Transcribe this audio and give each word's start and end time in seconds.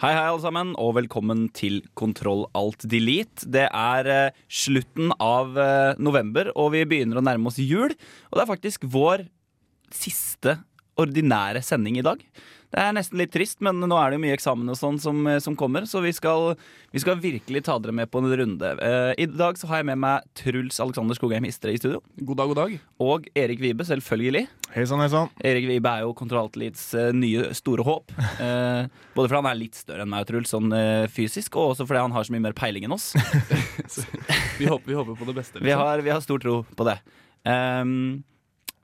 Hei, 0.00 0.14
hei, 0.16 0.30
alle 0.30 0.40
sammen, 0.40 0.70
og 0.80 0.94
velkommen 0.96 1.42
til 1.52 1.82
Kontroll 1.92 2.46
alt 2.56 2.86
delete. 2.88 3.44
Det 3.52 3.66
er 3.68 4.06
eh, 4.08 4.38
slutten 4.48 5.10
av 5.20 5.58
eh, 5.60 5.98
november, 6.00 6.48
og 6.56 6.70
vi 6.72 6.86
begynner 6.88 7.20
å 7.20 7.22
nærme 7.26 7.50
oss 7.50 7.58
jul. 7.60 7.92
Og 7.92 8.38
det 8.38 8.40
er 8.40 8.48
faktisk 8.48 8.86
vår 8.88 9.26
siste 9.92 10.54
ordinære 11.00 11.62
sending 11.64 11.98
i 12.00 12.06
dag. 12.06 12.22
Det 12.70 12.78
er 12.78 12.92
nesten 12.94 13.18
litt 13.18 13.32
trist, 13.34 13.58
men 13.66 13.80
nå 13.82 13.96
er 13.98 14.12
det 14.12 14.18
jo 14.20 14.22
mye 14.22 14.34
eksamen 14.36 14.70
og 14.70 14.76
sånn 14.78 14.98
som, 15.02 15.24
eh, 15.26 15.40
som 15.42 15.56
kommer, 15.58 15.88
så 15.90 15.98
vi 16.04 16.12
skal, 16.14 16.52
vi 16.94 17.02
skal 17.02 17.18
virkelig 17.18 17.64
ta 17.66 17.74
dere 17.82 17.94
med 17.98 18.10
på 18.12 18.22
en 18.22 18.30
runde. 18.30 18.70
Uh, 18.78 19.10
I 19.18 19.26
dag 19.26 19.58
så 19.58 19.66
har 19.66 19.80
jeg 19.80 19.88
med 19.90 19.98
meg 20.04 20.28
Truls 20.38 20.78
Alexander 20.78 21.18
Skogheim 21.18 21.48
Istre 21.48 21.74
i 21.74 21.80
studio. 21.80 21.98
God 22.20 22.38
dag, 22.38 22.52
god 22.52 22.60
dag. 22.60 22.76
Og 23.02 23.26
Erik 23.34 23.58
Vibe, 23.64 23.82
selvfølgelig. 23.88 24.44
Hei 24.70 24.86
sånn, 24.86 25.02
hei 25.02 25.10
sånn 25.10 25.32
Erik 25.42 25.66
Vibe 25.66 25.90
er 25.90 26.04
jo 26.04 26.14
Kontrollatelits 26.14 26.84
uh, 26.94 27.10
nye 27.16 27.50
store 27.58 27.82
håp. 27.88 28.14
Uh, 28.38 28.86
både 29.18 29.26
fordi 29.26 29.40
han 29.40 29.50
er 29.50 29.60
litt 29.64 29.82
større 29.82 30.06
enn 30.06 30.14
meg, 30.14 30.28
Truls, 30.30 30.54
sånn 30.54 30.70
eh, 30.76 31.08
fysisk, 31.10 31.58
og 31.58 31.72
også 31.74 31.88
fordi 31.90 32.04
han 32.04 32.14
har 32.14 32.26
så 32.26 32.36
mye 32.36 32.46
mer 32.46 32.54
peiling 32.54 32.86
enn 32.86 32.94
oss. 32.94 33.10
Vi 34.60 34.68
håper, 34.68 34.86
vi 34.86 34.94
håper 34.94 35.16
på 35.16 35.26
det 35.26 35.34
beste. 35.34 35.56
liksom. 35.56 35.66
Vi 35.66 35.72
har, 35.74 36.02
vi 36.04 36.12
har 36.12 36.20
stor 36.22 36.38
tro 36.38 36.58
på 36.76 36.84
det. 36.84 36.98
Ehm, 37.48 38.20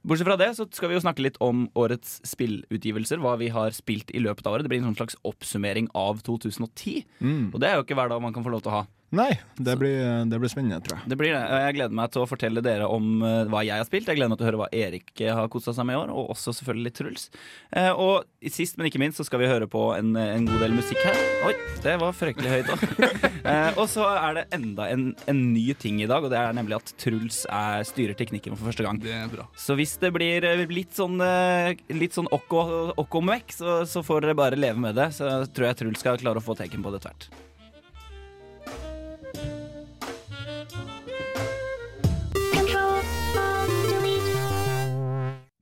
bortsett 0.07 0.29
fra 0.29 0.39
det 0.41 0.51
så 0.57 0.67
skal 0.71 0.91
vi 0.91 0.97
jo 0.97 1.03
snakke 1.05 1.25
litt 1.25 1.39
om 1.45 1.67
årets 1.79 2.21
spillutgivelser. 2.29 3.21
Hva 3.23 3.37
vi 3.41 3.51
har 3.55 3.75
spilt 3.77 4.13
i 4.15 4.23
løpet 4.23 4.47
av 4.47 4.57
året. 4.57 4.67
Det 4.67 4.73
blir 4.73 4.83
en 4.83 4.91
sånn 4.91 5.01
slags 5.01 5.19
oppsummering 5.27 5.91
av 5.99 6.23
2010. 6.27 7.03
Mm. 7.21 7.51
Og 7.53 7.59
det 7.63 7.71
er 7.71 7.79
jo 7.79 7.87
ikke 7.87 7.99
hver 7.99 8.13
dag 8.13 8.23
man 8.23 8.37
kan 8.37 8.47
få 8.47 8.55
lov 8.55 8.65
til 8.65 8.73
å 8.73 8.79
ha. 8.81 8.85
Nei, 9.17 9.33
det 9.57 9.77
blir, 9.81 10.25
det 10.29 10.39
blir 10.41 10.51
spennende, 10.53 10.83
tror 10.85 10.99
jeg. 10.99 11.09
Det 11.09 11.17
blir 11.17 11.33
det. 11.33 11.41
Jeg 11.41 11.77
gleder 11.79 11.97
meg 11.97 12.11
til 12.13 12.23
å 12.23 12.29
fortelle 12.29 12.63
dere 12.65 12.89
om 12.93 13.23
eh, 13.25 13.47
hva 13.49 13.63
jeg 13.65 13.81
har 13.81 13.87
spilt. 13.89 14.11
Jeg 14.11 14.19
gleder 14.19 14.33
meg 14.33 14.41
til 14.41 14.45
å 14.45 14.49
høre 14.51 14.61
hva 14.61 14.69
Erik 14.77 15.23
eh, 15.25 15.33
har 15.33 15.49
kosa 15.53 15.73
seg 15.77 15.87
med 15.89 15.97
i 15.97 16.01
år, 16.03 16.13
og 16.13 16.35
også 16.35 16.53
selvfølgelig 16.59 16.93
Truls. 16.99 17.25
Eh, 17.73 17.89
og 17.93 18.27
sist, 18.53 18.77
men 18.77 18.91
ikke 18.91 19.01
minst, 19.01 19.21
så 19.21 19.25
skal 19.25 19.41
vi 19.41 19.49
høre 19.49 19.69
på 19.73 19.87
en, 19.97 20.13
en 20.21 20.49
god 20.49 20.67
del 20.67 20.77
musikk 20.77 21.01
her. 21.07 21.17
Oi, 21.49 21.55
det 21.87 21.97
var 22.03 22.19
fryktelig 22.19 22.53
høyt 22.53 22.75
òg. 22.75 22.85
eh, 23.55 23.71
og 23.71 23.89
så 23.93 24.05
er 24.11 24.41
det 24.41 24.45
enda 24.59 24.91
en, 24.93 25.09
en 25.33 25.43
ny 25.55 25.65
ting 25.81 26.03
i 26.05 26.11
dag, 26.11 26.27
og 26.27 26.35
det 26.35 26.43
er 26.43 26.61
nemlig 26.61 26.77
at 26.77 26.93
Truls 27.01 27.45
er, 27.49 27.87
styrer 27.89 28.19
teknikken 28.21 28.59
for 28.59 28.69
første 28.69 28.85
gang. 28.85 29.01
Det 29.01 29.17
er 29.17 29.33
bra. 29.33 29.49
Så 29.57 29.79
hvis 29.81 29.97
det 30.03 30.13
blir 30.17 30.45
litt 30.69 30.93
sånn, 30.99 31.17
litt 31.97 32.17
sånn 32.19 32.29
okko, 32.37 32.69
okko 33.01 33.25
mekk, 33.33 33.57
så, 33.57 33.81
så 33.89 34.05
får 34.05 34.27
dere 34.27 34.39
bare 34.45 34.61
leve 34.61 34.83
med 34.83 34.99
det. 34.99 35.09
Så 35.17 35.39
tror 35.57 35.71
jeg 35.71 35.81
Truls 35.81 36.05
skal 36.05 36.21
klare 36.21 36.43
å 36.43 36.45
få 36.45 36.59
teken 36.59 36.85
på 36.85 36.93
det 36.93 37.05
tvert. 37.07 37.31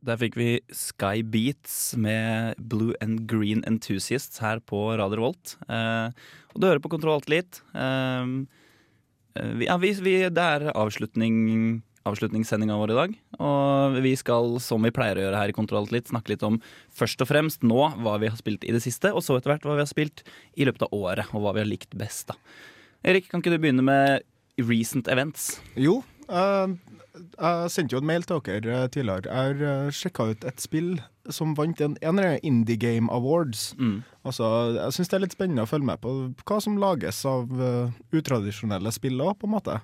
Der 0.05 0.19
fikk 0.21 0.35
vi 0.37 0.49
Sky 0.69 1.23
Beats 1.25 1.95
med 1.97 2.59
Blue 2.61 2.93
and 3.01 3.25
Green 3.31 3.63
Enthusiasts 3.65 4.43
her 4.43 4.61
på 4.61 4.83
Radio 5.01 5.23
Volt. 5.23 5.55
Eh, 5.65 6.13
og 6.53 6.61
du 6.61 6.67
hører 6.69 6.83
på 6.85 6.91
Kontroll 6.93 7.23
Alt. 7.23 7.63
Eh, 7.73 8.35
eh, 9.41 9.65
ja, 9.65 9.79
det 9.81 10.45
er 10.45 10.67
avslutning, 10.77 11.81
avslutningssendinga 12.05 12.77
vår 12.83 12.93
i 12.93 12.99
dag. 12.99 13.17
Og 13.39 13.97
vi 14.05 14.13
skal, 14.21 14.59
som 14.61 14.85
vi 14.85 14.93
pleier 14.93 15.23
å 15.23 15.25
gjøre 15.25 15.41
her 15.41 15.55
i 15.55 15.57
Kontroll 15.57 15.89
Alt 15.89 16.13
snakke 16.13 16.35
litt 16.35 16.45
om 16.45 16.61
først 16.93 17.25
og 17.25 17.33
fremst 17.33 17.65
nå 17.65 17.89
hva 18.05 18.19
vi 18.21 18.29
har 18.29 18.37
spilt 18.37 18.69
i 18.69 18.77
det 18.77 18.85
siste, 18.85 19.09
og 19.09 19.25
så 19.25 19.39
etter 19.39 19.55
hvert 19.55 19.65
hva 19.65 19.79
vi 19.79 19.87
har 19.87 19.93
spilt 19.95 20.27
i 20.53 20.69
løpet 20.69 20.85
av 20.85 20.93
året, 20.93 21.33
og 21.33 21.47
hva 21.47 21.57
vi 21.57 21.65
har 21.65 21.71
likt 21.71 21.97
best. 21.97 22.29
da. 22.29 22.37
Erik, 23.09 23.31
kan 23.33 23.41
ikke 23.41 23.57
du 23.57 23.61
begynne 23.63 23.85
med 23.85 24.29
recent 24.61 25.09
events? 25.09 25.55
Jo, 25.81 26.03
jeg 26.29 27.73
sendte 27.73 27.95
jo 27.95 28.01
en 28.03 28.09
mail 28.09 28.25
til 28.27 28.41
dere 28.47 28.85
eh, 28.85 28.89
tidligere. 28.91 29.29
Jeg 29.29 29.35
har 29.35 29.87
uh, 29.87 29.91
sjekka 29.95 30.31
ut 30.33 30.47
et 30.49 30.63
spill 30.63 30.97
som 31.33 31.55
vant 31.57 31.81
en, 31.81 31.97
enere 32.05 32.39
Indie 32.45 32.77
Game 32.81 33.13
Awards. 33.13 33.73
Mm. 33.79 34.03
Altså, 34.27 34.49
jeg 34.77 34.97
syns 34.97 35.13
det 35.13 35.19
er 35.19 35.25
litt 35.25 35.37
spennende 35.37 35.65
å 35.65 35.71
følge 35.71 35.89
med 35.89 36.03
på 36.03 36.15
hva 36.45 36.59
som 36.61 36.77
lages 36.81 37.23
av 37.29 37.53
eh, 37.55 37.95
utradisjonelle 38.13 38.93
spill 38.93 39.23
òg, 39.25 39.39
på 39.41 39.49
en 39.49 39.55
måte. 39.55 39.79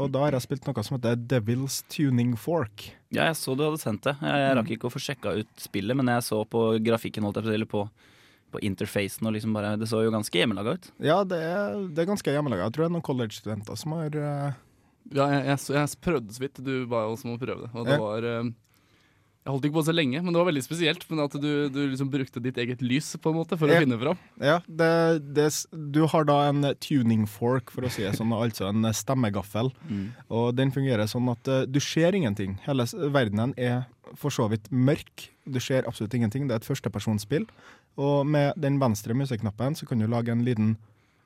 Og 0.00 0.08
da 0.14 0.22
har 0.24 0.36
jeg 0.36 0.46
spilt 0.46 0.68
noe 0.68 0.84
som 0.86 0.96
heter 0.96 1.18
Devil's 1.28 1.80
Tuning 1.92 2.32
Fork. 2.38 2.86
Ja, 3.10 3.26
jeg 3.26 3.36
så 3.40 3.56
du 3.58 3.66
hadde 3.66 3.82
sendt 3.82 4.06
det. 4.06 4.14
Jeg, 4.22 4.54
rakk 4.56 4.70
ikke 4.72 4.88
å 4.88 4.94
få 4.94 5.02
sjekka 5.02 5.34
ut 5.42 5.50
spillet, 5.60 5.98
men 5.98 6.08
jeg 6.14 6.24
så 6.24 6.40
på 6.48 6.62
grafikken, 6.86 7.26
holdt 7.26 7.42
jeg 7.42 7.68
på 7.68 7.82
på, 7.90 8.08
på 8.54 8.62
interfacen, 8.66 9.26
og 9.28 9.34
liksom 9.36 9.52
bare 9.54 9.76
Det 9.78 9.90
så 9.90 10.00
jo 10.04 10.14
ganske 10.14 10.38
hjemmelaga 10.38 10.78
ut. 10.78 10.90
Ja, 11.02 11.20
det 11.26 11.42
er, 11.44 11.76
det 11.90 12.04
er 12.04 12.08
ganske 12.14 12.32
hjemmelaga. 12.32 12.68
Jeg 12.68 12.76
tror 12.76 12.86
det 12.86 12.88
er 12.88 12.96
noen 12.96 13.08
college-studenter 13.10 13.78
som 13.78 13.98
har 13.98 14.16
eh, 14.16 14.58
Ja, 15.10 15.26
jeg, 15.32 15.44
jeg, 15.50 15.60
jeg 15.76 16.00
prøvde 16.04 16.34
så 16.34 16.42
vidt. 16.44 16.60
Du 16.64 16.74
ba 16.90 17.04
jo 17.06 17.14
oss 17.16 17.24
om 17.26 17.34
å 17.34 17.40
prøve 17.40 17.64
det. 17.66 17.70
Og 17.74 17.88
det 17.88 17.96
var 17.98 18.26
eh, 18.28 18.50
Jeg 19.40 19.54
holdt 19.54 19.64
ikke 19.66 19.78
på 19.78 19.84
så 19.88 19.94
lenge, 19.96 20.20
men 20.22 20.34
det 20.34 20.38
var 20.38 20.48
veldig 20.50 20.62
spesielt. 20.62 21.06
Men 21.10 21.22
at 21.24 21.34
du, 21.42 21.50
du 21.72 21.80
liksom 21.90 22.10
brukte 22.12 22.42
ditt 22.44 22.60
eget 22.60 22.84
lys 22.84 23.08
på 23.18 23.32
en 23.32 23.38
måte 23.40 23.58
for 23.58 23.72
å 23.72 23.78
finne 23.82 23.98
fram. 23.98 24.20
Ja, 24.38 24.58
det, 24.68 24.90
det, 25.34 25.48
du 25.96 26.02
har 26.12 26.28
da 26.28 26.36
en 26.50 26.68
tuning 26.84 27.24
fork, 27.30 27.72
for 27.74 27.88
å 27.88 27.90
si 27.90 28.04
det 28.06 28.12
sånn, 28.18 28.34
altså 28.36 28.68
en 28.68 28.86
stemmegaffel. 28.94 29.72
Og 30.28 30.52
den 30.58 30.70
fungerer 30.76 31.10
sånn 31.10 31.32
at 31.32 31.50
eh, 31.50 31.64
du 31.66 31.80
ser 31.82 32.14
ingenting. 32.18 32.58
Hele 32.68 32.86
verdenen 33.10 33.56
er 33.58 33.88
for 34.18 34.34
så 34.34 34.46
vidt 34.50 34.70
mørk. 34.70 35.28
Du 35.50 35.58
ser 35.62 35.86
absolutt 35.88 36.14
ingenting. 36.18 36.46
Det 36.46 36.54
er 36.54 36.62
et 36.62 36.70
førstepersonsspill. 36.70 37.48
Og 38.00 38.22
med 38.26 38.54
den 38.60 38.78
venstre 38.82 39.14
museknappen 39.18 39.74
så 39.78 39.86
kan 39.90 39.98
du 39.98 40.06
lage 40.10 40.30
en 40.30 40.46
liten 40.46 40.76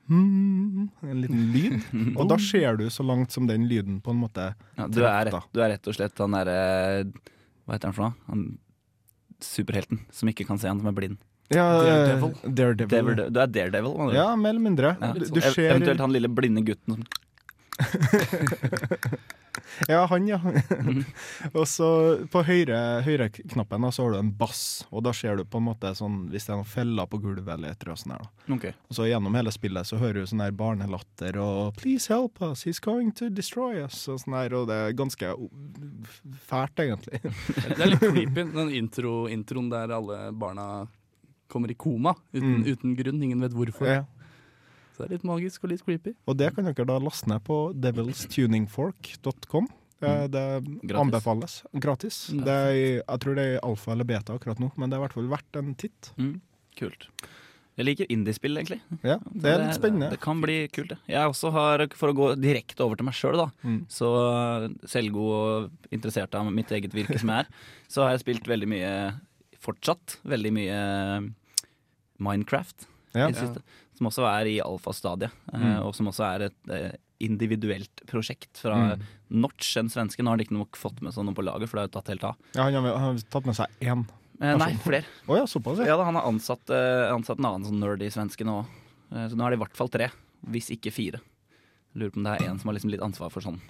hmm, 0.07 0.89
en 1.03 1.21
liten 1.23 1.43
lyd. 1.53 1.77
Og 2.19 2.27
da 2.29 2.37
ser 2.41 2.77
du 2.79 2.85
så 2.93 3.03
langt 3.05 3.31
som 3.35 3.47
den 3.49 3.65
lyden 3.69 4.01
på 4.05 4.11
en 4.13 4.19
måte 4.21 4.51
Ja, 4.77 4.87
du, 4.87 5.01
er, 5.05 5.29
rett- 5.31 5.49
du 5.55 5.61
er 5.65 5.69
rett 5.75 5.87
og 5.91 5.95
slett 5.97 6.17
han 6.21 6.35
derre 6.37 6.57
Hva 7.65 7.73
heter 7.77 7.89
han 7.91 7.95
for 7.97 8.03
noe? 8.09 8.15
Han 8.29 8.43
superhelten 9.43 9.99
som 10.15 10.29
ikke 10.31 10.45
kan 10.47 10.57
se, 10.61 10.67
han 10.71 10.79
som 10.79 10.87
er 10.89 10.95
blind. 10.95 11.17
ja, 11.53 11.65
Daredevil. 11.83 12.31
Daredevil. 12.45 12.89
Daredevil. 12.89 13.33
Du 13.35 13.39
er 13.43 13.49
Daredevil. 13.51 13.97
man. 13.99 14.13
Ja, 14.15 14.27
mer 14.39 14.49
eller 14.55 14.63
mindre. 14.63 14.93
Ja. 15.01 15.11
Du, 15.13 15.25
du 15.27 15.41
ser 15.43 15.71
Eventuelt 15.75 15.99
han 16.01 16.13
lille 16.15 16.29
blinde 16.31 16.63
gutten 16.65 16.95
som 16.95 17.03
Ja, 19.91 20.05
han, 20.09 20.27
ja. 20.27 20.39
og 21.57 21.65
så 21.69 21.87
på 22.31 22.41
høyre- 22.47 23.01
høyreknappen 23.05 23.81
da, 23.85 23.91
så 23.93 24.03
har 24.05 24.15
du 24.15 24.19
en 24.19 24.31
bass, 24.37 24.85
og 24.91 25.03
da 25.05 25.13
ser 25.15 25.37
du 25.39 25.43
på 25.45 25.57
en 25.61 25.67
måte 25.69 25.91
sånn 25.97 26.25
hvis 26.31 26.45
det 26.47 26.53
er 26.53 26.59
noen 26.61 26.69
feller 26.71 27.09
på 27.11 27.19
gulvet 27.23 27.53
eller 27.55 27.71
et 27.75 27.83
eller 27.83 27.95
annet 27.95 28.29
Okay. 28.55 28.71
Ok. 28.75 28.89
Og 28.89 28.95
så 28.99 29.07
gjennom 29.09 29.35
hele 29.35 29.51
spillet 29.55 29.87
så 29.89 29.97
hører 30.01 30.21
du 30.23 30.29
sånn 30.31 30.43
der 30.43 30.51
barnelatter 30.55 31.37
og 31.41 31.75
'Please 31.79 32.07
help 32.13 32.41
us, 32.41 32.63
he's 32.65 32.79
going 32.83 33.11
to 33.11 33.29
destroy 33.29 33.81
us' 33.83 34.07
og 34.11 34.19
sånn 34.21 34.33
der, 34.37 34.53
og 34.55 34.67
det 34.67 34.75
er 34.75 34.93
ganske 34.93 35.31
fælt, 36.47 36.79
egentlig. 36.79 37.21
Det 37.75 37.81
er 37.81 37.89
litt 37.93 37.99
creepy, 38.05 38.43
den 38.53 38.69
intro, 38.75 39.25
introen 39.31 39.69
der 39.71 39.91
alle 39.95 40.31
barna 40.33 40.87
kommer 41.51 41.69
i 41.71 41.75
koma 41.77 42.15
uten, 42.33 42.63
Mm. 42.63 42.65
uten 42.71 42.95
grunn. 42.97 43.21
Ingen 43.23 43.39
vet 43.41 43.53
hvorfor. 43.53 43.85
Ja. 43.87 44.03
Så 44.95 45.03
det 45.03 45.09
er 45.09 45.15
litt 45.17 45.25
magisk 45.27 45.65
og 45.67 45.71
litt 45.73 45.83
creepy. 45.83 46.13
Og 46.31 46.37
det 46.39 46.53
kan 46.55 46.63
dere 46.69 46.85
da 46.87 46.95
laste 47.03 47.27
ned 47.27 47.43
på 47.43 47.57
devilstuningfork.com. 47.83 49.67
Det, 49.99 50.11
det 50.31 50.43
Gratis. 50.83 51.01
anbefales. 51.01 51.53
Gratis. 51.81 52.17
Mm. 52.31 52.43
Det 52.45 52.53
er, 52.55 52.75
jeg 53.01 53.19
tror 53.23 53.35
det 53.39 53.45
er 53.55 53.59
alfa 53.65 53.91
eller 53.95 54.07
beta 54.07 54.35
akkurat 54.35 54.59
nå, 54.61 54.69
men 54.77 54.89
det 54.91 54.95
er 54.97 55.01
i 55.01 55.05
hvert 55.05 55.15
fall 55.17 55.29
verdt 55.31 55.59
en 55.61 55.73
titt. 55.79 56.11
mm, 56.19 56.33
Kult. 56.75 57.07
Jeg 57.75 57.85
liker 57.89 58.07
indiespill, 58.11 58.55
egentlig. 58.59 58.77
Ja, 59.03 59.17
det 59.35 59.49
er 59.51 59.61
litt 59.65 59.75
spennende. 59.75 60.07
Det 60.13 60.19
kan 60.23 60.39
bli 60.43 60.61
kult, 60.71 60.93
det. 60.93 60.97
Jeg 61.11 61.27
også 61.27 61.49
har, 61.51 61.83
for 61.95 62.11
å 62.11 62.15
gå 62.15 62.27
direkte 62.39 62.83
over 62.85 62.95
til 62.99 63.07
meg 63.07 63.15
sjøl, 63.17 63.35
da, 63.41 63.49
Mm. 63.67 63.81
så 63.91 64.11
selvgod 64.87 65.31
og 65.35 65.71
interessert 65.91 66.35
av 66.39 66.47
mitt 66.55 66.71
eget 66.71 66.93
virke 66.95 67.19
som 67.19 67.29
jeg 67.33 67.43
er, 67.43 67.49
så 67.91 68.03
har 68.05 68.11
jeg 68.15 68.23
spilt 68.23 68.47
veldig 68.47 68.67
mye, 68.71 68.91
fortsatt, 69.59 70.19
veldig 70.23 70.53
mye 70.55 70.79
Minecraft 72.19 72.87
Ja. 73.15 73.27
i 73.27 73.31
det 73.31 73.39
siste. 73.41 73.61
Som 73.95 74.07
også 74.09 74.25
er 74.27 74.45
i 74.51 74.59
alfastadiet, 74.59 75.31
eh, 75.53 75.59
Mm. 75.59 75.85
og 75.87 75.95
som 75.95 76.07
også 76.11 76.23
er 76.35 76.41
et 76.49 76.69
eh, 76.69 76.91
individuelt 77.23 78.01
prosjekt 78.07 78.57
fra 78.59 78.75
Mm. 78.97 79.01
Notch, 79.31 79.77
en 79.77 79.87
svenske. 79.89 80.19
Nå 80.21 80.29
har 80.29 80.37
de 80.37 80.43
ikke 80.45 80.57
nok 80.57 80.75
fått 80.75 81.01
med 81.01 81.13
seg 81.13 81.23
noe 81.25 81.33
på 81.33 81.43
laget, 81.43 81.69
for 81.69 81.77
det 81.77 81.81
har 81.85 81.87
jo 81.87 81.95
tatt 82.01 82.11
helt 82.11 82.23
av. 82.23 82.35
Ja, 82.55 82.63
han 82.63 82.73
har, 82.73 82.97
han 82.99 83.15
har 83.15 83.23
tatt 83.31 83.45
med 83.45 83.55
seg 83.55 83.67
én. 83.81 84.05
Eh, 84.41 84.57
nei, 84.57 84.73
flere. 84.83 85.05
Oh, 85.27 85.37
ja, 85.37 85.45
såpass, 85.47 85.79
ja. 85.79 85.85
Ja, 85.85 85.97
da, 85.97 86.03
han 86.03 86.15
har 86.19 86.27
ansatt, 86.27 86.69
eh, 86.69 87.07
ansatt 87.15 87.39
en 87.39 87.45
annen 87.45 87.65
sånn 87.65 87.79
nerdy 87.79 88.09
svenske 88.11 88.43
nå. 88.45 88.65
så 89.11 89.35
nå 89.37 89.45
er 89.45 89.51
det 89.51 89.59
i 89.59 89.63
hvert 89.63 89.77
fall 89.77 89.87
tre, 89.87 90.09
hvis 90.49 90.69
ikke 90.75 90.91
fire. 90.91 91.21
Jeg 91.93 92.01
lurer 92.01 92.11
på 92.11 92.17
om 92.17 92.23
det 92.23 92.41
er 92.41 92.49
en 92.49 92.59
som 92.59 92.67
har 92.67 92.75
liksom 92.75 92.91
litt 92.91 92.99
ansvar 93.05 93.31
for 93.31 93.39
sånn 93.39 93.61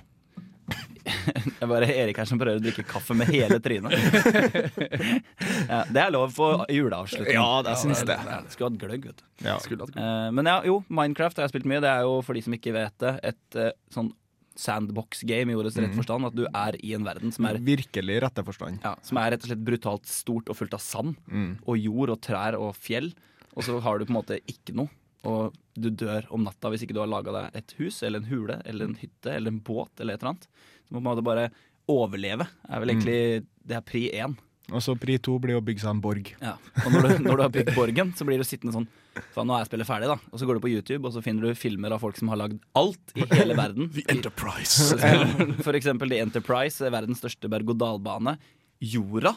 Det 1.55 1.63
er 1.63 1.69
bare 1.69 1.87
Erik 1.89 2.19
her 2.21 2.27
som 2.29 2.39
prøver 2.41 2.59
å 2.59 2.63
drikke 2.63 2.83
kaffe 2.87 3.15
med 3.17 3.29
hele 3.31 3.57
trynet. 3.63 3.93
ja, 5.71 5.79
det 5.89 6.01
er 6.01 6.11
lov 6.13 6.33
på 6.35 6.49
juleavslutning. 6.71 7.37
Ja, 7.37 7.61
det 7.65 7.77
syns 7.81 8.03
jeg 8.03 8.51
Skulle 8.53 8.69
hatt 8.71 8.81
gløgg, 8.81 9.07
vet 9.11 9.23
du. 9.23 9.25
Ja. 9.45 9.57
Skulle 9.63 9.87
Eh, 9.95 10.29
men 10.33 10.47
ja, 10.49 10.59
jo, 10.65 10.79
Minecraft 10.87 11.37
har 11.39 11.47
jeg 11.47 11.55
spilt 11.55 11.67
mye. 11.69 11.81
Det 11.83 11.89
er 11.91 12.05
jo, 12.07 12.19
for 12.25 12.37
de 12.37 12.43
som 12.45 12.55
ikke 12.55 12.73
vet 12.75 12.95
det, 13.03 13.13
et 13.31 13.59
eh, 13.59 13.73
sånn 13.93 14.11
sandbox-game 14.59 15.51
i 15.51 15.57
ordets 15.57 15.77
rette 15.79 15.97
forstand. 15.97 16.29
At 16.29 16.35
du 16.37 16.45
er 16.47 16.77
i 16.79 16.93
en 16.97 17.05
verden 17.05 17.33
som 17.35 17.47
er, 17.49 17.59
Virkelig 17.63 18.19
rette 18.23 18.43
forstand. 18.47 18.83
ja, 18.85 18.95
som 19.03 19.19
er 19.21 19.33
rett 19.35 19.43
og 19.43 19.51
slett 19.51 19.65
brutalt 19.67 20.09
stort 20.09 20.51
og 20.51 20.59
fullt 20.59 20.77
av 20.77 20.83
sand. 20.83 21.17
Mm. 21.27 21.57
Og 21.65 21.79
jord 21.79 22.15
og 22.15 22.21
trær 22.23 22.59
og 22.59 22.75
fjell. 22.79 23.11
Og 23.55 23.67
så 23.67 23.79
har 23.83 23.99
du 23.99 24.07
på 24.07 24.13
en 24.15 24.19
måte 24.21 24.39
ikke 24.51 24.75
noe. 24.75 24.91
Og 25.25 25.55
du 25.73 25.89
dør 25.89 26.27
om 26.33 26.43
natta 26.45 26.69
hvis 26.71 26.85
ikke 26.85 26.95
du 26.95 27.01
har 27.01 27.09
laga 27.09 27.33
deg 27.33 27.59
et 27.59 27.73
hus 27.79 28.01
eller 28.05 28.21
en 28.21 28.29
hule 28.29 28.59
eller 28.63 28.91
en 28.91 28.99
hytte 28.99 29.31
eller 29.33 29.51
en 29.51 29.63
båt 29.65 29.99
eller 29.99 30.15
et 30.15 30.21
eller 30.21 30.35
annet. 30.35 30.49
Så 30.85 30.93
må 30.93 30.99
du 30.99 31.01
på 31.01 31.03
en 31.03 31.11
måte 31.11 31.25
bare 31.25 31.47
overleve. 31.91 32.47
er 32.69 32.81
vel 32.81 32.95
egentlig 32.95 33.45
Det 33.65 33.77
er 33.77 33.85
pri 33.85 34.09
én. 34.13 34.35
Og 34.73 34.81
så 34.81 34.95
pri 34.97 35.19
to 35.21 35.35
blir 35.41 35.59
å 35.59 35.63
bygge 35.65 35.83
seg 35.83 35.91
en 35.93 36.01
borg. 36.01 36.31
Ja. 36.41 36.55
Og 36.81 36.93
når 36.93 37.03
du, 37.05 37.09
når 37.27 37.37
du 37.37 37.43
har 37.43 37.51
bygd 37.53 37.75
borgen, 37.75 38.13
så 38.17 38.25
blir 38.25 38.41
du 38.41 38.47
sittende 38.47 38.73
sånn 38.73 38.87
Faen, 39.31 39.47
nå 39.47 39.55
er 39.55 39.63
spillet 39.63 39.87
ferdig, 39.87 40.09
da. 40.11 40.17
Og 40.33 40.41
så 40.41 40.47
går 40.47 40.57
du 40.57 40.63
på 40.65 40.71
YouTube, 40.73 41.07
og 41.07 41.13
så 41.15 41.21
finner 41.23 41.45
du 41.47 41.55
filmer 41.55 41.93
av 41.95 42.01
folk 42.03 42.17
som 42.19 42.27
har 42.33 42.39
lagd 42.41 42.57
alt 42.75 43.13
i 43.15 43.23
hele 43.31 43.55
verden. 43.61 43.87
The 43.95 44.03
Enterprise. 44.11 44.97
For 45.65 45.77
eksempel 45.77 46.11
The 46.11 46.19
Enterprise, 46.19 46.83
verdens 46.91 47.21
største 47.23 47.47
berg-og-dal-bane. 47.53 48.35
Jorda 48.83 49.31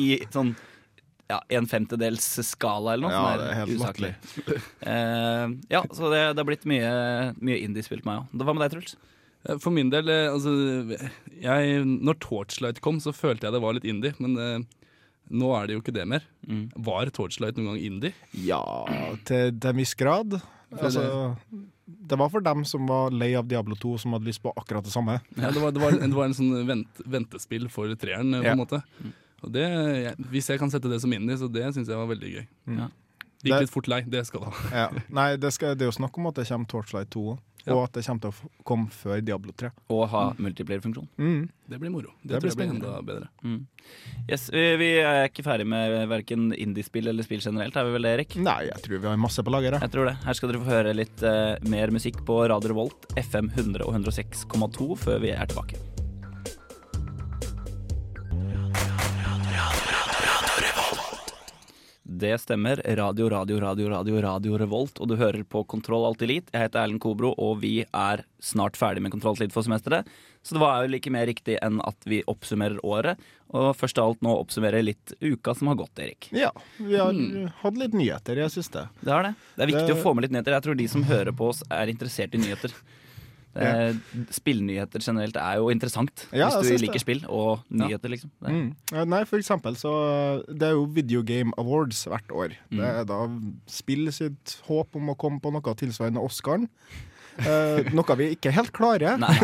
i 0.00 0.06
sånn 0.32 0.54
ja, 1.28 1.42
en 1.58 1.66
femtedels 1.68 2.24
skala 2.46 2.94
eller 2.94 3.10
noe. 3.10 3.12
Ja, 3.12 3.34
det 3.36 3.50
er 3.50 3.58
helt 3.60 3.74
usaklig. 3.76 4.12
Uh, 4.80 5.56
ja, 5.68 5.82
så 5.90 6.08
det, 6.12 6.22
det 6.32 6.40
har 6.40 6.48
blitt 6.48 6.64
mye, 6.70 6.90
mye 7.36 7.58
indie-spill 7.66 8.00
på 8.00 8.08
meg 8.08 8.22
òg. 8.22 8.46
Hva 8.46 8.54
med 8.56 8.64
deg, 8.64 8.76
Truls? 8.78 8.96
Eh, 9.48 9.58
For 9.62 9.70
min 9.74 9.90
del, 9.92 10.08
eh, 10.12 10.26
altså 10.32 10.52
jeg, 11.42 11.84
Når 11.86 12.18
Torchlight 12.24 12.80
kom, 12.84 12.98
så 13.02 13.12
følte 13.14 13.46
jeg 13.48 13.56
det 13.56 13.62
var 13.62 13.76
litt 13.78 13.86
indie, 13.88 14.14
men 14.22 14.36
eh, 14.38 14.58
nå 15.36 15.48
er 15.58 15.66
det 15.66 15.74
jo 15.76 15.82
ikke 15.82 15.94
det 15.96 16.04
mer. 16.06 16.26
Mm. 16.46 16.66
Var 16.86 17.10
Torchlight 17.16 17.56
noen 17.58 17.72
gang 17.74 17.80
indie? 17.82 18.12
Ja, 18.46 18.62
til, 19.26 19.54
til 19.58 19.72
en 19.72 19.80
viss 19.80 19.94
grad. 19.98 20.36
Altså, 20.76 21.34
det 21.86 22.18
var 22.18 22.30
for 22.30 22.42
dem 22.46 22.64
som 22.66 22.86
var 22.90 23.10
lei 23.14 23.32
av 23.38 23.46
Diablo 23.50 23.74
2, 23.78 23.96
som 24.02 24.14
hadde 24.14 24.28
lyst 24.28 24.42
på 24.44 24.52
akkurat 24.58 24.86
det 24.86 24.92
samme. 24.94 25.18
Ja, 25.38 25.50
det, 25.54 25.62
var, 25.62 25.74
det, 25.74 25.82
var, 25.82 25.96
det 25.98 26.12
var 26.14 26.28
en 26.28 26.36
sånn 26.36 26.52
vent, 26.68 27.02
ventespill 27.06 27.66
for 27.72 27.90
treeren, 27.98 28.34
på 28.34 28.42
på 28.42 28.46
Ja. 28.46 28.54
en 28.54 28.62
måte. 28.62 28.82
Og 29.44 29.50
det, 29.54 29.64
jeg, 30.02 30.14
hvis 30.32 30.48
jeg 30.50 30.58
kan 30.62 30.70
sette 30.72 30.90
det 30.90 31.00
som 31.02 31.12
indie, 31.14 31.36
så 31.38 31.50
det 31.52 31.66
syns 31.74 31.90
jeg 31.90 31.98
var 31.98 32.08
veldig 32.10 32.30
gøy. 32.36 32.46
Ja. 32.78 32.86
Gikk 33.46 33.60
litt 33.66 33.70
fort 33.74 33.90
lei, 33.90 34.00
det 34.10 34.22
skal 34.26 34.42
du 34.42 34.46
ha. 34.48 34.70
Ja. 34.74 34.86
Nei, 35.14 35.28
det, 35.38 35.50
skal, 35.54 35.74
det 35.78 35.86
er 35.86 35.90
jo 35.92 35.98
snakk 35.98 36.16
om 36.18 36.30
at 36.30 36.38
det 36.40 36.46
kommer 36.48 36.70
Torchlight 36.70 37.10
2 37.14 37.26
òg. 37.34 37.42
Ja. 37.66 37.74
Og 37.74 37.88
at 37.88 37.96
det 37.96 38.04
kommer 38.06 38.22
til 38.22 38.30
å 38.30 38.64
komme 38.66 38.92
før 38.94 39.22
Diablo 39.26 39.54
3. 39.58 39.72
Og 39.90 40.04
ha 40.12 40.22
mm. 40.30 40.42
multiplierfunksjon. 40.46 41.08
Mm. 41.18 41.40
Det 41.66 41.80
blir 41.82 41.90
moro. 41.90 42.12
Det, 42.22 42.36
Det 42.36 42.42
blir 42.44 42.54
spennende. 42.54 42.86
enda 42.86 43.02
bedre. 43.02 43.28
Mm. 43.42 43.66
Yes, 44.30 44.46
vi, 44.54 44.62
vi 44.78 44.92
er 45.02 45.26
ikke 45.26 45.42
ferdig 45.46 45.66
med 45.70 45.96
verken 46.10 46.52
indie-spill 46.54 47.10
eller 47.10 47.26
spill 47.26 47.42
generelt, 47.42 47.74
er 47.74 47.88
vi 47.88 47.96
vel 47.96 48.06
det, 48.06 48.14
Erik? 48.20 48.38
Nei, 48.38 48.60
jeg 48.70 48.86
tror 48.86 49.02
vi 49.02 49.10
har 49.10 49.20
masse 49.26 49.42
på 49.42 49.54
lager. 49.54 49.80
jeg. 49.80 49.94
Tror 49.96 50.12
det. 50.12 50.16
Her 50.22 50.38
skal 50.38 50.52
dere 50.52 50.62
få 50.62 50.74
høre 50.76 50.94
litt 50.94 51.26
uh, 51.26 51.58
mer 51.66 51.94
musikk 51.94 52.22
på 52.28 52.38
Radio 52.46 52.74
Revolt, 52.74 53.10
FM 53.18 53.50
100 53.56 53.86
og 53.86 53.98
106,2 53.98 54.90
før 55.02 55.22
vi 55.26 55.34
er 55.34 55.50
tilbake. 55.50 55.95
Det 62.16 62.38
stemmer. 62.40 62.80
Radio, 62.96 63.28
radio, 63.28 63.58
radio, 63.60 63.88
radio, 63.92 64.20
radio 64.24 64.56
Revolt. 64.58 65.00
Og 65.02 65.08
du 65.10 65.16
hører 65.20 65.42
på 65.44 65.60
Kontroll 65.68 66.06
Alt 66.08 66.22
Elite. 66.24 66.48
Jeg 66.54 66.62
heter 66.64 66.80
Erlend 66.86 67.02
Kobro, 67.04 67.34
og 67.36 67.58
vi 67.60 67.82
er 67.84 68.22
snart 68.40 68.78
ferdig 68.80 69.02
med 69.04 69.12
Kontroll 69.12 69.36
Alt 69.36 69.52
for 69.52 69.66
semesteret. 69.66 70.08
Så 70.46 70.56
det 70.56 70.62
var 70.62 70.84
jo 70.86 70.92
like 70.94 71.12
mer 71.12 71.26
riktig 71.28 71.58
enn 71.66 71.76
at 71.84 72.08
vi 72.08 72.22
oppsummerer 72.30 72.80
året. 72.86 73.20
Og 73.52 73.74
først 73.76 74.00
av 74.00 74.08
alt 74.14 74.24
nå 74.24 74.32
oppsummere 74.38 74.80
litt 74.86 75.12
uka 75.20 75.52
som 75.58 75.68
har 75.68 75.76
gått, 75.82 76.00
Erik. 76.00 76.30
Ja, 76.32 76.52
vi 76.78 76.96
har 76.96 77.12
hatt 77.60 77.80
litt 77.82 77.96
nyheter 77.98 78.38
i 78.38 78.46
det 78.46 78.52
siste. 78.54 78.86
Det 79.02 79.12
er 79.12 79.28
det. 79.28 79.34
Det 79.58 79.66
er 79.66 79.72
viktig 79.74 79.86
Det- 79.90 79.98
å 79.98 80.04
få 80.06 80.14
med 80.16 80.24
litt 80.24 80.32
nyheter. 80.38 80.56
Jeg 80.56 80.62
tror 80.70 80.76
de 80.80 80.88
som 80.88 81.04
hører 81.04 81.36
på 81.36 81.50
oss, 81.52 81.62
er 81.70 81.92
interessert 81.92 82.32
i 82.34 82.38
nyheter. 82.40 82.72
Eh, 83.56 83.96
Spillnyheter 84.36 85.00
generelt 85.00 85.36
er 85.40 85.56
jo 85.60 85.70
interessant, 85.72 86.26
Ja, 86.32 86.50
hvis 86.52 86.76
du 86.76 86.84
liker 86.84 86.98
det. 86.98 87.02
spill 87.06 87.24
og 87.28 87.64
nyheter, 87.70 88.12
liksom. 88.12 88.30
Mm. 88.44 88.68
Nei, 89.08 89.22
for 89.24 89.40
eksempel 89.40 89.76
så 89.80 89.92
Det 90.46 90.68
er 90.68 90.76
jo 90.76 90.84
Video 90.92 91.22
Game 91.26 91.52
Awards 91.58 92.04
hvert 92.10 92.30
år. 92.30 92.56
Det 92.70 92.84
er 92.84 93.04
da 93.08 93.20
spill 93.66 94.10
sitt 94.12 94.58
håp 94.68 94.96
om 94.96 95.12
å 95.12 95.16
komme 95.18 95.40
på 95.40 95.52
noe 95.54 95.74
tilsvarende 95.78 96.22
Oscaren. 96.22 96.68
Uh, 97.36 97.84
noe 97.92 98.14
vi 98.16 98.30
ikke 98.32 98.52
helt 98.54 98.72
klarer. 98.72 99.18
Nei, 99.20 99.34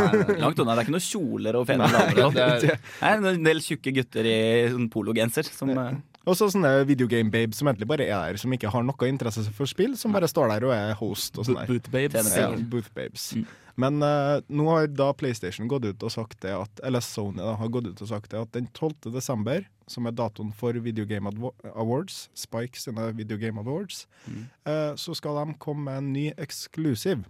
langt 0.40 0.60
unna. 0.62 0.72
Det 0.72 0.80
er 0.80 0.86
ikke 0.86 0.94
noen 0.94 1.04
kjoler 1.04 1.58
og 1.60 1.66
fene 1.68 1.88
damer. 1.92 2.22
og 2.24 2.32
sånn. 2.38 2.62
Det 2.64 2.76
er, 3.04 3.26
en 3.34 3.44
del 3.44 3.60
tjukke 3.64 3.92
gutter 3.98 4.28
i 4.28 4.38
sånn 4.72 4.88
pologenser 4.92 5.44
som 5.48 5.72
eh, 5.74 5.98
Og 6.26 6.36
så 6.38 6.46
sånne 6.52 6.70
videogame 6.86 7.32
babes 7.34 7.58
som 7.58 7.66
egentlig 7.66 7.88
bare 7.90 8.04
er 8.06 8.32
der, 8.32 8.38
som 8.38 8.52
ikke 8.54 8.70
har 8.70 8.84
noe 8.86 9.08
interesse 9.08 9.42
for 9.56 9.66
spill, 9.66 9.96
som 9.98 10.14
bare 10.14 10.28
står 10.30 10.52
der 10.52 10.66
og 10.68 10.74
er 10.76 10.92
host 11.00 11.38
og 11.40 11.48
sånn 11.48 11.58
der. 11.58 11.66
Booth 11.72 11.90
babes. 11.90 12.28
Ja, 12.36 12.50
booth 12.70 12.92
babes. 12.94 13.24
Mm. 13.34 13.46
Men 13.82 14.02
uh, 14.04 14.38
nå 14.52 14.66
har 14.68 14.86
da 14.92 15.08
PlayStation 15.16 15.66
gått 15.66 15.86
ut 15.88 16.02
og 16.04 16.12
sagt 16.12 16.42
det 16.44 16.52
at 16.52 16.82
Eller 16.84 17.00
Sony 17.00 17.38
da, 17.40 17.54
har 17.56 17.70
gått 17.72 17.86
ut 17.88 18.02
og 18.04 18.08
sagt 18.10 18.30
det 18.30 18.42
at 18.42 18.50
den 18.52 18.66
12. 18.76 19.08
desember, 19.14 19.64
som 19.88 20.06
er 20.06 20.12
datoen 20.12 20.52
for 20.54 20.76
Video 20.84 21.06
Game 21.08 21.32
Awards, 21.72 22.26
Spike 22.36 22.78
sine 22.78 23.08
Video 23.16 23.38
Game 23.40 23.58
Awards, 23.64 24.06
Mm. 24.28 24.44
uh, 24.68 24.92
så 24.94 25.16
skal 25.18 25.34
de 25.40 25.54
komme 25.58 25.88
med 25.88 25.98
en 25.98 26.12
ny 26.12 26.26
eksklusiv. 26.38 27.24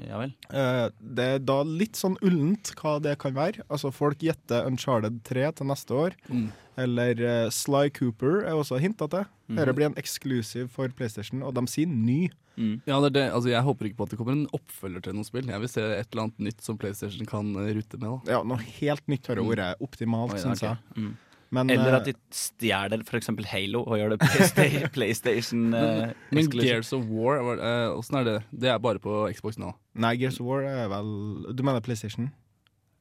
Ja 0.00 0.18
vel. 0.22 0.32
Eh, 0.48 0.86
det 1.00 1.24
er 1.34 1.42
da 1.44 1.58
litt 1.68 1.98
sånn 2.00 2.16
ullent 2.24 2.72
hva 2.80 2.96
det 3.04 3.18
kan 3.20 3.34
være. 3.36 3.64
Altså 3.68 3.92
Folk 3.92 4.22
gjetter 4.24 4.64
Uncharted 4.68 5.20
3 5.28 5.50
til 5.58 5.68
neste 5.68 5.96
år. 5.96 6.16
Mm. 6.32 6.46
Eller 6.80 7.20
eh, 7.20 7.48
Sly 7.52 7.90
Cooper 7.92 8.46
er 8.46 8.56
også 8.56 8.80
hinta 8.80 9.08
til. 9.12 9.26
Mm. 9.50 9.58
Dette 9.58 9.74
blir 9.76 9.90
en 9.90 9.98
eksklusiv 10.00 10.70
for 10.72 10.92
PlayStation, 10.96 11.42
og 11.44 11.52
de 11.58 11.66
sier 11.68 11.90
ny. 11.90 12.30
Mm. 12.56 12.78
Ja, 12.88 12.98
det 13.00 13.12
er 13.12 13.16
det. 13.18 13.26
Altså, 13.32 13.50
jeg 13.52 13.64
håper 13.66 13.88
ikke 13.88 13.98
på 14.00 14.06
at 14.08 14.14
det 14.14 14.20
kommer 14.20 14.36
en 14.36 14.46
oppfølger 14.56 15.04
til 15.04 15.16
noen 15.16 15.28
spill. 15.28 15.52
Jeg 15.52 15.64
vil 15.64 15.72
se 15.72 15.84
et 15.84 16.08
eller 16.08 16.26
annet 16.26 16.40
nytt 16.48 16.64
som 16.64 16.80
PlayStation 16.80 17.28
kan 17.28 17.52
eh, 17.60 17.74
rute 17.76 18.00
med. 18.00 18.08
da 18.08 18.38
Ja, 18.38 18.40
Noe 18.48 18.60
helt 18.80 19.04
nytt 19.12 19.28
har 19.28 19.40
vært 19.44 19.84
optimalt, 19.84 20.36
Oi, 20.36 20.40
syns 20.40 20.64
jeg. 20.64 20.80
Mm. 20.96 21.12
Men, 21.52 21.68
Eller 21.70 21.92
eh, 21.92 21.96
at 21.98 22.06
de 22.08 22.14
stjeler 22.32 23.02
f.eks. 23.04 23.28
Halo 23.50 23.82
og 23.84 23.98
gjør 24.00 24.14
det 24.14 24.20
Playsta- 24.24 24.88
PlayStation 24.96 25.74
eh, 25.76 26.12
Men. 26.32 26.46
Gears 26.50 26.92
of 26.96 27.04
War, 27.12 27.42
eh, 27.58 27.88
åssen 27.92 28.16
er 28.22 28.24
det? 28.24 28.36
Det 28.64 28.70
er 28.72 28.78
bare 28.80 28.98
på 29.02 29.26
Xbox 29.36 29.58
nå. 29.60 29.74
Nei, 30.00 30.14
Gears 30.16 30.40
of 30.40 30.46
War 30.48 30.64
er 30.64 30.88
vel 30.88 31.10
Du 31.52 31.62
mener 31.62 31.84
PlayStation? 31.84 32.30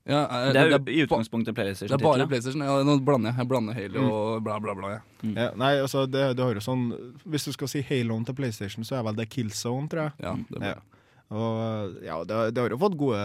Ja, 0.09 0.25
eh, 0.25 0.51
Det 0.51 0.57
er 0.59 0.69
jo 0.73 0.79
ba- 0.81 0.91
i 0.91 1.03
utgangspunktet 1.05 1.55
det 1.55 1.91
er 1.91 1.97
bare 2.01 2.25
PlayStation. 2.27 2.61
Ja, 2.65 2.79
nå 2.83 2.97
blander 3.05 3.29
jeg. 3.31 3.37
Jeg 3.37 3.47
blander 3.47 3.73
Halo 3.77 4.01
Mm. 4.01 4.11
og 4.11 4.43
bla, 4.43 4.59
bla, 4.59 4.73
bla. 4.75 4.89
Ja. 4.89 5.01
Ja, 5.45 5.49
nei, 5.55 5.75
altså 5.79 6.03
det, 6.09 6.35
det 6.35 6.43
har 6.43 6.53
jo 6.57 6.59
sånn 6.59 6.87
Hvis 7.29 7.45
du 7.45 7.51
skal 7.53 7.67
si 7.69 7.81
Haloen 7.87 8.25
til 8.25 8.33
PlayStation, 8.35 8.83
så 8.83 8.97
er 8.99 9.03
vel 9.07 9.15
det 9.15 9.29
Killzone, 9.29 9.87
tror 9.87 10.09
jeg. 10.09 10.11
Ja, 10.25 10.35
det 10.49 10.61
er 10.61 10.67
Ja. 10.75 10.79
Og 11.31 12.01
ja, 12.03 12.17
det, 12.27 12.39
det 12.55 12.59
har 12.59 12.73
jo 12.73 12.79
fått 12.81 12.97
gode, 12.99 13.21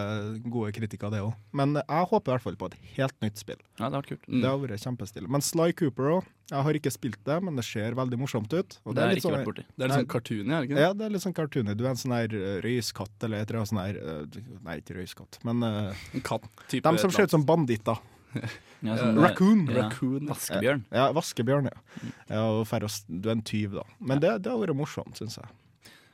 gode 0.47 0.71
kritikker, 0.75 1.11
det 1.11 1.19
òg. 1.25 1.33
Men 1.57 1.75
jeg 1.81 2.09
håper 2.11 2.31
i 2.31 2.35
hvert 2.35 2.45
fall 2.45 2.57
på 2.59 2.69
et 2.71 2.77
helt 2.95 3.15
nytt 3.25 3.41
spill. 3.41 3.59
Ja, 3.75 3.89
det 3.89 3.89
har 3.89 3.99
vært 3.99 4.11
kult. 4.13 4.27
Mm. 4.29 4.39
Det 4.39 4.51
har 4.51 4.61
vært 4.63 4.83
kjempestille. 4.85 5.31
Men 5.35 5.43
Sly 5.43 5.75
Cooper 5.77 6.11
òg. 6.15 6.33
Jeg 6.47 6.63
har 6.63 6.77
ikke 6.79 6.93
spilt 6.95 7.19
det, 7.27 7.37
men 7.43 7.59
det 7.59 7.65
ser 7.67 7.97
veldig 7.99 8.19
morsomt 8.21 8.53
ut. 8.55 8.77
Og 8.87 8.95
Det 8.95 9.03
jeg 9.03 9.17
litt 9.17 9.25
sånn-. 9.25 9.41
Det 9.43 9.83
er 9.83 9.91
litt 9.91 9.97
sånn 9.97 10.11
cartoony, 10.13 10.47
er 10.47 10.63
det 10.63 10.69
ikke? 10.69 10.85
Ja, 10.85 10.93
det 10.95 11.07
er 11.07 11.15
litt 11.17 11.25
sånn 11.25 11.35
cartoony. 11.35 11.75
Du 11.75 11.83
er 11.83 11.91
en 11.91 11.99
sånn 11.99 12.15
her 12.15 12.37
eh, 12.39 12.59
røyskatt 12.63 13.27
eller 13.27 13.43
et 13.43 13.51
eller 13.51 13.59
annet 13.59 13.73
sånn 13.73 13.81
her 13.83 13.99
eh, 13.99 14.39
Nei, 14.63 14.77
ikke 14.79 14.95
røyskatt, 15.01 15.41
men 15.47 15.65
uh, 15.67 16.05
En 16.15 16.23
katt. 16.23 16.47
Type 16.71 16.87
de 16.87 17.03
som 17.03 17.11
ser 17.11 17.27
ut 17.27 17.35
som 17.35 17.43
banditter. 17.47 17.99
Ja, 18.85 18.93
Eh, 18.93 18.99
sånn, 19.01 19.17
eh, 19.17 19.23
Raccoon. 19.23 19.61
Ja. 19.67 19.87
Raccoon. 19.87 20.27
Vaskebjørn. 20.29 20.83
Ja, 20.93 21.07
vaskebjørn, 21.17 21.69
ja. 21.71 22.11
ja 22.29 22.43
og 22.45 22.67
du 22.69 23.29
er 23.29 23.33
en 23.33 23.41
tyv, 23.41 23.77
da. 23.79 23.85
Men 23.97 24.21
det, 24.21 24.35
det 24.45 24.51
har 24.53 24.61
vært 24.61 24.77
morsomt, 24.77 25.17
syns 25.17 25.39
jeg. 25.39 25.49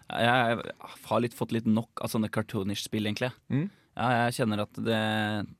Jeg 0.10 0.60
har 1.08 1.24
litt, 1.24 1.38
fått 1.38 1.54
litt 1.56 1.70
nok 1.70 2.04
av 2.04 2.12
sånne 2.12 2.30
cartoonish 2.34 2.86
spill, 2.86 3.08
egentlig. 3.08 3.32
Mm. 3.54 3.70
Ja, 3.94 4.08
jeg 4.26 4.38
kjenner 4.40 4.64
at 4.64 4.78
det, 4.82 5.00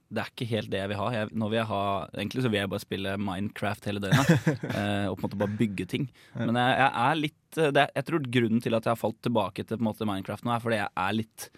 det 0.10 0.22
er 0.24 0.30
ikke 0.32 0.48
helt 0.50 0.72
det 0.74 0.80
jeg 0.82 0.90
vil 0.90 0.98
ha. 0.98 1.10
Jeg, 1.14 1.30
vil 1.38 1.54
jeg 1.54 1.70
ha 1.70 1.82
Egentlig 2.16 2.42
så 2.42 2.50
vil 2.50 2.60
jeg 2.64 2.72
bare 2.72 2.82
spille 2.82 3.12
Minecraft 3.22 3.90
hele 3.90 4.02
døgnet. 4.02 4.32
eh, 4.78 5.06
og 5.10 5.20
på 5.20 5.22
en 5.22 5.28
måte 5.28 5.42
bare 5.44 5.58
bygge 5.60 5.86
ting. 5.92 6.08
Men 6.40 6.58
jeg, 6.58 6.80
jeg 6.82 6.90
er 7.04 7.20
litt 7.20 7.60
eh, 7.62 7.74
det, 7.78 7.84
Jeg 7.94 8.08
tror 8.10 8.32
grunnen 8.40 8.64
til 8.66 8.78
at 8.78 8.88
jeg 8.88 8.96
har 8.96 9.04
falt 9.04 9.20
tilbake 9.26 9.68
til 9.70 9.86
måte 9.86 10.08
Minecraft 10.10 10.48
nå, 10.48 10.56
er 10.56 10.66
fordi 10.66 10.82
jeg 10.82 10.90
er 11.06 11.20
litt 11.20 11.52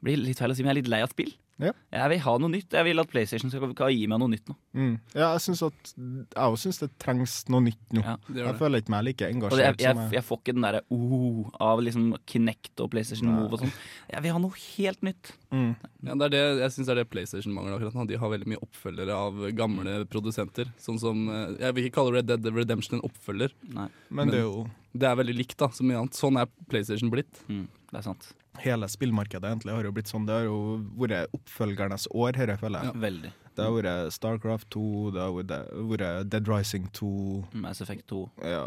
blir 0.00 0.20
litt 0.20 0.40
feil 0.40 0.52
å 0.52 0.56
si, 0.56 0.64
men 0.64 0.72
jeg 0.72 0.78
er 0.78 0.80
litt 0.82 0.92
lei 0.92 1.00
av 1.04 1.12
spill. 1.12 1.32
Ja. 1.60 1.72
Jeg 1.92 2.10
vil 2.14 2.20
ha 2.24 2.34
noe 2.40 2.50
nytt. 2.52 2.72
Jeg 2.72 2.86
vil 2.86 3.02
at 3.02 3.10
PlayStation 3.12 3.50
skal, 3.52 3.70
skal 3.74 3.92
gi 3.92 4.06
meg 4.08 4.20
noe 4.22 4.30
nytt 4.32 4.48
nå. 4.48 4.56
Mm. 4.76 4.92
Ja, 5.12 5.32
jeg 5.34 5.42
syns 5.44 5.62
at 5.66 5.92
Jeg 5.98 6.44
òg 6.46 6.56
syns 6.62 6.78
det 6.80 6.88
trengs 7.02 7.34
noe 7.50 7.64
nytt 7.66 7.94
nå. 7.96 8.04
Ja. 8.06 8.14
Det 8.28 8.36
gjør 8.38 8.46
Jeg 8.46 8.54
det. 8.54 8.60
føler 8.62 8.82
ikke 8.84 8.94
meg 8.94 9.04
like 9.08 9.24
Og 9.24 9.26
det, 9.26 9.34
engasjert 9.36 9.60
jeg, 9.64 9.80
jeg, 9.82 9.94
som 9.96 10.02
jeg 10.06 10.18
jeg 10.20 10.26
får 10.30 10.40
ikke 10.40 10.54
den 10.56 10.66
derre 10.66 10.82
oh, 10.94 11.50
av 11.70 11.82
liksom 11.84 12.06
Kinect 12.30 12.84
og 12.84 12.90
PlayStation 12.94 13.28
Nei. 13.30 13.36
Move 13.40 13.58
og 13.58 13.64
sånn. 13.64 13.74
Jeg 14.14 14.24
vil 14.26 14.34
ha 14.36 14.42
noe 14.46 14.60
helt 14.76 15.02
nytt. 15.10 15.32
mm. 15.50 15.70
Ja, 16.06 16.14
det 16.16 16.28
er 16.30 16.32
det, 16.32 16.42
jeg 16.62 16.72
syns 16.76 16.86
det 16.88 16.94
er 16.94 17.00
det 17.02 17.08
PlayStation 17.12 17.52
mangler 17.56 17.76
akkurat 17.76 17.96
nå. 17.98 18.06
De 18.08 18.16
har 18.22 18.30
veldig 18.32 18.48
mye 18.54 18.62
oppfølgere 18.64 19.16
av 19.28 19.42
gamle 19.58 19.98
produsenter. 20.08 20.70
Sånn 20.80 21.00
som 21.02 21.26
eh, 21.28 21.56
Jeg 21.66 21.76
vil 21.76 21.88
ikke 21.90 21.98
kalle 22.00 22.14
Red 22.20 22.30
Dead 22.30 22.48
Redemption 22.56 22.98
en 23.00 23.04
oppfølger. 23.10 23.52
Nei, 23.74 23.88
Men 24.08 24.30
det 24.32 24.40
er 24.40 24.46
jo 24.48 24.62
Det 24.96 25.06
er 25.06 25.18
veldig 25.20 25.34
likt, 25.38 25.58
da, 25.60 25.68
som 25.74 25.86
mye 25.86 25.98
annet. 26.00 26.16
Sånn 26.18 26.38
er 26.40 26.48
PlayStation 26.70 27.10
blitt. 27.12 27.42
mm, 27.50 27.66
det 27.90 27.98
er 27.98 28.02
sant. 28.06 28.32
hele 28.60 28.86
spillmarkedet 28.90 29.46
egentlig 29.50 29.72
har 29.74 29.84
jo 29.84 29.92
blitt 29.92 30.10
sånn. 30.10 30.26
Det 30.26 30.34
har 30.34 30.44
jo 30.44 30.58
vært 30.98 31.32
oppfølgernes 31.36 32.06
år, 32.14 32.32
dette, 32.38 32.56
føler 32.60 32.84
jeg. 32.84 32.94
Veldig. 33.02 33.32
Det 33.56 33.64
har 33.66 33.72
vært 33.76 34.12
Starcraft 34.14 34.68
2, 34.70 34.84
det 35.14 35.20
har 35.20 35.32
vært- 35.34 36.28
Dead 36.30 36.48
Rising 36.48 36.88
2, 36.92 37.44
Mass 37.54 37.80
Effect 37.80 38.06
2. 38.08 38.30
ja, 38.42 38.62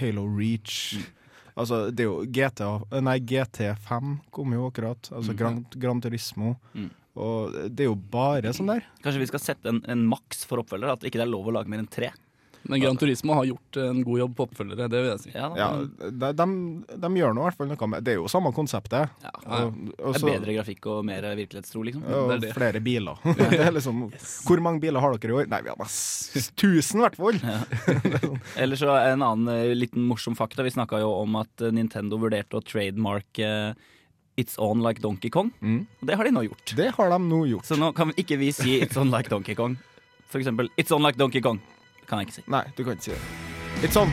Halo 0.00 0.26
Reach. 0.26 0.98
Altså, 1.56 1.90
det 1.94 2.00
er 2.00 2.08
jo 2.08 2.24
GTA 2.24 3.00
Nei, 3.02 3.18
GT5 3.20 4.20
kom 4.32 4.52
jo 4.52 4.70
akkurat. 4.70 5.10
Altså 5.12 5.34
Gran, 5.36 5.66
Gran 5.76 6.00
Turismo. 6.00 6.56
Mm. 6.74 6.90
Og 7.14 7.52
det 7.76 7.80
er 7.84 7.90
jo 7.90 7.94
bare 7.94 8.54
sånn 8.56 8.70
der. 8.72 8.86
Kanskje 9.04 9.20
vi 9.20 9.26
skal 9.28 9.40
sette 9.40 9.66
en, 9.68 9.82
en 9.86 10.06
maks 10.08 10.46
for 10.48 10.62
oppfølgere? 10.62 10.92
At 10.96 11.00
ikke 11.04 11.20
det 11.20 11.26
er 11.26 11.32
lov 11.34 11.50
å 11.50 11.52
lage 11.52 11.68
mer 11.68 11.82
enn 11.84 11.90
tre? 11.92 12.08
Men 12.62 12.80
Gran 12.80 12.96
Turismo 12.96 13.34
har 13.34 13.44
gjort 13.48 13.76
en 13.82 14.02
god 14.06 14.18
jobb 14.18 14.34
på 14.38 14.46
oppfølgere, 14.46 14.88
det 14.90 15.00
vil 15.02 15.10
jeg 15.10 15.20
si. 15.24 15.32
Ja, 15.34 15.48
Ja, 15.58 15.68
de, 15.82 16.30
de, 16.38 16.46
de 17.04 17.10
gjør 17.18 17.34
nå 17.34 17.42
i 17.42 17.46
hvert 17.48 17.58
fall 17.58 17.70
noe 17.72 17.88
med 17.90 18.04
Det 18.06 18.14
er 18.14 18.20
jo 18.20 18.28
samme 18.30 18.52
konseptet. 18.54 19.10
Ja. 19.24 19.32
Og, 19.42 19.80
og 19.98 20.16
Det 20.16 20.22
er 20.22 20.28
bedre 20.28 20.56
grafikk 20.58 20.88
og 20.92 21.00
mer 21.08 21.26
virkelighetstro, 21.38 21.82
liksom. 21.88 22.04
og 22.06 22.32
det 22.32 22.36
er 22.38 22.44
det. 22.46 22.52
flere 22.56 22.82
biler. 22.84 23.22
det 23.40 23.60
er 23.66 23.72
liksom, 23.74 24.04
Hvor 24.46 24.62
mange 24.64 24.82
biler 24.84 25.02
har 25.02 25.16
dere 25.16 25.34
i 25.34 25.38
år? 25.42 25.50
Nei, 25.52 25.62
vi 25.66 25.72
har 25.72 25.80
bare 25.80 26.44
tusen, 26.62 27.02
i 27.02 27.06
hvert 27.06 27.18
fall. 27.18 27.40
Eller 28.62 28.78
så 28.78 28.94
en 29.00 29.24
annen 29.26 29.50
eh, 29.52 29.74
liten 29.76 30.06
morsom 30.06 30.38
fakta. 30.38 30.64
Vi 30.66 30.74
snakka 30.74 31.02
jo 31.02 31.10
om 31.22 31.40
at 31.42 31.64
eh, 31.64 31.74
Nintendo 31.74 32.20
vurderte 32.22 32.58
å 32.58 32.64
trademarke 32.64 33.74
It's 34.40 34.56
On 34.58 34.80
Like 34.84 35.02
Donkey 35.02 35.30
Kong. 35.30 35.50
Mm. 35.60 35.82
Og 36.00 36.08
det 36.08 36.16
har 36.16 36.24
de 36.28 36.32
nå 36.34 36.46
gjort. 36.46 36.74
Det 36.78 36.90
har 36.96 37.10
de 37.12 37.18
nå 37.26 37.42
gjort. 37.50 37.66
Så 37.68 37.76
nå 37.80 37.90
kan 37.96 38.14
ikke 38.16 38.38
vi 38.40 38.52
si 38.54 38.78
It's 38.80 38.96
On 39.00 39.10
Like 39.12 39.32
Donkey 39.32 39.58
Kong. 39.58 39.76
For 40.32 40.40
eksempel 40.40 40.70
It's 40.80 40.94
On 40.94 41.02
Like 41.04 41.20
Donkey 41.20 41.42
Kong. 41.44 41.60
Kan 42.12 42.20
jeg 42.20 42.28
ikke 42.28 42.34
si. 42.36 42.42
Nei, 42.52 42.60
du 42.76 42.80
kan 42.84 42.98
ikke 42.98 43.04
si 43.06 43.12
det. 43.16 43.20
It's 43.88 43.96
on. 43.96 44.10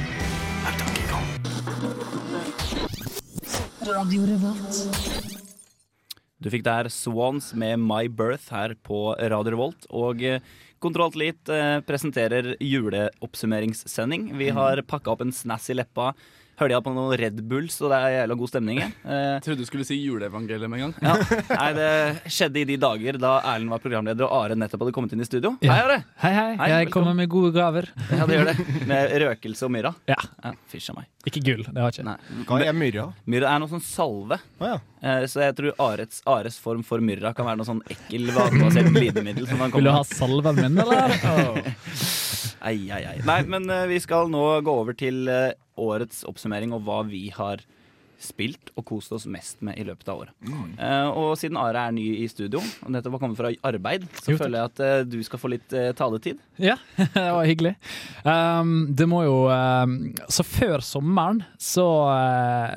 Du 6.39 6.47
fikk 6.47 6.63
der 6.63 6.87
Swans 6.87 7.49
med 7.59 7.83
My 7.83 8.05
Birth 8.07 8.53
her 8.55 8.77
på 8.87 9.01
Radio 9.19 9.51
Revolt. 9.51 9.83
Og 9.91 10.23
eh, 10.23 10.39
Kontroll 10.79 11.11
Elite 11.19 11.51
eh, 11.51 11.81
presenterer 11.83 12.53
juleoppsummeringssending. 12.63 14.29
Vi 14.39 14.47
har 14.55 14.79
pakka 14.87 15.11
opp 15.11 15.27
en 15.27 15.35
snass 15.35 15.67
i 15.67 15.75
leppa. 15.75 16.13
Hørte 16.59 16.73
jeg 16.75 16.83
på 16.83 16.91
noen 16.91 17.13
Red 17.19 17.37
Bulls, 17.47 17.77
og 17.79 17.91
det 17.93 17.97
er 18.03 18.13
jævla 18.17 18.35
god 18.41 18.49
stemning. 18.51 18.79
jeg. 18.83 18.91
Eh, 19.09 19.37
trodde 19.41 19.63
du 19.63 19.65
skulle 19.65 19.85
si 19.87 19.95
juleevangeliet 20.03 20.69
med 20.69 20.81
en 20.83 20.91
gang. 20.91 20.93
ja. 21.01 21.39
Nei, 21.49 21.69
det 21.77 22.31
skjedde 22.35 22.59
i 22.61 22.65
de 22.67 22.75
dager 22.81 23.17
da 23.21 23.31
Erlend 23.53 23.71
var 23.73 23.79
programleder 23.81 24.27
og 24.27 24.33
Are 24.43 24.57
nettopp 24.59 24.83
hadde 24.83 24.93
kommet 24.95 25.15
inn 25.15 25.23
i 25.23 25.27
studio. 25.27 25.53
Ja. 25.65 25.71
Hei, 25.73 25.85
Are! 25.87 25.97
Hei, 26.21 26.31
hei. 26.35 26.49
Hei, 26.59 26.67
Jeg 26.69 26.85
velkommen. 26.85 26.91
kommer 26.93 27.17
med 27.21 27.31
gode 27.31 27.51
gaver. 27.55 27.87
Ja, 28.11 28.27
det 28.29 28.37
gjør 28.37 28.51
det. 28.51 28.67
Med 28.91 29.15
røkelse 29.23 29.65
og 29.69 29.73
myrra. 29.73 29.93
Ja. 30.11 30.19
Ja, 30.43 30.51
Fysj 30.71 30.91
meg. 30.97 31.07
Ikke 31.29 31.41
gull, 31.47 31.63
det 31.65 31.79
har 31.79 31.89
jeg 31.89 32.03
ikke. 32.03 32.07
Nei. 32.11 32.43
Hva 32.51 32.59
er 32.67 32.77
myrra? 32.77 33.07
Myrra 33.33 33.55
er 33.55 33.63
noe 33.63 33.71
sånn 33.73 33.83
salve. 33.85 34.37
Oh, 34.59 34.67
ja. 34.69 34.77
Eh, 35.01 35.25
Så 35.31 35.41
jeg 35.45 35.55
tror 35.57 35.79
Ares, 35.89 36.21
Ares 36.29 36.59
form 36.61 36.83
for 36.85 37.01
myrra 37.03 37.33
kan 37.37 37.47
være 37.49 37.61
noe 37.63 37.67
sånn 37.71 37.81
ekkel 37.89 38.29
vatebasert 38.35 38.91
glidemiddel. 38.99 39.47
Vil 39.49 39.89
du 39.89 39.93
ha 39.95 40.03
salven 40.11 40.59
min, 40.59 40.79
eller? 40.85 41.17
Ei, 42.65 42.89
ei, 42.91 43.03
ei. 43.13 43.19
Nei, 43.27 43.41
men 43.47 43.69
uh, 43.71 43.87
vi 43.89 43.99
skal 44.03 44.31
nå 44.31 44.45
gå 44.65 44.77
over 44.83 44.97
til 44.97 45.29
uh, 45.31 45.51
årets 45.79 46.25
oppsummering 46.27 46.75
og 46.75 46.83
hva 46.87 47.03
vi 47.07 47.27
har 47.35 47.63
spilt 48.19 48.71
og 48.75 48.83
kost 48.87 49.13
oss 49.15 49.25
mest 49.31 49.61
med 49.65 49.79
i 49.79 49.85
løpet 49.87 50.09
av 50.11 50.23
året. 50.25 50.33
Eh, 50.43 51.07
og 51.07 51.31
siden 51.39 51.57
Are 51.59 51.85
er 51.87 51.95
ny 51.95 52.05
i 52.19 52.27
studio, 52.31 52.61
og 52.83 52.91
nettopp 52.91 53.15
har 53.15 53.23
kommet 53.23 53.39
fra 53.39 53.51
arbeid, 53.69 54.05
så 54.19 54.33
Jo, 54.33 54.39
føler 54.41 54.59
jeg 54.59 54.71
at 54.73 54.81
uh, 54.83 55.07
du 55.07 55.17
skal 55.23 55.41
få 55.41 55.51
litt 55.53 55.75
uh, 55.75 55.91
taletid. 55.95 56.41
Ja, 56.59 56.75
det 57.15 57.25
var 57.37 57.47
hyggelig. 57.47 57.75
Um, 58.25 58.91
det 58.91 59.07
må 59.07 59.23
jo 59.23 59.37
um, 59.47 59.95
Så 60.27 60.43
før 60.43 60.83
sommeren 60.83 61.43
så 61.55 61.87
uh, 62.11 62.75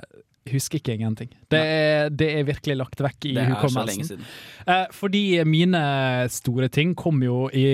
husker 0.51 0.81
ikke 0.81 0.97
ingenting. 0.97 1.31
Det 1.53 1.59
er, 1.61 2.09
det 2.11 2.29
er 2.39 2.47
virkelig 2.49 2.77
lagt 2.81 3.03
vekk 3.05 3.27
i 3.31 3.35
hukommelsen. 3.53 4.23
Eh, 4.67 4.85
fordi 4.95 5.23
mine 5.47 5.83
store 6.33 6.69
ting 6.73 6.95
kom 6.99 7.21
jo 7.23 7.45
i 7.55 7.65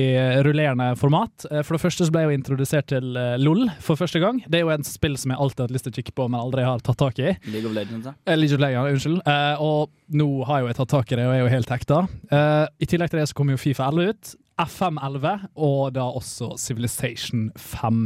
rullerende 0.45 0.91
format. 1.01 1.47
Eh, 1.51 1.63
for 1.65 1.77
det 1.79 1.83
første 1.85 2.09
så 2.09 2.15
ble 2.15 2.25
jeg 2.27 2.31
jo 2.33 2.39
introdusert 2.41 2.91
til 2.93 3.17
eh, 3.17 3.37
LOL 3.41 3.67
for 3.85 4.01
første 4.01 4.21
gang. 4.23 4.43
Det 4.47 4.61
er 4.61 4.67
jo 4.67 4.75
en 4.75 4.87
spill 4.87 5.17
som 5.21 5.33
jeg 5.33 5.41
alltid 5.41 5.65
har 5.65 5.71
hatt 5.71 5.77
lyst 5.79 5.89
til 5.89 5.95
å 5.97 5.99
kikke 6.01 6.17
på, 6.21 6.29
men 6.29 6.43
aldri 6.43 6.67
har 6.67 6.85
tatt 6.85 7.01
tak 7.01 7.23
i. 7.23 7.33
League 7.49 7.69
of 7.69 7.77
Legends. 7.77 8.11
Eh, 8.27 8.37
League 8.37 8.59
of 8.59 8.63
Legends, 8.65 8.93
unnskyld. 8.99 9.23
Eh, 9.25 9.63
og 9.65 10.19
nå 10.19 10.29
har 10.49 10.63
jo 10.65 10.71
jeg 10.73 10.79
tatt 10.83 10.93
tak 10.93 11.13
i 11.13 11.21
det 11.21 11.29
og 11.29 11.37
er 11.37 11.43
jo 11.45 11.55
helt 11.55 11.73
hekta. 11.73 12.03
Eh, 12.29 12.67
I 12.85 12.91
tillegg 12.91 13.13
til 13.13 13.23
det 13.23 13.29
så 13.31 13.39
kommer 13.39 13.57
jo 13.57 13.63
Fifa 13.65 13.89
11 13.93 14.13
ut. 14.13 14.35
FM11 14.59 15.49
og 15.57 15.93
da 15.97 16.07
også 16.09 16.53
Civilization 16.61 17.49
5. 17.59 18.01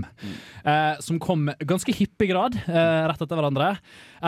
Eh, 0.64 1.00
som 1.04 1.20
kom 1.22 1.48
ganske 1.66 1.94
hyppig 1.96 2.28
grad 2.32 2.58
eh, 2.66 3.06
rett 3.08 3.22
etter 3.24 3.38
hverandre. 3.38 3.70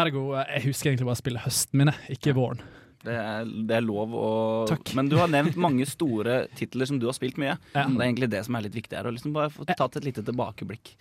Ergo, 0.04 0.30
eh, 0.40 0.54
jeg 0.58 0.70
husker 0.70 0.90
egentlig 0.92 1.08
bare 1.10 1.18
å 1.18 1.22
spille 1.24 1.42
høsten 1.44 1.82
min, 1.82 1.92
ikke 2.14 2.34
våren. 2.36 2.62
Det 3.04 3.12
er, 3.20 3.44
det 3.68 3.74
er 3.76 3.84
lov 3.84 4.14
å 4.16 4.28
Takk. 4.70 4.94
Men 4.96 5.10
du 5.12 5.18
har 5.20 5.28
nevnt 5.28 5.58
mange 5.60 5.84
store 5.90 6.46
titler 6.56 6.88
som 6.88 6.96
du 7.02 7.04
har 7.10 7.16
spilt 7.16 7.36
mye. 7.36 7.58
Ja. 7.74 7.84
Det 7.84 7.98
er 8.00 8.06
egentlig 8.08 8.30
det 8.32 8.40
som 8.46 8.56
er 8.56 8.64
litt 8.64 8.78
viktig 8.78 8.96
her. 8.96 9.04
Å 9.10 9.12
liksom 9.12 9.34
bare 9.36 9.52
få 9.52 9.66
tatt 9.68 10.00
et 10.00 10.06
lite 10.08 10.24
tilbakeblikk. 10.24 10.94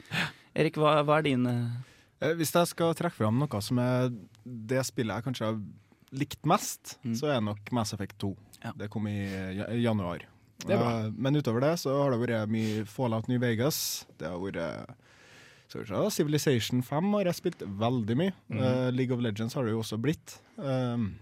Erik, 0.54 0.76
hva, 0.82 0.98
hva 1.08 1.22
er 1.22 1.30
din 1.32 1.48
eh, 1.48 1.64
Eh, 2.24 2.36
Hvis 2.40 2.54
jeg 2.56 2.70
skal 2.72 2.94
trekke 2.96 3.18
fram 3.18 3.40
noe 3.42 3.60
som 3.66 3.80
er 3.84 4.06
det 4.46 4.84
spillet 4.88 5.18
jeg 5.18 5.26
kanskje 5.26 5.48
har 5.50 5.58
likt 6.16 6.46
mest, 6.48 6.98
Mm. 7.04 7.16
så 7.20 7.28
er 7.28 7.34
det 7.40 7.48
nok 7.50 7.72
Mass 7.76 7.92
Effect 7.96 8.16
2. 8.22 8.30
Ja. 8.64 8.72
Det 8.78 8.88
kom 8.94 9.08
i 9.12 9.18
januar. 9.84 10.22
Det 10.64 10.74
er 10.76 10.82
bra. 10.82 10.92
Eh, 11.06 11.12
Men 11.18 11.36
utover 11.36 11.62
det 11.66 11.74
så 11.84 11.96
har 12.02 12.12
det 12.14 12.22
vært 12.24 12.52
mye 12.54 12.86
Fallout 12.90 13.28
New 13.32 13.40
Vegas. 13.40 14.06
Det 14.18 14.30
har 14.30 14.40
vært 14.40 14.96
se, 15.74 15.84
Civilization 16.14 16.84
5 16.86 17.14
har 17.18 17.26
jeg 17.32 17.40
spilt 17.42 17.64
veldig 17.66 18.18
mye. 18.20 18.34
Mm 18.50 18.60
Eh, 18.64 18.92
League 18.92 19.16
of 19.16 19.22
Legends 19.22 19.54
har 19.58 19.64
det 19.66 19.72
jo 19.74 19.82
også 19.82 19.98
blitt. 20.02 20.38
Um, 20.58 21.16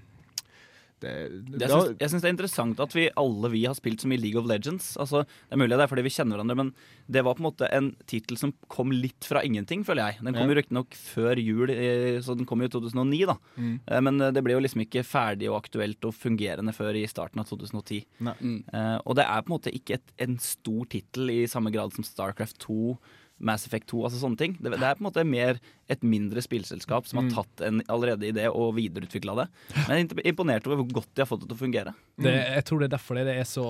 det, 1.01 1.11
det, 1.49 1.61
Jeg 1.65 1.69
syns, 1.71 1.95
jeg 1.99 2.11
syns 2.13 2.23
det 2.23 2.29
er 2.29 2.35
interessant 2.35 2.79
at 2.85 2.93
vi 2.95 3.07
alle 3.19 3.49
vi 3.53 3.63
har 3.65 3.75
spilt 3.77 4.03
så 4.03 4.09
mye 4.11 4.21
League 4.21 4.39
of 4.39 4.47
Legends. 4.49 4.93
Altså, 5.01 5.23
det 5.25 5.57
er 5.57 5.61
mulig 5.61 5.75
det 5.77 5.85
er 5.85 5.91
fordi 5.91 6.05
vi 6.05 6.13
kjenner 6.13 6.37
hverandre, 6.37 6.57
men 6.61 6.73
det 7.11 7.23
var 7.25 7.35
på 7.37 7.43
en 7.43 7.47
måte 7.49 7.69
en 7.73 7.89
tittel 8.09 8.37
som 8.39 8.53
kom 8.71 8.93
litt 8.95 9.25
fra 9.27 9.41
ingenting, 9.47 9.83
føler 9.87 10.11
jeg. 10.13 10.21
Den 10.23 10.33
kom 10.37 10.45
Ja. 10.47 10.53
jo 10.53 10.59
riktignok 10.61 10.95
før 10.95 11.41
jul, 11.41 11.73
så 12.23 12.37
den 12.37 12.45
kom 12.49 12.61
jo 12.63 12.69
i 12.69 12.73
2009, 12.73 13.25
da. 13.27 13.35
Mm. 13.57 13.79
Eh, 13.87 14.01
Men 14.01 14.21
eh, 14.21 14.31
det 14.31 14.43
ble 14.45 14.53
jo 14.53 14.61
liksom 14.63 14.85
ikke 14.85 15.03
ferdig 15.05 15.49
og 15.51 15.59
aktuelt 15.63 16.05
og 16.07 16.13
fungerende 16.15 16.73
før 16.73 16.95
i 16.95 17.05
starten 17.09 17.39
av 17.41 17.49
2010. 17.49 18.05
Mm. 18.21 18.63
Eh, 18.73 18.97
og 19.05 19.15
det 19.17 19.25
er 19.25 19.41
på 19.41 19.51
en 19.51 19.57
måte 19.57 19.73
ikke 19.75 19.97
et, 19.99 20.13
en 20.21 20.37
stor 20.39 20.85
tittel 20.91 21.29
i 21.33 21.41
samme 21.47 21.71
grad 21.73 21.93
som 21.93 22.03
Starcraft 22.07 22.59
2, 22.67 22.97
Mass 23.47 23.65
Effect 23.67 23.89
2, 23.91 24.03
altså 24.07 24.21
sånne 24.21 24.39
ting. 24.39 24.57
Det, 24.59 24.73
det 24.75 24.87
er 24.87 24.97
på 24.97 25.03
en 25.03 25.07
måte 25.09 25.25
mer 25.27 25.61
et 25.91 26.03
mindre 26.05 26.43
spillselskap 26.43 27.09
som 27.09 27.21
har 27.21 27.31
tatt 27.33 27.65
en 27.67 27.81
allerede 27.91 28.29
idé 28.29 28.47
og 28.49 28.75
videreutvikla 28.77 29.37
det. 29.41 29.47
Men 29.87 29.95
jeg 29.97 30.11
er 30.21 30.29
imponert 30.33 30.69
over 30.69 30.81
hvor 30.83 31.01
godt 31.01 31.11
de 31.15 31.23
har 31.23 31.29
fått 31.29 31.43
det 31.43 31.51
til 31.51 31.57
å 31.57 31.63
fungere. 31.63 31.95
Det, 32.21 32.35
jeg 32.57 32.67
tror 32.69 32.81
det 32.81 32.89
er 32.89 32.95
derfor 32.97 33.21
det 33.21 33.39
er 33.39 33.47
så 33.49 33.65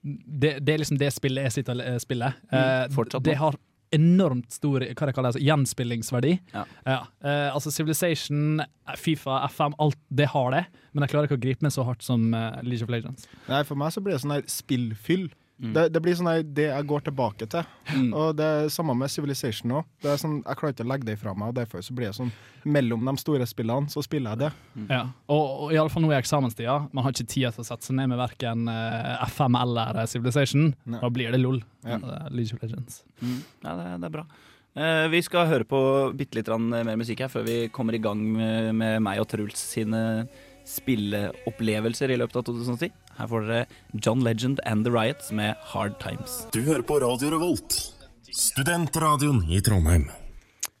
Det, 0.00 0.54
det 0.64 0.72
er 0.72 0.78
liksom 0.80 0.96
det 1.00 1.10
spillet 1.12 1.44
jeg 1.48 1.58
sitter 1.58 1.82
og 1.82 2.00
spiller. 2.00 2.38
Mm, 2.48 3.20
det 3.26 3.36
har 3.36 3.58
enormt 3.94 4.52
stor 4.54 4.84
hva 4.84 5.08
det 5.08 5.14
kalles, 5.16 5.38
gjenspillingsverdi. 5.42 6.36
Ja. 6.54 6.64
Eh, 6.86 7.48
altså 7.50 7.72
Civilization, 7.74 8.62
Fifa, 8.98 9.42
FM, 9.50 9.74
alt 9.82 9.98
det 10.08 10.30
har 10.32 10.54
det, 10.54 10.64
men 10.92 11.04
jeg 11.04 11.12
klarer 11.14 11.28
ikke 11.28 11.38
å 11.40 11.42
gripe 11.42 11.66
meg 11.66 11.74
så 11.74 11.84
hardt 11.86 12.06
som 12.06 12.30
uh, 12.34 12.60
League 12.66 12.86
of 12.86 12.92
Legends. 12.92 13.26
Nei, 13.48 13.62
for 13.66 13.78
meg 13.80 13.92
så 13.94 14.02
blir 14.04 14.16
det 14.16 14.22
sånn 14.22 14.36
her 14.36 14.46
spillfyll. 14.50 15.28
Mm. 15.60 15.72
Det, 15.76 15.82
det 15.92 16.00
blir 16.00 16.14
sånn 16.16 16.28
her 16.30 16.42
det 16.56 16.66
jeg 16.70 16.86
går 16.88 17.02
tilbake 17.04 17.46
til. 17.52 17.66
Mm. 17.92 18.12
Og 18.16 18.30
det 18.38 18.46
er 18.46 18.70
samme 18.72 18.94
med 18.96 19.12
Civilization 19.12 19.74
òg. 19.76 19.88
Sånn, 20.20 20.38
jeg 20.40 20.56
klarer 20.56 20.72
ikke 20.72 20.86
å 20.86 20.88
legge 20.88 21.08
det 21.10 21.16
fra 21.20 21.34
meg, 21.36 21.52
og 21.52 21.58
derfor 21.58 21.84
så 21.84 21.96
blir 21.96 22.08
det 22.08 22.16
sånn 22.16 22.32
mellom 22.64 23.04
de 23.08 23.14
store 23.20 23.48
spillene, 23.48 23.92
så 23.92 24.02
spiller 24.04 24.34
jeg 24.34 24.46
det. 24.46 24.50
Ja. 24.88 25.02
Og, 25.32 25.66
og 25.66 25.74
iallfall 25.76 26.04
nå 26.04 26.12
i 26.14 26.18
eksamenstida, 26.18 26.76
man 26.96 27.04
har 27.04 27.12
ikke 27.12 27.28
tid 27.28 27.50
til 27.52 27.64
å 27.64 27.68
sette 27.68 27.88
seg 27.88 27.98
ned 27.98 28.12
med 28.12 28.20
verken 28.20 28.68
uh, 28.72 29.20
FM 29.28 29.58
eller 29.60 30.00
eh, 30.00 30.08
Civilization. 30.10 30.70
Nei. 30.84 31.02
Da 31.02 31.12
blir 31.12 31.34
det 31.34 31.42
LOL. 31.42 31.60
Ja. 31.84 32.00
Eh, 32.00 32.30
League 32.32 32.56
of 32.56 32.64
Legends. 32.64 33.02
Mm. 33.20 33.40
Ja, 33.64 33.76
det, 33.76 33.90
det 34.00 34.10
er 34.10 34.16
bra. 34.16 34.26
Eh, 34.80 35.06
vi 35.12 35.20
skal 35.26 35.48
høre 35.50 35.66
på 35.68 35.80
bitte 36.16 36.38
litt 36.38 36.48
mer 36.48 36.96
musikk 37.00 37.24
her 37.24 37.32
før 37.32 37.44
vi 37.48 37.56
kommer 37.74 37.96
i 37.96 38.02
gang 38.02 38.20
med, 38.22 38.70
med 38.78 39.00
meg 39.02 39.20
og 39.22 39.28
Truls 39.32 39.60
sine 39.74 40.24
spilleopplevelser 40.70 42.12
i 42.12 42.18
løpet 42.20 42.38
av 42.38 42.46
2010. 42.48 42.92
Her 43.20 43.28
får 43.28 43.42
dere 43.44 43.64
John 44.00 44.22
Legend 44.24 44.60
and 44.64 44.86
The 44.86 44.92
Riots 44.94 45.28
med 45.36 45.58
Hard 45.74 45.98
Times. 46.00 46.46
Du 46.54 46.62
hører 46.64 46.80
på 46.88 46.96
Radio 47.02 47.34
Revolt, 47.34 47.76
studentradioen 48.32 49.42
i 49.52 49.60
Trondheim. 49.60 50.06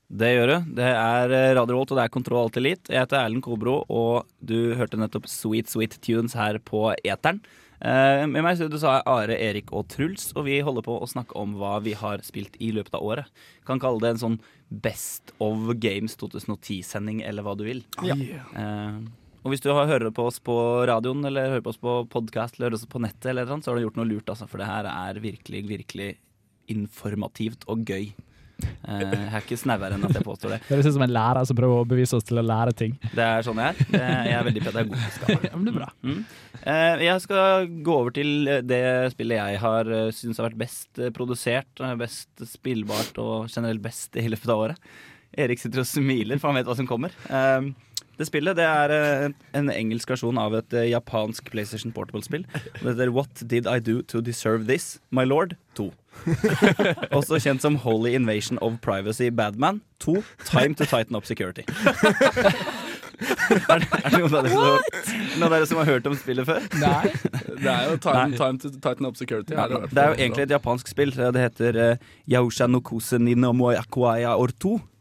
Det 0.08 0.30
gjør 0.32 0.48
du. 0.48 0.70
Det 0.80 0.86
er 0.88 1.34
eh, 1.36 1.50
Radio 1.58 1.74
Revolt, 1.76 1.92
og 1.92 2.00
det 2.00 2.06
er 2.06 2.14
Kontroll 2.14 2.46
Alt 2.46 2.56
Elite. 2.56 2.88
Jeg 2.88 3.04
heter 3.04 3.20
Erlend 3.20 3.44
Kobro, 3.44 3.82
og 3.92 4.24
du 4.40 4.72
hørte 4.78 4.98
nettopp 4.98 5.28
Sweet 5.28 5.68
Sweet 5.68 5.98
Tunes 6.00 6.32
her 6.38 6.56
på 6.64 6.88
Eteren. 7.04 7.42
Eh, 7.80 8.24
med 8.24 8.40
meg 8.40 8.56
i 8.56 8.62
studio 8.62 8.80
så 8.80 8.96
er 8.96 9.06
Are, 9.08 9.36
Erik 9.36 9.68
og 9.76 9.86
Truls, 9.92 10.30
og 10.32 10.48
vi 10.48 10.58
holder 10.64 10.84
på 10.88 10.96
å 10.96 11.08
snakke 11.12 11.36
om 11.40 11.54
hva 11.60 11.76
vi 11.84 11.92
har 11.96 12.24
spilt 12.24 12.56
i 12.56 12.72
løpet 12.76 12.96
av 12.96 13.04
året. 13.04 13.44
Kan 13.68 13.84
kalle 13.84 14.00
det 14.02 14.14
en 14.16 14.24
sånn 14.24 14.40
Best 14.70 15.36
of 15.44 15.68
Games 15.82 16.16
2010-sending, 16.20 17.20
eller 17.28 17.44
hva 17.44 17.54
du 17.60 17.66
vil. 17.68 17.84
Eh, 18.00 19.00
og 19.42 19.52
hvis 19.52 19.62
du 19.64 19.70
har 19.72 19.88
hører 19.90 20.12
på 20.14 20.26
oss 20.28 20.40
på 20.44 20.56
radioen, 20.90 21.24
eller 21.26 21.54
hører 21.54 21.66
på 21.66 21.74
oss 21.74 21.80
på 21.80 22.00
podkast, 22.12 22.58
eller 22.58 22.70
hører 22.70 22.80
oss 22.80 22.88
på 22.90 23.02
nettet, 23.02 23.30
eller 23.32 23.48
noe, 23.48 23.62
så 23.64 23.72
har 23.72 23.80
du 23.80 23.86
gjort 23.86 24.00
noe 24.00 24.10
lurt, 24.10 24.32
altså, 24.32 24.48
for 24.50 24.62
det 24.62 24.68
her 24.70 24.88
er 24.90 25.22
virkelig, 25.22 25.62
virkelig 25.70 26.10
informativt 26.70 27.64
og 27.70 27.86
gøy. 27.88 28.12
Eh, 28.60 29.00
jeg 29.00 29.28
er 29.30 29.42
ikke 29.44 29.58
snauere 29.58 29.96
enn 29.96 30.04
at 30.08 30.16
jeg 30.16 30.24
påstår 30.26 30.54
det. 30.54 30.60
Det 30.68 30.76
høres 30.76 30.90
ut 30.90 30.96
som 30.96 31.04
en 31.06 31.14
lærer 31.14 31.48
som 31.48 31.58
prøver 31.58 31.82
å 31.82 31.88
bevise 31.88 32.18
oss 32.18 32.26
til 32.28 32.40
å 32.40 32.44
lære 32.44 32.74
ting. 32.76 32.96
Det 33.12 33.24
er 33.24 33.44
sånn 33.46 33.60
jeg 33.62 33.86
er. 33.88 33.98
Jeg 34.28 34.36
er 34.36 34.46
veldig 34.48 34.64
pedagogisk. 34.66 35.26
av. 35.26 35.44
Ja, 35.50 35.52
men 35.56 35.66
det 35.66 35.72
er 35.72 35.78
bra. 35.78 35.90
Mm. 36.04 36.18
Eh, 36.60 37.04
jeg 37.06 37.24
skal 37.24 37.70
gå 37.86 37.98
over 38.02 38.16
til 38.16 38.50
eh, 38.50 38.64
det 38.66 38.82
spillet 39.14 39.40
jeg 39.40 39.60
har 39.62 39.92
uh, 39.92 40.08
syns 40.14 40.40
har 40.40 40.50
vært 40.50 40.60
best 40.60 41.00
eh, 41.00 41.12
produsert, 41.16 41.70
eh, 41.80 41.94
best 42.00 42.44
spillbart 42.50 43.20
og 43.22 43.48
generelt 43.48 43.82
best 43.84 44.18
i 44.20 44.28
løpet 44.28 44.52
av 44.52 44.66
året. 44.66 44.90
Erik 45.40 45.62
sitter 45.62 45.84
og 45.84 45.88
smiler, 45.88 46.40
for 46.42 46.50
han 46.50 46.58
vet 46.58 46.68
hva 46.68 46.74
som 46.76 46.88
kommer. 46.90 47.14
Det 48.20 48.26
spillet 48.28 48.58
det 48.58 48.66
er 48.68 48.92
eh, 48.92 49.30
en 49.56 49.70
engelsk 49.72 50.10
versjon 50.12 50.36
av 50.40 50.52
et 50.58 50.74
eh, 50.76 50.90
japansk 50.90 51.46
PlayStation 51.54 51.92
Portable-spill. 51.96 52.44
Det 52.52 52.84
heter 52.84 53.08
What 53.16 53.40
Did 53.48 53.64
I 53.64 53.78
Do 53.80 54.02
To 54.12 54.20
Deserve 54.20 54.66
This, 54.68 54.98
My 55.10 55.24
Lord 55.24 55.56
2. 55.80 55.88
Også 57.16 57.40
kjent 57.40 57.64
som 57.64 57.78
Holy 57.80 58.12
Invasion 58.18 58.60
of 58.60 58.76
Privacy 58.84 59.30
Badman 59.32 59.80
2. 60.04 60.18
Time 60.44 60.76
to 60.76 60.84
Tighten 60.84 61.16
Up 61.16 61.24
Security. 61.24 61.64
er, 63.70 63.80
det- 63.80 63.88
er 64.04 64.08
det 64.10 64.20
noen 64.20 64.36
av 64.36 64.48
som, 64.52 64.60
noen 64.60 65.48
av 65.48 65.56
dere 65.56 65.70
som 65.72 65.80
har 65.80 65.88
hørt 65.94 66.12
om 66.12 66.16
spillet 66.20 66.44
før? 66.48 66.60
Nei. 66.76 67.08
Det 67.56 67.72
er 67.72 67.88
jo 67.88 67.96
time, 68.04 68.36
time 68.36 68.60
to 68.60 68.74
tighten 68.76 69.08
up 69.08 69.16
security. 69.16 69.56
Er 69.56 69.72
det, 69.72 69.80
det 69.94 70.04
er 70.04 70.12
jo 70.12 70.20
egentlig 70.20 70.44
et 70.44 70.54
japansk 70.58 70.92
spill. 70.92 71.16
Det 71.16 71.40
heter 71.46 71.80
uh, 71.80 72.08
Yausha 72.28 72.68
no 72.68 72.80
Or 72.84 73.18
ni 73.18 73.34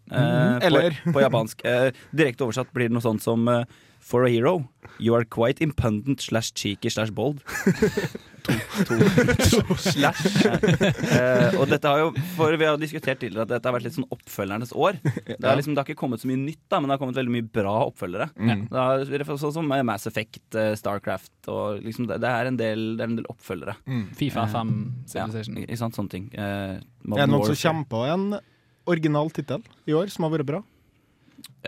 to. 0.10 0.16
Mhm, 0.20 0.64
eller- 0.70 0.98
på, 1.04 1.14
på 1.14 1.22
japansk. 1.26 1.62
Eh, 1.66 1.92
direkte 2.16 2.46
oversatt 2.48 2.74
blir 2.74 2.90
det 2.90 2.98
noe 2.98 3.06
sånt 3.06 3.22
som 3.26 3.48
eh, 3.48 3.64
For 4.00 4.24
a 4.24 4.30
hero, 4.32 4.64
you 4.98 5.14
are 5.14 5.26
quite 5.28 5.62
impundent 5.62 6.22
slash 6.24 6.54
cheeky 6.56 6.90
slash 6.90 7.12
bold. 7.12 7.42
to, 8.44 8.54
to, 8.88 9.76
slash. 9.92 10.24
Eh, 11.20 11.56
og 11.60 11.66
dette 11.70 11.90
har 11.90 12.00
jo, 12.00 12.10
for 12.38 12.56
vi 12.58 12.66
har 12.68 12.78
diskutert 12.80 13.20
tidligere 13.20 13.44
at 13.44 13.52
dette 13.52 13.68
har 13.68 13.76
vært 13.76 13.86
litt 13.90 13.96
sånn 13.98 14.08
oppfølgernes 14.14 14.72
år. 14.72 15.00
Det 15.04 15.36
har, 15.44 15.58
liksom, 15.60 15.74
det 15.76 15.82
har 15.82 15.90
ikke 15.90 16.00
kommet 16.00 16.22
så 16.24 16.30
mye 16.30 16.40
nytt, 16.40 16.62
da, 16.72 16.80
men 16.80 16.88
det 16.90 16.96
har 16.96 17.02
kommet 17.02 17.20
veldig 17.20 17.34
mye 17.34 17.48
bra 17.60 17.74
oppfølgere. 17.90 18.30
Mm. 18.40 18.64
Det 18.72 18.86
har, 18.86 19.34
sånn 19.44 19.56
som 19.60 19.74
Mass 19.90 20.08
Effect, 20.10 20.58
Starcraft 20.80 21.52
og 21.52 21.84
liksom, 21.84 22.08
det, 22.10 22.22
det, 22.24 22.32
er 22.32 22.50
en 22.52 22.60
del, 22.60 22.86
det 23.00 23.06
er 23.06 23.12
en 23.12 23.20
del 23.20 23.30
oppfølgere. 23.32 23.76
Mm. 23.90 24.06
Fifa 24.20 24.48
5 24.54 24.72
Ja, 24.72 25.28
Civilization. 25.28 25.60
ikke 25.66 25.82
sant, 25.84 26.00
sånne 26.00 26.16
ting. 26.16 26.30
Uh, 26.34 26.80
Er 26.80 27.26
det 27.26 27.30
noen 27.34 27.52
som 27.52 27.60
kjemper 27.60 27.90
kommer 27.90 27.90
på 27.90 28.06
en 28.16 28.59
original 28.90 29.32
tittel 29.36 29.64
i 29.90 29.96
år 29.98 30.12
som 30.14 30.26
har 30.28 30.34
vært 30.38 30.50
bra? 30.50 30.62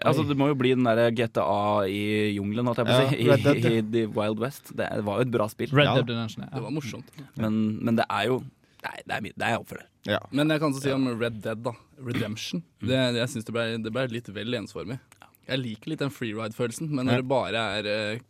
Altså, 0.01 0.23
det 0.27 0.35
må 0.39 0.47
jo 0.49 0.55
bli 0.59 0.71
den 0.75 0.87
derre 0.87 1.09
GTA 1.15 1.83
i 1.91 2.01
jungelen, 2.37 2.67
holdt 2.67 2.79
jeg 2.81 2.87
på 2.87 2.95
å 2.95 3.03
si. 3.11 3.19
Ja, 3.27 3.37
Dead, 3.43 3.57
I, 3.59 3.61
ja. 3.61 3.71
i, 3.77 3.83
The 3.93 4.03
Wild 4.15 4.39
West. 4.41 4.71
Det, 4.77 4.87
var 5.07 5.19
jo 5.19 5.27
et 5.27 5.31
bra 5.33 5.47
spill. 5.51 5.71
Red 5.75 5.89
Ja. 5.89 5.93
Dead 5.99 6.11
Redemption. 6.13 6.47
Det 6.47 6.63
var 6.63 6.73
morsomt. 6.75 7.11
Men, 7.39 7.61
men 7.83 7.99
det 7.99 8.07
er 8.09 8.31
jo 8.31 8.41
Nei, 8.81 8.95
det 9.05 9.13
er, 9.13 9.25
det 9.37 9.45
er 9.45 9.59
oppfølger. 9.61 9.85
Ja. 10.09 10.17
Men 10.33 10.49
jeg 10.49 10.61
kan 10.63 10.71
også 10.73 10.81
si 10.87 10.93
om 10.95 11.03
Red 11.19 11.35
Dead, 11.43 11.59
da. 11.61 11.75
Redemption. 12.01 12.63
Det, 12.81 12.97
jeg 13.19 13.29
syns 13.29 13.45
det 13.45 13.65
det 13.85 13.91
ble 13.93 14.05
litt 14.09 14.31
vel 14.33 14.57
ensformig. 14.57 14.97
Jeg 15.45 15.61
liker 15.61 15.91
litt 15.91 16.01
den 16.01 16.13
freeride-følelsen, 16.15 16.89
men 16.89 17.05
når 17.05 17.21
det 17.21 17.27
bare 17.29 17.61
er 17.77 17.89
eh, 17.91 18.23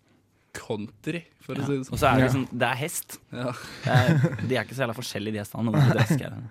country, 0.58 1.22
for 1.46 1.56
å 1.56 1.64
si 1.64 1.78
det 1.78 1.86
Og 1.86 1.88
sånn. 1.94 2.02
så 2.02 2.10
er 2.10 2.20
det 2.20 2.26
liksom 2.28 2.44
Det 2.52 2.68
er 2.68 2.80
hest. 2.82 3.16
Ja. 3.32 3.54
Det 3.86 3.96
er, 3.96 4.26
de 4.50 4.58
er 4.58 4.66
ikke 4.66 4.76
så 4.76 4.84
jævla 4.84 4.98
forskjellige, 5.00 5.38
de 5.38 5.44
hestene. 5.46 6.42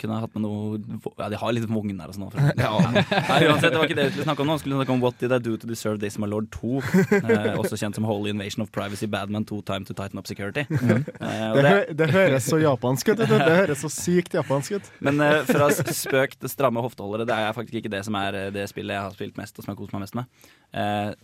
Kunne 0.00 0.16
ha 0.16 0.24
hatt 0.24 0.32
med 0.34 0.42
noe 0.42 0.78
Ja, 1.20 1.28
de 1.30 1.38
har 1.38 1.52
litt 1.54 1.66
vogner 1.70 2.10
og 2.10 2.16
sånn. 2.16 2.32
Ja, 2.64 2.70
nei, 2.82 3.36
uansett, 3.46 3.70
det 3.70 3.78
var 3.78 3.86
ikke 3.86 3.96
det 3.98 4.06
vi 4.08 4.14
skulle 4.16 4.26
snakke 4.26 4.42
om 4.42 4.48
nå. 4.50 4.56
Vi 4.58 4.62
skulle 4.64 4.78
snakke 4.80 4.94
om 4.96 5.02
What 5.04 5.20
Did 5.22 5.34
I 5.36 5.38
Do 5.44 5.54
To 5.60 5.68
Deserve 5.70 6.00
This 6.02 6.18
My 6.18 6.26
Lord 6.30 6.48
2. 6.56 6.80
Eh, 7.20 7.52
også 7.60 7.78
kjent 7.78 7.98
som 7.98 8.06
Holy 8.08 8.32
Invasion 8.34 8.64
of 8.64 8.72
Privacy 8.74 9.06
Badman 9.10 9.46
2 9.46 9.60
Time 9.70 9.86
To 9.86 9.94
Tighten 9.94 10.18
Up 10.18 10.26
Security. 10.30 10.64
Eh, 10.66 11.46
og 11.52 11.60
Det, 11.60 11.70
det, 11.70 11.96
det 12.02 12.10
høres 12.16 12.50
så 12.50 12.58
japansk 12.62 13.12
ut. 13.12 13.22
Det. 13.22 13.30
Det 13.30 13.40
høres 13.60 13.84
så 13.86 13.92
sykt 13.92 14.34
japansk 14.34 14.80
ut. 14.80 14.90
Men 15.04 15.22
eh, 15.22 15.40
fra 15.46 15.70
spøk 15.70 16.36
til 16.42 16.52
stramme 16.52 16.82
hofteholdere, 16.84 17.28
det 17.30 17.38
er 17.38 17.54
faktisk 17.56 17.78
ikke 17.82 17.94
det 17.94 18.02
som 18.08 18.18
er 18.18 18.40
eh, 18.46 18.50
det 18.54 18.66
spillet 18.74 18.98
jeg 18.98 19.06
har 19.06 19.14
spilt 19.16 19.38
mest, 19.40 19.56
og 19.58 19.66
som 19.66 19.74
jeg 19.74 19.80
koser 19.84 19.96
meg 19.98 20.06
mest 20.08 20.18
med. 20.18 20.44
Eh, 20.74 21.14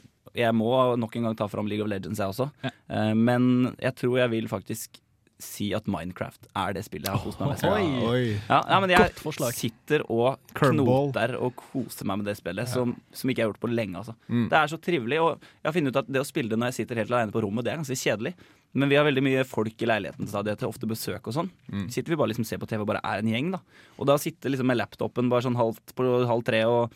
jeg 0.46 0.54
må 0.54 0.70
nok 1.00 1.16
en 1.18 1.26
gang 1.30 1.36
ta 1.42 1.50
fram 1.50 1.66
League 1.66 1.82
of 1.82 1.90
Legends, 1.90 2.22
jeg 2.22 2.30
også. 2.36 2.50
Ja. 2.62 2.70
Eh, 2.94 3.14
men 3.18 3.72
jeg 3.82 3.96
tror 3.98 4.20
jeg 4.22 4.30
vil 4.38 4.46
faktisk 4.52 5.00
si 5.44 5.70
at 5.76 5.88
Minecraft 5.90 6.48
er 6.58 6.76
det 6.76 6.84
spillet 6.86 7.08
jeg 7.08 7.16
har 7.16 7.24
kost 7.24 7.40
meg 7.40 7.52
mest 7.52 7.66
med. 7.66 8.30
Ja, 8.48 8.60
ja, 8.60 8.78
men 8.82 8.92
jeg 8.94 9.54
sitter 9.56 10.04
og 10.06 10.54
knoter 10.60 11.36
og 11.40 11.54
koser 11.58 12.08
meg 12.08 12.20
med 12.20 12.30
det 12.30 12.36
spillet, 12.38 12.70
som, 12.70 12.94
som 13.12 13.32
ikke 13.32 13.42
jeg 13.42 13.48
har 13.48 13.52
gjort 13.54 13.64
på 13.64 13.72
lenge. 13.72 14.00
Altså. 14.00 14.16
Mm. 14.28 14.46
Det 14.52 14.60
er 14.60 14.72
så 14.72 14.80
trivelig, 14.82 15.20
og 15.24 15.50
jeg 15.50 15.68
har 15.68 15.76
funnet 15.76 15.92
ut 15.92 16.00
at 16.02 16.10
det 16.16 16.22
å 16.22 16.28
spille 16.28 16.52
det 16.52 16.60
når 16.60 16.72
jeg 16.72 16.82
sitter 16.82 17.02
helt 17.02 17.14
alene 17.14 17.34
på 17.34 17.44
rommet, 17.44 17.66
det 17.66 17.74
er 17.74 17.82
ganske 17.82 17.98
kjedelig. 18.00 18.34
Men 18.72 18.90
vi 18.90 18.98
har 18.98 19.06
veldig 19.06 19.22
mye 19.26 19.44
folk 19.48 19.82
i 19.82 19.88
leiligheten 19.90 20.28
stadig 20.30 20.54
til 20.60 20.70
ofte 20.70 20.86
besøk 20.90 21.26
og 21.26 21.34
sånn. 21.34 21.48
Mm. 21.72 21.88
Sitter 21.90 22.14
vi 22.14 22.18
bare 22.20 22.30
liksom 22.30 22.46
ser 22.46 22.60
på 22.62 22.68
TV 22.70 22.84
og 22.84 22.90
bare 22.92 23.02
er 23.02 23.22
en 23.22 23.30
gjeng, 23.32 23.50
da. 23.56 23.62
Og 23.98 24.06
da 24.10 24.14
sitter 24.22 24.52
liksom 24.52 24.70
med 24.70 24.78
laptopen 24.78 25.30
bare 25.32 25.46
sånn 25.48 25.58
halvt 25.58 25.96
på 25.98 26.06
halv 26.30 26.44
tre 26.46 26.62
og 26.70 26.94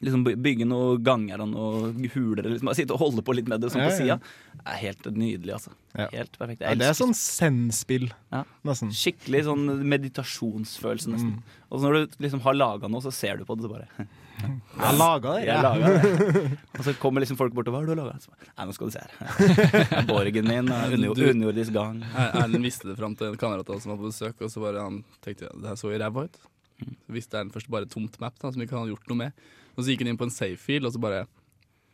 liksom 0.00 0.22
bygge 0.24 0.66
noen 0.68 1.00
ganger 1.02 1.40
og 1.42 1.48
noen 1.50 2.04
huler, 2.14 2.46
liksom 2.52 2.70
sitte 2.78 2.94
og 2.94 3.00
holde 3.02 3.22
på 3.26 3.34
litt 3.34 3.48
med 3.50 3.60
det 3.64 3.72
sånn 3.72 3.82
Ja, 3.82 3.88
på 3.88 3.96
ja. 4.06 4.18
sida, 4.18 4.62
er 4.64 4.76
helt 4.84 5.08
nydelig, 5.10 5.52
altså. 5.56 5.72
Ja. 5.98 6.06
Helt 6.12 6.38
perfekt. 6.38 6.60
Ja, 6.62 6.74
det 6.78 6.86
er 6.86 6.94
sånn 6.94 7.14
Zen-spill, 7.18 8.06
Ja. 8.30 8.44
nesten. 8.64 8.92
Skikkelig 8.94 9.44
sånn 9.48 9.64
meditasjonsfølelse, 9.90 11.10
nesten. 11.12 11.32
Mm. 11.38 11.42
Og 11.70 11.80
så 11.80 11.88
når 11.88 11.98
du 12.06 12.16
liksom 12.24 12.40
har 12.44 12.54
laga 12.54 12.88
noe, 12.90 13.00
så 13.02 13.12
ser 13.12 13.38
du 13.40 13.44
på 13.48 13.56
det, 13.58 13.66
så 13.66 13.72
bare 13.72 13.88
Jeg 14.38 14.94
laga 15.00 15.32
det. 15.34 15.46
Jeg 15.48 15.58
Ja. 15.58 15.72
det. 15.74 16.58
Og 16.78 16.84
så 16.86 16.94
kommer 17.02 17.20
liksom 17.24 17.36
folk 17.40 17.52
bort 17.56 17.66
og 17.66 17.74
Hva 17.74 17.80
har 17.82 17.86
du 17.90 17.94
laga? 17.98 18.14
Nei, 18.56 18.66
nå 18.68 18.72
skal 18.76 18.86
du 18.86 18.92
se 18.94 19.02
her. 19.02 19.88
Er 19.98 20.06
Borgen 20.12 20.46
min, 20.46 20.68
underjordisk 20.94 21.72
gang. 21.74 22.04
Er- 22.14 22.44
Erlend 22.44 22.62
visste 22.62 22.86
det 22.86 22.96
fram 23.00 23.16
til 23.18 23.32
en 23.32 23.36
kamerat 23.40 23.66
som 23.82 23.90
var 23.90 23.98
på 23.98 24.12
besøk, 24.12 24.38
og 24.46 24.50
så 24.54 24.62
bare 24.62 24.78
han 24.84 25.02
tenkte 25.26 25.50
det 25.58 25.66
her 25.72 25.74
så 25.80 25.90
jo 25.90 25.98
ræva 25.98 26.28
ut. 26.28 26.38
Så 26.78 27.10
visste 27.18 27.34
Erlend 27.40 27.50
først 27.56 27.68
bare 27.68 27.90
tomt 27.90 28.14
map 28.22 28.38
da, 28.38 28.52
som 28.54 28.62
ikke 28.62 28.76
han 28.78 28.84
hadde 28.86 28.94
gjort 28.94 29.08
noe 29.10 29.18
med. 29.24 29.32
Og 29.78 29.84
så 29.84 29.92
gikk 29.92 30.02
han 30.02 30.12
inn 30.12 30.18
på 30.18 30.26
en 30.26 30.34
safe-fil, 30.34 30.86
og 30.86 30.94
så 30.94 31.02
bare 31.02 31.26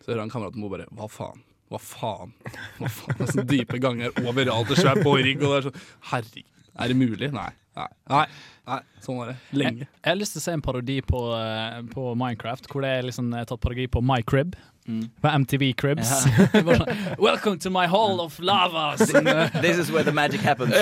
Så 0.01 0.13
hører 0.13 0.25
han 0.25 0.33
kameraten 0.33 0.63
Mo 0.63 0.71
bare 0.73 0.89
Hva 0.97 1.11
faen? 1.13 1.45
Hva 1.73 1.81
faen? 1.81 2.33
Hva 2.81 2.89
faen? 2.89 3.19
Det 3.19 3.27
er 3.27 3.33
sånne 3.35 3.47
dype 3.51 3.81
ganger 3.83 4.25
overalt, 4.25 4.73
og 4.73 4.81
svær 4.81 5.01
borg, 5.05 5.31
og 5.41 5.47
det 5.47 5.61
er 5.61 5.69
sånn 5.69 5.79
Herregud, 6.11 6.51
er 6.75 6.91
det 6.91 6.99
mulig? 6.99 7.31
Nei. 7.35 7.51
Nei. 7.75 7.89
Nei. 8.11 8.27
Nei. 8.69 8.79
Sånn 9.03 9.19
var 9.19 9.33
det. 9.33 9.35
Lenge. 9.55 9.85
Jeg, 9.85 9.91
jeg 10.01 10.11
har 10.11 10.19
lyst 10.19 10.37
til 10.37 10.43
å 10.43 10.45
se 10.45 10.55
en 10.57 10.63
parodi 10.65 11.01
på, 11.07 11.21
eh, 11.39 11.81
på 11.91 12.05
Minecraft, 12.19 12.69
hvor 12.71 12.85
det 12.85 12.93
er 12.99 13.09
liksom 13.09 13.33
tatt 13.35 13.61
parodi 13.63 13.87
på 13.91 14.03
My 14.05 14.21
Crib. 14.27 14.55
Mm. 14.87 15.05
På 15.23 15.33
MTV 15.41 15.65
Cribs. 15.81 16.11
Bare 16.53 16.79
sånn, 16.83 17.05
Welcome 17.23 17.63
to 17.65 17.73
my 17.75 17.87
hall 17.91 18.21
of 18.25 18.37
lava! 18.43 18.93
Eh, 19.01 19.61
This 19.65 19.81
is 19.83 19.93
where 19.95 20.05
the 20.07 20.15
magic 20.15 20.45
happens. 20.45 20.75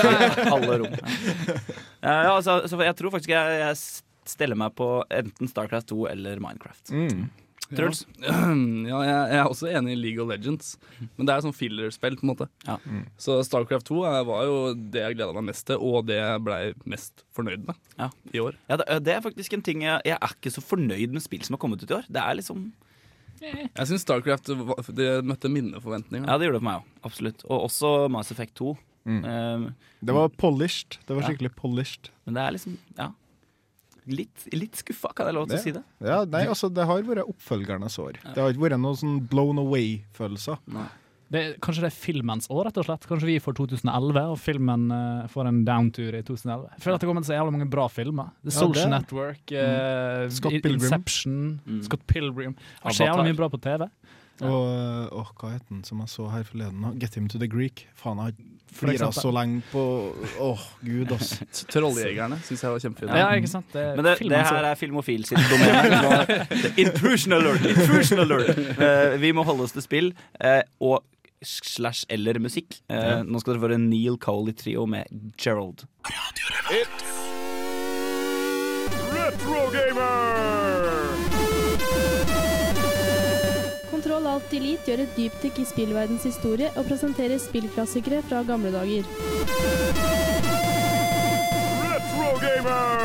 Alle 0.47 0.81
rom. 0.83 0.97
Ja, 2.03 2.17
ja 2.27 2.33
altså, 2.35 2.63
så 2.67 2.81
jeg 2.83 2.97
tror 2.99 3.15
faktisk 3.15 3.33
jeg, 3.35 3.61
jeg 3.63 3.79
steller 4.29 4.57
meg 4.59 4.75
på 4.79 5.03
enten 5.11 5.49
Starcraft 5.51 5.89
2 5.93 6.09
eller 6.11 6.39
Minecraft. 6.43 6.91
Mm. 6.93 7.31
Truls? 7.73 8.03
Ja, 8.23 8.99
ja 9.07 9.19
jeg, 9.31 9.39
er 9.39 9.47
også 9.49 9.69
enig 9.73 9.95
i 9.95 10.01
League 10.01 10.21
of 10.23 10.29
Legends, 10.29 10.75
men 11.17 11.25
det 11.27 11.33
er 11.35 11.41
sånn 11.45 11.55
fillerspill, 11.57 12.19
på 12.21 12.27
en 12.27 12.33
måte. 12.35 12.49
Ja. 12.67 12.77
Så 13.17 13.39
Starcraft 13.47 13.87
2 13.89 14.03
er- 14.11 14.27
var 14.29 14.43
jo 14.45 14.57
det 14.75 15.01
jeg 15.07 15.17
gleda 15.17 15.33
meg 15.39 15.47
mest 15.49 15.65
til, 15.71 15.81
og 15.81 16.05
det 16.11 16.19
jeg 16.19 16.43
blei 16.45 16.61
mest 16.85 17.25
fornøyd 17.33 17.65
med 17.71 17.77
Ja. 17.99 18.11
i 18.35 18.43
år. 18.45 18.59
Ja, 18.69 18.77
det, 18.99 19.15
er 19.15 19.25
faktisk 19.25 19.55
en 19.57 19.63
ting 19.63 19.83
jeg, 19.87 20.03
jeg 20.05 20.19
er 20.21 20.35
ikke 20.37 20.53
så 20.53 20.61
fornøyd 20.61 21.13
med 21.17 21.23
spill 21.25 21.43
som 21.47 21.55
har 21.57 21.63
kommet 21.65 21.83
ut 21.83 21.91
i 21.91 21.97
år. 21.97 22.05
Det 22.13 22.21
er 22.23 22.35
liksom 22.43 22.73
Jeg 23.43 23.89
syns 23.89 24.05
Starcraft 24.05 24.53
det 24.95 25.09
møtte 25.27 25.49
mine 25.51 25.81
forventninger. 25.83 26.29
Ja, 26.29 26.37
det 26.39 26.47
gjorde 26.47 26.61
det 26.61 26.63
for 26.63 26.69
meg 26.69 26.83
òg. 26.83 26.91
Absolutt. 27.09 27.41
Og 27.49 27.65
også 27.71 27.95
Mass 28.13 28.31
Effect 28.31 28.55
2. 28.61 28.77
Mm. 29.09 29.25
Um, 29.27 29.65
Det 30.05 30.15
var 30.15 30.29
polished. 30.39 30.99
Det 31.09 31.17
var 31.17 31.23
Ja. 31.25 31.29
skikkelig 31.33 31.55
polished. 31.57 32.11
men 32.27 32.35
det 32.35 32.43
er 32.45 32.53
liksom 32.53 32.77
Ja. 32.99 33.09
Litt, 34.11 34.49
litt 34.53 34.75
skuffa, 34.81 35.13
kan 35.15 35.29
jeg 35.31 35.35
lov 35.37 35.45
til 35.47 35.59
å 35.59 35.63
si 35.63 35.71
det? 35.77 35.83
Ja, 36.03 36.25
nei, 36.27 36.41
altså, 36.51 36.67
det 36.75 36.83
har 36.89 37.05
vært 37.07 37.23
oppfølgernes 37.31 37.99
år. 38.03 38.17
Det 38.25 38.35
har 38.43 38.51
ikke 38.51 38.65
vært 38.65 38.81
noen 38.83 38.99
sånn 38.99 39.21
blown 39.31 39.61
away-følelser. 39.63 40.59
det, 41.33 41.41
er- 41.41 41.55
kanskje 41.65 41.85
det 41.85 41.91
er 41.93 41.95
filmens 41.97 42.49
år, 42.51 42.65
rett 42.67 42.77
og 42.83 42.85
slett. 42.89 43.07
Kanskje 43.09 43.27
vi 43.31 43.37
får 43.41 43.55
2011, 43.61 44.19
og 44.35 44.39
filmen 44.43 44.89
uh, 44.93 45.27
får 45.33 45.49
en 45.49 45.63
downtur 45.65 46.13
i 46.19 46.23
2011. 46.27 46.67
Jeg 46.75 46.83
føler 46.83 46.95
at 46.99 47.01
det 47.01 47.09
kommer 47.09 47.23
til 47.25 47.31
så 47.31 47.39
jævlig 47.39 47.55
mange 47.57 47.71
bra 47.73 47.87
filmer. 47.89 48.33
The 48.45 48.51
Social 48.59 48.85
ja, 48.91 48.99
Network, 48.99 49.53
eh, 49.53 50.27
Scott 50.35 50.59
Pilgrim. 50.59 50.83
Inception, 50.83 51.39
Mm. 51.65 51.83
Scott 51.87 52.05
Pilgrim. 52.11 52.55
Det 52.83 52.93
skjer 52.99 53.09
jævlig 53.13 53.31
mye 53.31 53.39
bra 53.39 53.49
på 53.55 53.63
TV. 53.63 53.89
Og 54.43 55.13
åh, 55.13 55.29
hva 55.39 55.53
het 55.53 55.69
den 55.69 55.85
som 55.87 56.01
jeg 56.03 56.11
så 56.11 56.27
her 56.33 56.43
forleden? 56.49 56.87
Get 56.99 57.15
him 57.19 57.29
to 57.31 57.39
the 57.39 57.47
Greek. 57.51 57.85
Faen, 57.99 58.19
jeg 58.19 58.33
har 58.33 58.51
flira 58.73 59.11
så 59.13 59.31
lenge 59.35 59.61
på 59.71 59.83
Åh, 60.41 60.65
gud, 60.83 61.13
ass. 61.13 61.37
Trolljegerne 61.73 62.41
syns 62.47 62.65
jeg 62.65 62.75
var 62.75 62.83
kjempefin. 62.83 63.15
Ja, 63.21 63.29
ikke 63.37 63.53
sant? 63.53 63.69
Det, 63.75 63.87
Men 63.99 64.09
det, 64.09 64.17
det 64.25 64.43
her 64.49 64.69
er 64.73 64.81
Filmofil 64.81 65.29
sitt 65.29 65.47
domene. 65.53 66.49
Intrusion 66.85 67.37
alert! 67.39 67.67
Intrusion 67.71 68.25
alert! 68.25 68.59
Uh, 68.81 69.21
vi 69.23 69.35
må 69.37 69.47
holde 69.47 69.69
oss 69.69 69.77
til 69.77 69.85
spill 69.85 70.15
Uh, 70.43 70.63
og 70.83 71.03
slash 71.43 72.07
eller 72.09 72.39
musikk. 72.39 72.81
Eh, 72.91 73.23
nå 73.27 73.41
skal 73.43 73.57
dere 73.57 73.63
få 73.65 73.73
en 73.75 73.89
Neil 73.91 74.19
Coley-trio 74.23 74.87
med 74.87 75.11
Gerald. 75.39 75.83
Kontroll 84.03 84.25
Alt 84.27 84.55
Elite 84.59 84.91
gjør 84.91 85.01
et 85.05 85.11
dypdykk 85.15 85.59
i 85.63 85.65
spillverdens 85.69 86.25
historie 86.27 86.73
og 86.75 86.89
presenterer 86.89 87.39
spillklassikere 87.39 88.19
fra 88.27 88.41
gamle 88.43 88.73
dager. 88.75 89.07
Retro 91.85 92.25
Gamer! 92.43 92.97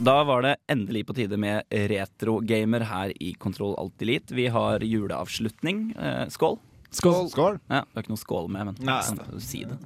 Da 0.00 0.14
var 0.24 0.46
det 0.48 0.54
endelig 0.72 1.04
på 1.10 1.18
tide 1.20 1.36
med 1.36 1.68
retrogamer 1.92 2.86
her 2.88 3.12
i 3.20 3.34
Kontroll 3.36 3.76
Alt 3.76 4.00
Elite. 4.00 4.32
Vi 4.32 4.48
har 4.48 4.80
juleavslutning. 4.80 5.90
Skål. 6.32 6.56
Skål. 6.88 7.28
Skål. 7.36 7.60
Ja, 7.68 7.84
det 7.84 8.00
er 8.00 8.08
ikke 8.08 8.16
noe 8.16 8.24
skål 8.24 8.48
med, 8.48 8.72
men 8.72 8.82
Nei. 8.88 9.02
si 9.44 9.66
det. 9.68 9.76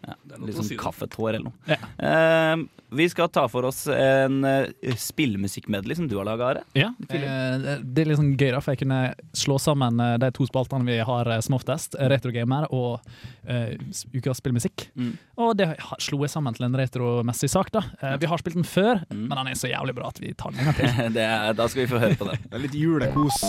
Ja, 0.00 0.14
litt 0.40 0.56
sånn 0.56 0.64
si 0.64 0.76
kaffetår 0.80 1.34
eller 1.34 1.50
noe. 1.50 1.52
Ja. 1.68 1.76
Uh, 2.00 2.62
vi 2.96 3.04
skal 3.12 3.28
ta 3.30 3.44
for 3.52 3.66
oss 3.68 3.84
en 3.92 4.40
uh, 4.42 4.64
spillmusikkmedley 4.98 5.94
som 5.98 6.08
du 6.10 6.16
har 6.18 6.24
laga, 6.26 6.48
Are. 6.54 6.62
Ja, 6.74 6.88
Uh, 7.10 7.78
det 7.84 8.02
er 8.04 8.08
litt 8.08 8.18
sånn 8.18 8.32
gøy, 8.38 8.50
da, 8.54 8.60
for 8.64 8.72
jeg 8.72 8.80
kunne 8.84 9.00
slå 9.36 9.58
sammen 9.60 9.98
eh, 10.00 10.14
de 10.22 10.30
to 10.34 10.46
spaltene 10.48 10.86
vi 10.86 10.96
har 11.04 11.28
som 11.44 11.54
oftest, 11.58 11.94
Retrogamer 11.98 12.64
og 12.72 13.02
uh, 13.48 13.74
Ukas 14.14 14.40
spillmusikk. 14.40 14.86
Mm. 14.96 15.12
Og 15.42 15.52
det 15.58 15.68
ha- 15.78 15.98
slo 16.02 16.22
jeg 16.24 16.32
sammen 16.32 16.56
til 16.56 16.64
en 16.68 16.78
retromessig 16.80 17.50
sak. 17.52 17.70
da. 17.74 17.82
Vi 18.20 18.26
har 18.30 18.38
spilt 18.42 18.56
den 18.58 18.64
før, 18.66 19.02
Mm. 19.10 19.26
men 19.28 19.36
den 19.40 19.48
er 19.52 19.58
så 19.58 19.68
jævlig 19.70 19.94
bra 19.96 20.08
at 20.08 20.20
vi 20.22 20.32
tar 20.34 20.50
den 20.54 20.60
en 20.60 20.70
gang 20.72 20.76
til. 20.80 21.12
det 21.18 21.24
er, 21.28 21.52
da 21.58 21.66
skal 21.68 21.82
vi 21.84 21.90
få 21.92 21.98
høre 22.02 22.16
på 22.20 22.30
det. 22.30 22.38
Det 22.48 22.54
er 22.58 22.64
litt 22.64 22.78
julekos. 22.78 23.42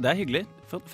Det 0.00 0.08
er, 0.08 0.16
hyggelig. 0.16 0.40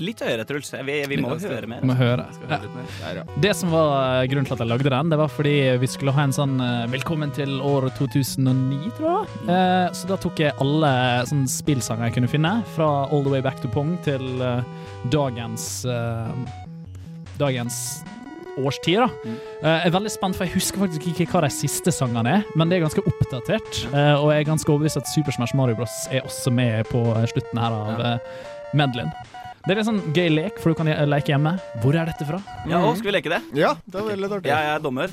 Litt 0.03 0.21
høyere, 0.25 0.45
Truls. 0.49 0.71
Vi, 0.73 0.95
vi 1.07 1.17
må 1.21 1.35
Ja, 1.37 1.51
høre 1.53 1.69
mer. 1.71 1.83
Vi 1.85 1.89
må 1.91 1.95
høre. 1.99 2.25
Skal 2.35 2.49
høre 2.51 2.71
mer. 2.75 2.87
Der, 3.03 3.19
ja. 3.21 3.25
Det 3.45 3.53
som 3.59 3.71
var 3.71 3.93
eh, 4.23 4.27
grunnen 4.33 4.49
til 4.49 4.57
at 4.57 4.63
jeg 4.65 4.71
lagde 4.73 4.91
den, 4.95 5.13
det 5.13 5.19
var 5.21 5.29
fordi 5.31 5.53
vi 5.83 5.91
skulle 5.93 6.15
ha 6.17 6.25
en 6.27 6.33
sånn 6.35 6.57
eh, 6.65 6.87
Velkommen 6.91 7.31
til 7.37 7.59
år 7.61 7.87
2009, 7.99 8.91
tror 8.97 9.11
jeg. 9.13 9.45
Eh, 9.53 9.87
så 9.95 10.11
da 10.11 10.19
tok 10.25 10.43
jeg 10.43 10.57
alle 10.65 10.91
sånne 11.31 11.53
spillsanger 11.53 12.09
jeg 12.09 12.17
kunne 12.19 12.33
finne, 12.33 12.55
fra 12.75 12.89
All 13.11 13.23
the 13.29 13.35
way 13.37 13.45
back 13.45 13.61
to 13.63 13.71
Pong 13.71 13.95
til 14.07 14.27
dagens 15.13 15.69
Dagens 17.39 17.79
årstid, 18.57 18.97
da. 19.03 19.11
Eh, 19.61 19.67
jeg 19.83 19.91
er 19.91 19.93
veldig 19.93 20.11
spent, 20.15 20.37
for 20.39 20.47
jeg 20.49 20.55
husker 20.57 20.81
faktisk 20.81 21.05
ikke 21.13 21.27
hva 21.35 21.43
de 21.45 21.51
siste 21.53 21.93
sangene 21.93 22.39
er, 22.39 22.47
men 22.57 22.71
det 22.73 22.79
er 22.79 22.87
ganske 22.87 23.03
oppdatert. 23.05 23.83
eh, 23.93 24.15
og 24.17 24.31
jeg 24.33 24.41
er 24.47 24.49
ganske 24.49 24.73
overbevist 24.73 24.97
at 25.03 25.11
Super 25.13 25.37
Smash 25.37 25.53
Mario 25.59 25.77
Bros. 25.77 25.97
er 26.11 26.25
også 26.25 26.49
med 26.57 26.89
på 26.89 27.03
slutten 27.29 27.61
her 27.61 27.77
av 27.77 28.01
Ja. 28.01 28.15
Medleyen. 28.75 29.11
Det 29.67 29.73
er 29.75 29.79
en 29.83 29.89
sånn 29.89 30.03
gøy 30.15 30.29
lek, 30.31 30.61
for 30.63 30.71
du 30.71 30.75
kan 30.79 30.87
leke 31.11 31.33
hjemme. 31.33 31.53
Hvor 31.83 31.95
er 31.99 32.05
dette 32.07 32.25
fra? 32.29 32.39
Ja, 32.71 32.79
og 32.87 32.95
skal 32.99 33.09
vi 33.11 33.15
leke 33.17 33.31
det? 33.35 33.41
ja, 33.59 33.73
det 33.87 33.95
var 33.99 34.07
veldig 34.13 34.29
artig. 34.39 34.51
Jeg 34.53 34.63
er 34.75 34.79
dommer. 34.85 35.09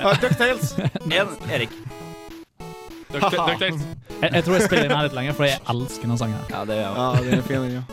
Ja. 0.00 0.06
DuckTales. 0.22 0.66
En, 1.12 1.28
Erik. 1.52 1.72
DuckTales. 3.12 3.80
Jeg, 4.20 4.30
jeg 4.32 4.42
tror 4.44 4.54
jeg 4.56 4.62
spiller 4.68 4.86
den 4.88 4.96
her 4.96 5.04
litt 5.08 5.16
lenger, 5.18 5.32
for 5.36 5.44
jeg 5.48 5.58
elsker 5.68 6.02
denne 6.08 6.18
sangen. 6.20 6.36
her. 6.40 6.46
Ja, 6.54 6.60
det 6.64 6.74
gjør 6.80 6.86
jeg 6.86 6.94
Ja, 6.96 7.06
det 7.20 7.28
er 7.36 7.42
fin, 7.48 7.60
den, 7.60 7.72
ja. 7.76 7.82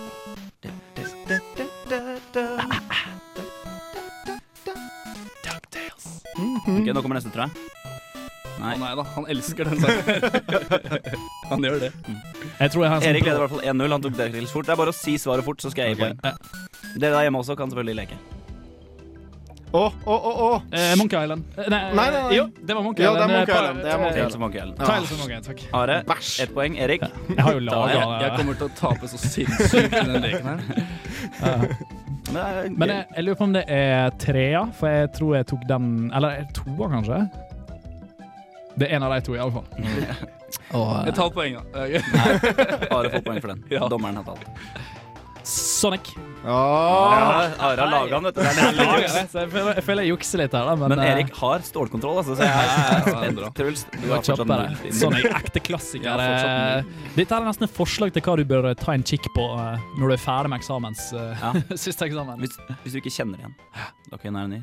Ok, 6.68 6.88
Nå 6.94 7.02
kommer 7.02 7.16
neste, 7.18 7.32
tror 7.34 7.44
jeg. 7.48 7.52
Å 8.58 8.64
Nei. 8.64 8.76
nei 8.82 8.94
da, 8.98 9.04
han 9.16 9.28
elsker 9.30 9.70
den 9.70 9.82
sangen. 9.84 10.06
han 11.52 11.66
gjør 11.68 11.80
det. 11.86 11.92
Jeg 12.58 12.72
tror 12.74 12.84
jeg 12.88 12.90
har 12.94 13.06
Erik 13.12 13.22
sånn 13.22 13.30
leder 13.30 13.38
i 13.38 13.44
hvert 13.44 13.54
fall 13.54 13.68
1-0. 13.74 13.92
Han 13.94 14.02
tok 14.08 14.16
DuckTales 14.18 14.56
fort. 14.56 14.66
Det 14.66 14.74
er 14.74 14.80
bare 14.82 14.94
å 14.96 14.98
si 14.98 15.14
svaret 15.22 15.46
fort, 15.46 15.62
så 15.62 15.70
skal 15.74 15.92
jeg 15.92 15.98
gi 15.98 16.02
okay. 16.02 16.18
poeng. 16.18 16.98
Dere 16.98 17.14
der 17.20 17.28
hjemme 17.28 17.44
også 17.44 17.56
kan 17.60 17.70
selvfølgelig 17.70 18.00
leke. 18.02 18.18
Å, 19.68 19.82
å, 19.84 20.14
å, 20.16 20.30
å. 20.48 20.50
eh, 20.72 20.94
Monkey 20.96 21.20
Island. 21.20 21.44
Eh, 21.60 21.66
Nei, 21.68 21.80
Nei, 21.92 22.04
nei, 22.08 22.22
nei. 22.24 22.36
Jo, 22.38 22.46
det 22.56 22.76
var 22.78 22.86
Monkey 22.86 23.04
Ja, 23.04 23.10
det 23.14 23.26
er 23.26 23.28
Island. 23.28 23.36
Monkey 23.36 23.52
Eh, 23.52 23.58
Island, 23.60 23.82
det 23.84 23.92
er 23.92 24.00
Monkey 24.00 24.22
Island. 24.24 24.42
Monkey 24.42 24.60
Island. 24.64 24.78
Tales 24.88 25.12
of 25.12 25.20
Monkey 25.20 25.36
Island, 25.36 25.48
takk. 25.50 25.64
Are, 25.76 25.98
Bæsj. 26.08 26.30
ett 26.46 26.54
poeng. 26.56 26.78
Erik. 26.86 27.04
Jeg 27.36 27.44
har 27.44 27.58
jo 27.58 27.64
laga 27.68 28.00
er 28.00 28.24
Jeg 28.24 28.38
kommer 28.40 28.58
til 28.62 28.70
å 28.70 28.74
tape 28.80 29.10
så 29.12 29.20
sinnssykt 29.22 29.98
i 30.00 30.06
den 30.08 30.24
leken 30.24 30.48
her. 30.48 30.60
Men 32.32 32.40
er 32.42 32.70
Men 32.80 32.94
jeg, 32.96 33.06
jeg 33.18 33.28
lurer 33.28 33.40
på 33.42 33.48
om 33.50 33.54
det 33.60 33.66
er 33.72 34.16
trea, 34.24 34.64
for 34.80 34.88
jeg 34.92 35.12
tror 35.20 35.36
jeg 35.38 35.48
tok 35.52 35.68
den 35.70 35.86
Eller 36.16 36.42
er 36.42 36.50
toa, 36.56 36.88
kanskje? 36.96 37.20
Det 38.78 38.88
er 38.92 38.96
en 39.00 39.04
av 39.08 39.14
de 39.16 39.22
to, 39.26 39.34
i 39.36 39.40
alle 39.42 39.52
fall. 39.52 39.66
Og, 40.78 40.92
Jeg 41.08 41.12
eh, 41.12 41.16
tar 41.18 41.32
poeng, 41.34 41.58
da. 41.58 41.88
Are 42.94 43.10
får 43.12 43.24
poeng 43.26 43.42
for 43.44 43.52
den. 43.56 43.64
Ja. 43.74 43.88
Dommeren 43.92 44.20
har 44.22 44.28
talt. 44.28 44.46
Sonic. 45.48 46.10
Ja. 46.44 46.52
Ja, 46.52 47.52
Are 47.64 47.80
har 47.80 47.88
laga 47.88 48.18
den, 48.20 48.24
vet 48.28 48.36
du. 48.36 48.42
Det 48.44 48.50
er 48.52 48.74
litt 48.78 48.90
juks. 48.98 49.14
Så 49.32 49.40
jeg 49.46 49.52
føler, 49.54 49.70
jeg 49.80 49.86
føler 49.88 50.04
jeg 50.04 50.12
jukser 50.12 50.42
litt 50.42 50.56
her, 50.58 50.68
da. 50.68 50.74
Men, 50.82 50.92
Men 50.92 51.02
eh, 51.06 51.12
Erik 51.14 51.32
har 51.40 51.64
stålkontroll, 51.64 52.20
altså, 52.20 52.36
så 52.36 52.44
jeg 52.44 52.52
er 52.52 53.06
spent. 53.08 53.40
Truls, 53.56 53.84
du 53.94 54.08
har 54.10 54.18
fortsatt 54.20 54.42
kjappere. 54.44 54.66
null. 54.74 54.96
Sonic, 55.00 55.28
ekte 55.40 55.64
klassiker. 55.70 56.08
Ja, 56.10 56.18
fortsatt 56.20 56.56
Eh, 56.58 57.14
Dette 57.16 57.38
er 57.40 57.48
nesten 57.48 57.68
et 57.70 57.74
forslag 57.78 58.12
til 58.16 58.26
hva 58.28 58.36
du 58.38 58.44
bør 58.50 58.68
ta 58.78 58.92
en 58.98 59.06
kikk 59.08 59.30
på 59.38 59.46
eh, 59.56 59.88
når 60.02 60.12
du 60.12 60.18
er 60.18 60.22
ferdig 60.26 60.52
med 60.52 60.60
eksamens 60.62 61.08
eh, 61.16 61.46
Ja. 61.46 61.54
siste 61.80 62.10
eksamen. 62.10 62.44
Hvis, 62.44 62.60
hvis 62.84 62.98
du 62.98 63.00
ikke 63.02 63.16
kjenner 63.22 63.40
igjen. 63.46 63.56
Ok, 64.12 64.28
nå 64.28 64.44
er 64.44 64.52
det 64.52 64.60
ny. 64.60 64.62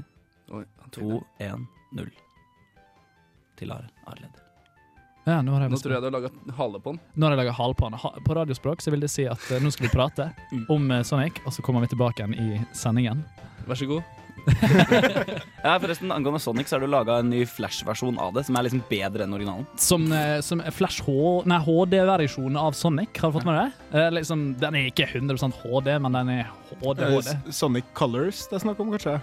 To, 0.53 0.61
2, 1.00 1.22
1, 1.48 1.64
0. 1.96 2.12
Til. 3.59 3.71
Are. 3.73 3.87
Ja, 5.25 5.38
nå 5.40 5.55
har 5.55 5.62
jeg 5.64 5.71
Nå 5.73 5.79
tror 5.81 5.95
jeg 5.95 6.03
du 6.05 6.09
har 6.11 6.12
laga 6.19 6.31
hale 6.59 6.81
på 6.85 6.93
den. 6.93 7.01
Nå 7.17 7.27
har 7.29 7.33
jeg 7.37 7.47
laga 7.47 7.55
på 7.79 7.88
Ha- 8.03 8.19
På 8.27 8.35
radiospråk 8.37 8.83
så 8.85 8.90
vil 8.93 9.01
det 9.01 9.09
si 9.11 9.25
at 9.27 9.40
eh, 9.51 9.61
nå 9.62 9.71
skal 9.73 9.87
vi 9.88 9.93
prate 9.95 10.27
Mm. 10.53 10.67
om 10.69 10.90
eh, 10.90 11.03
Sonic, 11.03 11.40
og 11.47 11.53
så 11.53 11.62
kommer 11.62 11.81
vi 11.81 11.87
tilbake 11.95 12.21
igjen 12.27 12.35
i 12.35 12.61
sendingen. 12.77 13.25
Vær 13.67 13.75
så 13.81 13.87
god. 13.88 14.03
Ja, 15.64 15.79
forresten, 15.81 16.11
Angående 16.12 16.40
Sonic 16.43 16.69
så 16.69 16.77
har 16.77 16.81
du 16.85 16.90
laga 16.93 17.14
en 17.23 17.31
ny 17.33 17.47
Flash-versjon 17.49 18.19
av 18.21 18.35
det, 18.37 18.43
som 18.45 18.57
er 18.59 18.67
liksom 18.67 18.83
bedre 18.90 19.25
enn 19.25 19.33
originalen. 19.33 19.64
Som, 19.81 20.05
eh, 20.12 20.40
som 20.45 20.61
Flash 20.77 21.01
H 21.07 21.14
Nei, 21.49 21.57
HD-versjonen 21.64 22.59
av 22.61 22.73
Sonic. 22.77 23.17
Har 23.23 23.33
du 23.33 23.38
fått 23.38 23.47
med 23.49 23.57
det? 23.62 23.99
Eh, 23.99 24.11
liksom, 24.19 24.43
den 24.61 24.75
er 24.77 24.90
ikke 24.90 25.07
100% 25.09 25.57
HD, 25.62 25.95
men 26.05 26.12
den 26.12 26.29
er 26.29 26.51
HD. 26.83 27.01
Eh, 27.01 27.17
HD. 27.17 27.53
Sonic 27.53 27.85
Colors 27.97 28.45
det 28.51 28.59
er 28.61 28.67
snakk 28.67 28.81
om, 28.85 28.93
kanskje? 28.93 29.17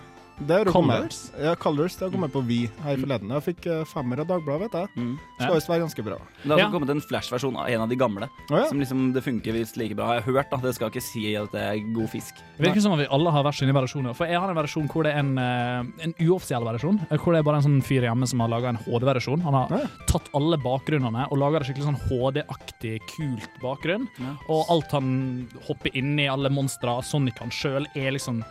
Det 0.48 0.58
har 0.58 0.66
kommet. 0.74 0.98
Colors? 0.98 1.32
Ja, 1.40 1.56
Colors 1.56 1.96
det 1.96 2.06
har 2.08 2.12
kommet 2.12 2.32
på 2.34 2.42
Vi 2.48 2.70
her 2.84 2.98
forleden. 2.98 3.30
Jeg 3.30 3.44
fikk 3.46 3.66
eh, 3.70 3.84
femmer 3.86 4.20
av 4.24 4.28
Dagbladet, 4.28 4.62
vet 4.72 4.78
jeg. 4.80 4.90
Mm. 4.98 5.12
Skal 5.40 5.54
visst 5.56 5.70
være 5.70 5.84
ganske 5.86 6.04
bra. 6.08 6.18
Det 6.44 6.50
har 6.52 6.60
Ja. 6.60 6.70
kommet 6.72 6.90
en 6.90 7.02
Flash-versjon 7.02 7.56
av 7.58 7.68
en 7.70 7.82
av 7.82 7.90
de 7.90 7.96
gamle. 7.96 8.30
Oh, 8.50 8.58
ja. 8.58 8.68
Som 8.68 8.80
liksom 8.80 9.14
det 9.14 9.24
funker 9.24 9.54
visst 9.54 9.78
like 9.78 9.96
bra. 9.96 10.14
Jeg 10.16 10.24
har 10.24 10.34
hørt, 10.34 10.50
da. 10.52 10.58
Det 10.58 10.74
skal 10.76 10.90
ikke 10.90 11.02
si 11.04 11.36
at 11.36 11.52
det 11.52 11.62
er 11.62 11.94
god 11.94 12.10
fisk. 12.10 12.36
Det 12.58 12.66
virker 12.68 12.82
som 12.82 12.94
at 12.94 13.00
vi 13.00 13.08
alle 13.12 13.32
har 13.32 13.44
hver 13.44 13.54
sine 13.54 13.74
versjoner. 13.74 14.16
For 14.16 14.26
jeg 14.26 14.40
har 14.40 14.50
en 14.50 14.56
versjon 14.58 14.88
hvor 14.90 15.04
det 15.04 15.14
er 15.14 15.20
en, 15.20 15.38
eh, 15.38 16.04
en 16.08 16.14
uoffisiell 16.28 16.64
versjon. 16.64 17.00
eh, 17.12 17.18
Hvor 17.18 17.34
det 17.34 17.40
er 17.40 17.44
bare 17.44 17.58
en 17.58 17.68
sånn 17.70 17.82
fyr 17.84 18.02
hjemme 18.10 18.28
som 18.28 18.40
har 18.40 18.50
laga 18.50 18.70
en 18.70 18.78
HD-versjon. 18.78 19.42
Han 19.44 19.54
har 19.54 19.68
Ja. 19.70 19.88
tatt 20.08 20.30
alle 20.34 20.58
bakgrunnene 20.58 21.28
og 21.32 21.38
laga 21.38 21.60
det 21.60 21.68
skikkelig 21.70 21.86
sånn 21.94 22.02
HD-aktig, 22.10 23.00
kult 23.16 23.50
bakgrunn. 23.62 24.08
Ja. 24.20 24.36
Og 24.50 24.66
alt 24.70 24.92
han 24.92 25.48
hopper 25.68 25.92
inn 25.94 26.18
i, 26.20 26.28
alle 26.28 26.50
monstre, 26.50 27.02
Sonic 27.04 27.38
han 27.40 27.50
sjøl, 27.50 27.86
er 27.96 28.12
liksom 28.12 28.44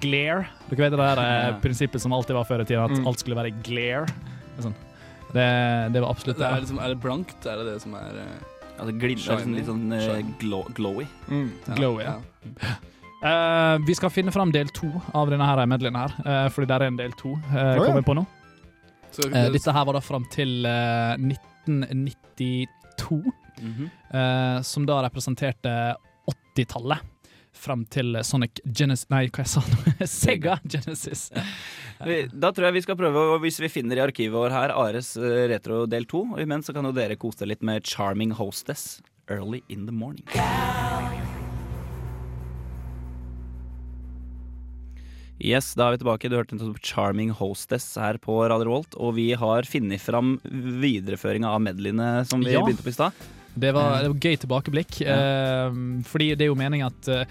glare. 0.00 0.46
Dere 0.70 0.78
vet 0.84 0.92
det 0.94 1.00
der 1.00 1.18
eh, 1.24 1.58
prinsippet 1.60 2.00
som 2.02 2.12
alltid 2.12 2.36
var 2.36 2.44
før 2.48 2.60
i 2.62 2.64
tida, 2.68 2.84
at 2.84 2.90
Mm. 2.96 3.06
alt 3.10 3.18
skulle 3.18 3.36
være 3.36 3.50
glare. 3.62 4.06
Det, 4.06 4.58
er 4.58 4.62
sånn. 4.68 4.74
det, 5.32 5.48
det 5.94 6.00
var 6.02 6.10
absolutt 6.10 6.38
Det 6.38 6.46
det. 6.46 6.52
er, 6.56 6.60
liksom, 6.64 6.78
er 6.84 6.88
det 6.94 7.00
blankt? 7.00 7.46
Er 7.46 7.56
det 7.56 7.66
det 7.74 7.80
som 7.82 7.94
er 7.94 8.14
eh, 8.22 8.38
Ja, 8.78 8.84
det 8.88 8.94
glimrer 8.98 9.36
liksom 9.36 9.54
litt 9.58 9.66
sånn 9.68 9.92
eh, 9.92 10.00
Shiny. 10.06 10.34
glow, 10.40 10.64
glowy. 10.76 11.06
Mm. 11.28 11.50
ja, 11.68 11.74
Glowy, 11.74 12.02
ja. 12.04 12.16
Eh, 13.20 13.76
vi 13.84 13.92
skal 13.94 14.08
finne 14.10 14.32
fram 14.32 14.50
del 14.54 14.68
to 14.72 14.88
av 15.12 15.28
denne 15.28 15.44
her 15.44 15.66
medleyen 15.68 15.96
her, 16.00 16.14
eh, 16.24 16.46
fordi 16.48 16.66
der 16.70 16.82
er 16.86 16.88
en 16.88 16.96
del 16.96 17.12
to. 17.12 17.34
Uh, 17.52 17.76
ja. 17.76 17.82
Kommer 17.84 18.02
på 18.06 18.14
nå. 18.16 18.22
Så, 19.12 19.26
Eh, 19.34 19.50
dette 19.52 19.72
her 19.74 19.84
var 19.84 19.92
da 19.98 20.00
fram 20.00 20.24
til 20.32 20.64
eh, 20.64 21.16
1992, 21.18 23.20
Mhm. 23.60 23.90
eh, 24.14 24.62
som 24.62 24.86
da 24.86 25.02
representerte 25.02 25.94
80-tallet. 26.56 26.98
Frem 27.60 27.82
til 27.92 28.16
Sonic 28.24 28.62
Genesis 28.64 29.10
Nei, 29.12 29.26
hva 29.28 29.42
jeg 29.44 29.50
sa 29.52 29.60
nå? 29.68 29.92
Sega 30.08 30.54
Genesis. 30.64 31.26
Da 32.32 32.52
tror 32.56 32.70
jeg 32.70 32.78
vi 32.78 32.82
skal 32.86 32.96
prøve, 32.96 33.24
og 33.34 33.42
hvis 33.44 33.60
vi 33.60 33.68
finner 33.68 34.00
i 34.00 34.04
arkivet 34.06 34.32
vår 34.32 34.54
her, 34.54 34.72
Ares 34.72 35.12
eh, 35.20 35.42
retro 35.52 35.82
del 35.90 36.06
to. 36.08 36.22
Og 36.32 36.40
imens 36.40 36.70
så 36.70 36.76
kan 36.76 36.88
jo 36.88 36.94
dere 36.96 37.18
kose 37.20 37.42
dere 37.42 37.52
litt 37.52 37.66
med 37.68 37.84
Charming 37.84 38.32
Hostess 38.38 39.02
Early 39.28 39.60
in 39.68 39.84
the 39.86 39.92
Morning. 39.92 40.24
Yes, 45.40 45.70
da 45.72 45.86
er 45.88 45.94
vi 45.94 46.00
tilbake. 46.02 46.28
Du 46.28 46.36
hørte 46.36 46.52
en 46.56 46.60
sånn 46.60 46.74
Charming 46.84 47.30
Hostess 47.38 47.86
her 48.00 48.18
på 48.20 48.34
Radio 48.52 48.74
Volt 48.74 48.96
Og 49.00 49.14
vi 49.16 49.30
har 49.40 49.64
funnet 49.68 50.02
fram 50.04 50.34
videreføringa 50.44 51.48
av 51.48 51.62
medleyene 51.64 52.10
som 52.28 52.42
vi 52.44 52.52
Ja. 52.52 52.60
begynte 52.64 52.84
på 52.84 52.92
i 52.92 52.96
stad. 52.98 53.12
Det 53.54 53.72
var, 53.74 54.02
det 54.04 54.10
var 54.12 54.20
gøy 54.22 54.36
tilbakeblikk. 54.44 55.00
Ja. 55.02 55.16
fordi 56.06 56.34
det 56.36 56.46
er 56.46 56.52
jo 56.52 56.58
meningen 56.58 56.86
at 56.86 57.08
eh, 57.08 57.24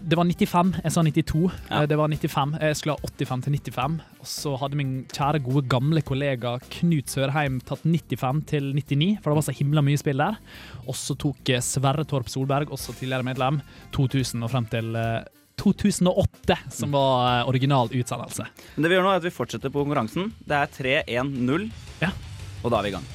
det 0.00 0.14
var 0.16 0.24
95, 0.24 0.68
jeg 0.84 0.92
sa 0.94 1.02
92. 1.02 1.40
Ja. 1.70 1.80
Eh, 1.80 1.86
det 1.90 1.96
var 1.98 2.08
95, 2.08 2.52
Jeg 2.62 2.76
skulle 2.78 2.94
ha 2.94 3.08
85 3.10 3.42
til 3.46 3.56
95. 3.58 3.96
Og 4.20 4.26
så 4.30 4.52
hadde 4.60 4.78
min 4.78 4.92
kjære, 5.10 5.40
gode, 5.42 5.64
gamle 5.68 6.02
kollega 6.06 6.56
Knut 6.78 7.10
Sørheim 7.10 7.58
tatt 7.66 7.82
95 7.84 8.44
til 8.46 8.70
99, 8.76 9.18
for 9.22 9.30
det 9.32 9.40
var 9.40 9.46
så 9.48 9.56
himla 9.58 9.82
mye 9.82 9.98
spill 10.00 10.22
der. 10.22 10.38
Og 10.86 10.94
så 10.98 11.16
tok 11.18 11.50
eh, 11.54 11.60
Sverre 11.64 12.06
Torp 12.06 12.30
Solberg, 12.30 12.70
også 12.70 12.94
tidligere 12.98 13.26
medlem, 13.26 13.60
2000 13.96 14.46
og 14.46 14.52
frem 14.54 14.68
til 14.70 14.94
eh, 14.98 15.22
2008, 15.60 16.56
som 16.72 16.94
var 16.94 17.40
eh, 17.42 17.48
original 17.50 17.90
utsendelse. 17.92 18.46
Men 18.76 18.86
det 18.86 18.92
vi 18.92 18.96
gjør 18.98 19.08
nå 19.08 19.14
er 19.16 19.20
at 19.20 19.26
vi 19.26 19.34
fortsetter 19.34 19.74
på 19.74 19.82
konkurransen. 19.84 20.30
Det 20.46 20.56
er 20.62 21.02
3-1-0, 21.10 21.66
Ja. 22.04 22.14
og 22.62 22.70
da 22.70 22.78
er 22.78 22.88
vi 22.88 22.94
i 22.94 22.96
gang. 22.98 23.10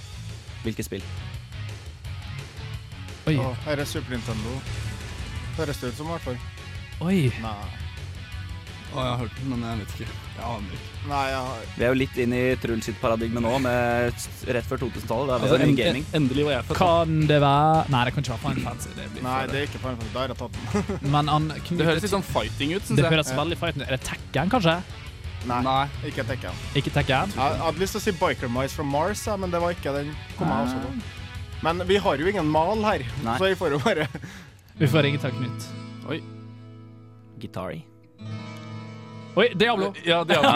Hvilket 0.66 0.86
spill? 0.92 1.08
Oi. 3.28 3.38
Å, 3.42 3.54
her 3.66 3.82
er 3.82 3.90
Super 3.90 4.16
Nintendo. 4.18 4.58
Høres 5.58 5.80
det 5.82 5.90
ut 5.94 5.98
som, 5.98 6.08
i 6.12 6.16
hvert 6.16 6.28
fall. 6.30 6.38
Oi. 7.08 7.18
Nei. 7.42 7.82
Å, 8.96 9.02
jeg 9.02 9.08
har 9.12 9.18
hørt 9.20 9.34
den, 9.40 9.48
men 9.52 9.64
jeg 9.66 9.80
vet 9.82 9.94
ikke. 9.96 10.18
Jeg 10.36 10.44
aner 10.46 10.76
ikke. 10.76 10.92
Nei, 11.10 11.22
jeg 11.32 11.40
har 11.46 11.64
Vi 11.76 11.84
er 11.86 11.90
jo 11.92 11.98
litt 12.00 12.16
inn 12.22 12.34
i 12.36 12.42
Truls 12.62 12.88
sitt 12.88 13.00
paradigme 13.02 13.42
nå, 13.44 13.52
med 13.64 14.26
rett 14.56 14.68
før 14.70 14.80
2000-tallet. 14.86 15.28
Det 15.28 15.36
er 15.36 15.46
Altså, 15.48 15.58
en, 15.66 15.74
gaming. 15.80 16.06
endelig 16.20 16.46
var 16.48 16.56
jeg 16.56 16.68
født. 16.70 16.80
Kan 16.80 17.16
det 17.30 17.40
være 17.44 17.82
Nei, 17.96 18.04
det 18.08 18.14
kan 18.16 18.26
ikke 18.26 18.36
være 18.36 18.44
Final 18.46 18.68
Fantasy. 18.70 18.94
Det, 19.00 19.08
blir 19.16 19.26
Nei, 19.26 19.40
det 19.52 19.58
er 19.60 19.68
ikke 19.68 19.82
Final 19.84 19.98
Fantasy. 20.00 20.14
Da 20.16 20.22
har 20.24 20.34
jeg 20.34 20.40
tatt 20.44 20.60
den. 21.02 21.12
Men 21.18 21.34
han, 21.34 21.50
Det 21.82 21.90
høres 21.90 22.06
litt 22.08 22.14
sånn 22.16 22.28
fighting 22.30 22.76
ut, 22.78 22.86
syns 22.88 23.00
Det 23.02 23.06
jeg. 23.08 23.14
høres 23.18 23.34
veldig 23.42 23.60
fighting 23.64 23.84
ut. 23.84 23.88
Er 23.90 23.98
det 23.98 24.04
Tekken, 24.08 24.54
kanskje? 24.56 24.78
Nei, 25.46 25.60
Nei. 25.66 25.82
ikke 26.10 26.24
Tekken. 26.30 26.64
Ikke 26.80 26.94
Tekken? 26.96 27.36
Jeg 27.36 27.52
jeg 27.58 27.62
hadde 27.68 27.84
lyst 27.84 27.98
til 27.98 28.02
å 28.02 28.06
si 28.08 28.16
Biker 28.22 28.50
Mice 28.54 28.74
from 28.80 28.90
Mars, 28.96 29.26
men 29.44 29.52
det 29.54 29.62
var 29.62 29.76
ikke 29.76 29.94
den. 29.98 30.16
Kom 30.40 30.50
jeg 30.50 30.70
også 30.70 30.82
på. 30.88 30.94
Men 31.66 31.82
vi 31.90 31.98
har 31.98 32.22
jo 32.22 32.30
ingen 32.30 32.48
mal 32.54 32.78
her, 32.86 33.02
Nei. 33.26 33.38
så 33.42 33.50
vi 33.50 33.56
får 33.58 33.74
jo 33.74 33.82
bare 33.82 34.06
Vi 34.78 34.88
får 34.92 35.06
ringe 35.08 35.22
til 35.24 35.34
Knut. 35.34 35.68
Gitari. 37.42 37.82
Oi, 39.36 39.50
Diablo! 39.60 39.90
Ja, 40.08 40.22
Diablo. 40.24 40.50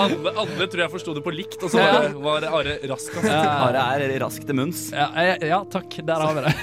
alle, 0.00 0.30
alle 0.32 0.68
tror 0.72 0.80
jeg 0.80 0.92
forsto 0.94 1.12
det 1.18 1.22
på 1.26 1.34
likt, 1.34 1.58
og 1.60 1.68
så 1.74 1.82
var, 1.82 2.06
var 2.24 2.46
Are 2.48 2.78
raskest. 2.88 3.26
Are 3.28 3.82
er 3.98 4.14
rask 4.22 4.46
til 4.48 4.56
munns. 4.56 4.86
Ja, 4.96 5.10
ja, 5.36 5.58
takk. 5.68 5.98
Der 6.08 6.24
har 6.24 6.38
vi 6.38 6.46
det. 6.46 6.54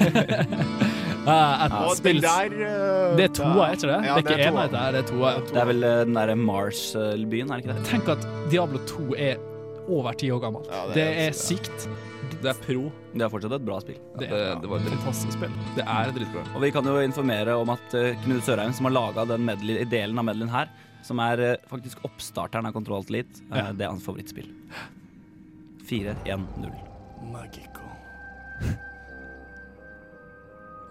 Et 1.25 1.97
spill 1.97 2.19
der 2.21 2.51
eh, 2.53 3.15
Det 3.17 3.23
er 3.25 3.31
toa, 3.33 3.63
er 3.65 3.77
ikke 3.77 3.87
det? 3.89 3.95
Ja, 4.05 4.17
det 4.21 4.33
er 4.35 4.41
ikke 4.45 4.65
der, 4.75 4.91
det 4.93 4.99
er 4.99 5.07
toa. 5.09 5.31
Det 5.49 5.57
er 5.57 5.69
vel 5.71 5.85
eh, 5.87 6.01
den 6.05 6.17
derre 6.19 6.35
Mars-byen, 6.37 7.49
er 7.49 7.55
det 7.55 7.63
ikke 7.63 7.73
det? 7.73 7.85
Tenk 7.89 8.11
at 8.13 8.27
Diablo 8.53 8.81
2 8.85 9.07
er 9.17 9.41
over 9.89 10.13
ti 10.17 10.29
år 10.33 10.43
gammelt. 10.43 10.69
Ja, 10.69 10.83
det 10.89 10.97
det, 10.99 11.05
er- 11.05 11.31
er 11.31 11.39
sykt. 11.39 11.87
Det 12.45 12.51
er 12.53 12.59
pro. 12.61 12.83
Det 13.15 13.23
er 13.25 13.29
fortsatt 13.33 13.55
et 13.57 13.65
bra 13.65 13.79
spill. 13.81 13.97
Det, 14.21 14.27
det- 14.29 14.57
det 14.61 14.69
var 14.69 14.77
et 14.83 14.89
fantastisk 14.93 15.33
spill. 15.37 15.53
Det 15.75 15.85
er 15.85 16.11
dritbra. 16.15 16.43
Og 16.55 16.61
vi 16.61 16.69
kan 16.75 16.85
jo 16.85 16.99
informere 17.01 17.55
om 17.57 17.69
at 17.73 17.95
uh, 17.97 18.11
Knut 18.23 18.43
Sørheim, 18.45 18.73
som 18.77 18.85
har 18.89 18.93
laga 18.93 19.25
den 19.33 19.45
medley, 19.47 19.81
delen 19.89 20.19
av 20.21 20.25
medleyen 20.29 20.51
her, 20.53 20.69
som 21.05 21.19
er 21.21 21.37
eh, 21.45 21.55
faktisk 21.69 21.99
oppstarteren 22.07 22.65
av 22.65 22.73
Control 22.73 22.97
Alt 23.03 23.09
Elite, 23.13 23.41
eh, 23.51 23.57
Ja. 23.59 23.65
det 23.77 23.85
er 23.85 23.91
hans 23.93 24.05
favorittspill. 24.05 24.47
4-1-0. 25.85 26.71
Magico. 27.33 27.85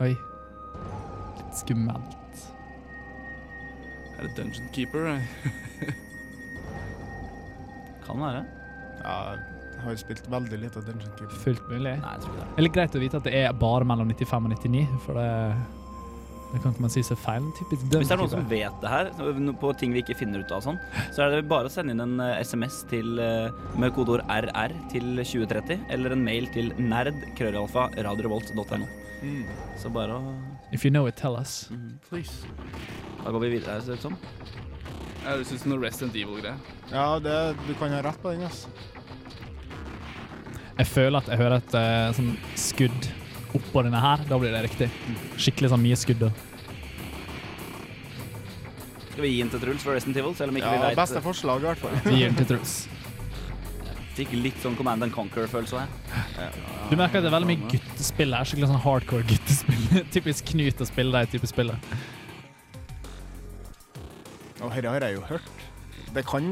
Oi. 0.04 0.12
Litt 1.38 1.54
skummelt. 1.58 2.38
Er 4.18 4.22
det 4.28 4.32
Dungeon 4.38 4.68
Keeper? 4.74 5.02
eh? 5.16 5.22
Kan 8.06 8.22
være. 8.22 8.44
Ja, 9.02 9.18
har 9.82 9.94
jo 9.94 10.00
spilt 10.00 10.26
veldig 10.30 10.58
lite 10.62 10.82
Dungeon 10.84 11.14
Keeper. 11.18 11.38
Fullt 11.44 11.70
mulig. 11.70 11.94
Nei, 12.00 12.16
jeg 12.16 12.24
tror 12.24 12.34
ikke 12.34 12.42
det. 12.42 12.50
Det 12.50 12.60
er 12.60 12.66
litt 12.68 12.76
greit 12.76 12.98
å 12.98 13.02
vite 13.02 13.20
at 13.20 13.28
det 13.28 13.38
er 13.40 13.56
bare 13.64 13.88
mellom 13.88 14.12
95 14.12 14.48
og 14.48 14.54
99, 14.54 14.82
for 15.04 15.20
det, 15.20 15.28
det 16.52 16.62
kan 16.62 16.74
ikke 16.74 16.84
man 16.84 16.94
si 16.94 17.04
så 17.06 17.16
feil. 17.18 17.46
Typisk 17.58 17.84
Hvis 17.84 18.10
det 18.10 18.16
er 18.16 18.22
noen 18.22 18.34
som 18.34 18.48
vet 18.50 18.82
det 18.84 18.92
her, 18.94 19.12
på 19.62 19.72
ting 19.80 19.94
vi 19.96 20.02
ikke 20.04 20.18
finner 20.18 20.44
ut 20.44 20.54
av, 20.54 20.64
sånn, 20.66 20.80
så 21.14 21.24
er 21.24 21.36
det 21.36 21.46
bare 21.50 21.70
å 21.70 21.72
sende 21.72 21.96
inn 21.96 22.04
en 22.04 22.18
eh, 22.24 22.42
SMS 22.46 22.82
til, 22.90 23.14
eh, 23.22 23.54
med 23.80 23.94
kodeord 23.96 24.26
RR 24.30 24.76
til 24.92 25.06
2030, 25.22 25.86
eller 25.94 26.16
en 26.16 26.26
mail 26.26 26.50
til 26.54 26.74
nerd.krøllalfa.radiorevolt.no. 26.78 28.86
Mm. 29.24 29.44
Så 29.80 29.88
bare 29.92 30.20
å 30.20 30.34
If 30.74 30.84
you 30.84 30.90
know 30.90 31.06
it, 31.06 31.16
tell 31.16 31.36
us. 31.38 31.68
Mm. 31.70 31.98
Please. 32.08 32.48
Da 33.22 33.30
går 33.30 33.46
vi 33.46 33.56
videre, 33.58 33.80
ser 33.80 33.94
det 33.94 34.00
ut 34.00 34.08
som. 34.08 34.18
Sånn. 34.18 34.64
Ja, 35.24 35.38
ut 35.40 35.48
som 35.48 35.72
noe 35.72 35.80
Resident 35.80 36.16
Evil-greie. 36.18 36.52
Ja, 36.90 37.16
det, 37.22 37.34
du 37.64 37.72
kan 37.80 37.92
ha 37.94 38.02
rett 38.04 38.18
på 38.20 38.34
den, 38.34 38.44
altså. 38.44 38.68
Jeg 40.74 40.90
føler 40.90 41.20
at 41.20 41.28
jeg 41.30 41.38
hører 41.38 41.60
et 41.60 41.76
uh, 41.78 42.08
sånn 42.16 42.32
skudd 42.58 43.06
oppå 43.54 43.84
denne 43.86 44.00
her. 44.02 44.24
Da 44.26 44.38
blir 44.40 44.54
det 44.54 44.64
riktig. 44.66 44.88
Skikkelig 45.38 45.70
sånn 45.70 45.82
mye 45.84 45.98
skudd. 45.98 46.24
da. 46.26 46.32
Skal 49.12 49.22
vi 49.22 49.30
gi 49.36 49.42
den 49.44 49.52
til 49.52 49.62
Truls 49.62 49.84
for 49.86 49.94
Resident 49.94 50.18
Evil, 50.18 50.34
selv 50.34 50.50
om 50.50 50.58
ikke 50.58 50.66
Ja, 50.66 50.80
vi 50.80 50.88
vet 50.88 50.98
beste 50.98 51.22
forslag, 51.22 51.62
i 51.62 51.68
hvert 51.70 51.82
fall. 51.84 51.94
Vi 52.02 52.16
gir 52.18 52.32
den 52.32 52.40
til 52.40 52.48
Truls. 52.50 52.72
Fikk 54.14 54.34
litt 54.38 54.58
sånn 54.62 54.74
Command 54.78 55.06
and 55.06 55.14
Conquer-følelse 55.14 55.84
her. 55.84 56.58
Du 56.90 56.96
merker 56.98 57.20
at 57.20 57.24
det 57.24 57.30
er 57.30 57.34
veldig 57.34 57.50
mye 57.52 57.70
guttespill 57.70 58.34
her. 58.34 58.46
Skikkelig 58.50 58.72
sånn 58.72 58.82
hardcore 58.82 59.26
guttespill. 59.30 59.86
Typisk 60.14 60.50
Knut 60.50 60.82
å 60.82 60.88
spille 60.90 61.22
de 61.22 61.30
type 61.36 61.50
spillet. 61.50 61.94
Og 64.64 64.70
dette 64.74 64.90
har 64.90 65.06
jeg 65.06 65.18
jo 65.20 65.24
hørt. 65.28 65.64
Det 66.14 66.22
kan 66.26 66.50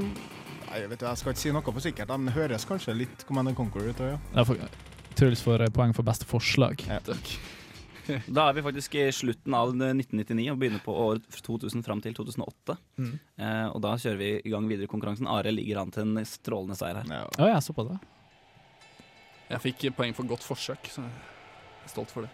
jeg 0.78 0.90
vet 0.90 1.02
du, 1.02 1.06
jeg 1.08 1.20
skal 1.20 1.34
ikke 1.34 1.42
si 1.42 1.52
noe 1.54 1.74
på 1.74 1.82
sikkert, 1.84 2.12
De 2.12 2.34
høres 2.36 2.66
kanskje 2.68 2.94
litt 2.96 3.24
Command 3.28 3.52
and 3.52 3.58
Conquer 3.58 3.90
ut 3.90 4.04
òg, 4.04 4.14
ja. 4.36 4.70
Truls 5.18 5.42
får 5.44 5.66
eh, 5.66 5.72
poeng 5.74 5.92
for 5.96 6.06
beste 6.06 6.24
forslag. 6.28 6.80
Ja. 6.88 7.00
Takk. 7.04 7.34
Da 8.26 8.48
er 8.48 8.56
vi 8.56 8.64
faktisk 8.64 8.96
i 8.98 9.04
slutten 9.14 9.54
av 9.54 9.70
1999 9.76 10.48
og 10.50 10.58
begynner 10.58 10.80
på 10.82 10.94
år 11.04 11.20
2000 11.46 11.84
fram 11.86 12.00
til 12.02 12.16
2008. 12.16 12.76
Mm. 12.98 13.12
Eh, 13.38 13.66
og 13.68 13.78
da 13.84 13.92
kjører 14.00 14.18
vi 14.18 14.30
i 14.40 14.52
gang 14.52 14.66
videre 14.70 14.88
i 14.88 14.90
konkurransen. 14.90 15.28
Are 15.30 15.52
ligger 15.54 15.82
an 15.82 15.92
til 15.94 16.08
en 16.08 16.26
strålende 16.26 16.78
seier 16.78 16.98
her. 16.98 17.12
ja. 17.12 17.28
Å 17.38 17.50
ja, 17.52 17.60
det 17.62 17.86
da. 17.92 18.00
Jeg 19.52 19.64
fikk 19.66 19.84
poeng 19.98 20.16
for 20.16 20.26
godt 20.26 20.46
forsøk, 20.46 20.88
så 20.90 21.04
jeg 21.04 21.84
er 21.84 21.92
stolt 21.92 22.10
for 22.14 22.24
det. 22.26 22.32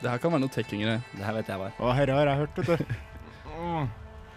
Det 0.00 0.10
her 0.10 0.22
kan 0.22 0.32
være 0.32 0.44
noe 0.44 0.52
tackingere. 0.52 1.00
Det 1.12 1.24
her 1.24 1.36
vet 1.36 1.50
jeg 1.50 1.60
hva 1.60 1.68
er. 1.72 1.76
herre 1.98 2.06
dette 2.06 2.20
har 2.20 2.32
jeg 2.32 2.42
hørt, 2.44 2.62
vet 2.62 2.86
du. 2.86 2.96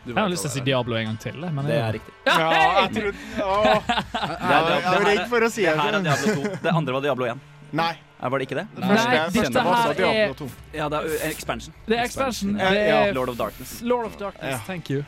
Du 0.05 0.13
Jeg 0.13 0.17
har 0.21 0.29
lyst 0.31 0.41
til 0.45 0.49
å 0.49 0.53
si. 0.53 0.62
Diablo 0.65 0.95
en 0.95 1.05
gang 1.09 1.17
til. 1.19 1.39
Men 1.41 1.65
Det 1.65 1.75
er 1.75 1.91
riktig. 1.97 2.13
Ja, 2.25 2.49
jeg 2.81 2.91
trodde 2.95 3.15
Åh, 3.43 3.63
Det 3.63 3.71
er, 3.71 4.27
Jeg 4.29 4.49
var- 4.49 4.69
jeg 4.69 4.83
var 4.89 5.05
redd 5.09 5.25
for 5.29 5.39
å 5.41 5.49
si 5.51 5.62
det. 5.65 5.73
det. 5.75 5.81
her 5.81 5.93
er 5.93 6.03
Diablo 6.07 6.35
2. 6.35 6.62
Det 6.63 6.73
andre 6.73 6.93
var 6.93 7.01
Diablo 7.01 7.25
1. 7.25 7.39
Nei. 7.71 7.91
Er, 8.21 8.29
var 8.29 8.39
det 8.39 8.47
ikke 8.49 8.55
det? 8.59 8.67
Det 8.75 8.83
første, 8.83 9.09
Nei, 9.09 9.43
dette 9.43 9.63
var 9.63 9.75
her 9.75 9.89
er- 9.89 9.99
Diablo 9.99 10.33
2. 10.39 10.49
Ja, 10.73 10.88
det 10.89 10.97
er 10.99 11.05
uh, 11.05 11.27
expansion. 11.29 11.73
Det 11.88 11.97
er 11.99 12.03
expansion. 12.03 12.55
Ja, 12.57 12.69
Det 12.69 12.88
ja. 12.88 12.95
er 13.05 13.13
Lord 13.13 13.29
of 13.29 13.38
Darkness. 13.38 13.81
Lord 13.81 14.05
of 14.07 14.17
Darkness. 14.17 14.51
Ja. 14.51 14.57
Thank 14.65 14.89
you. 14.89 15.03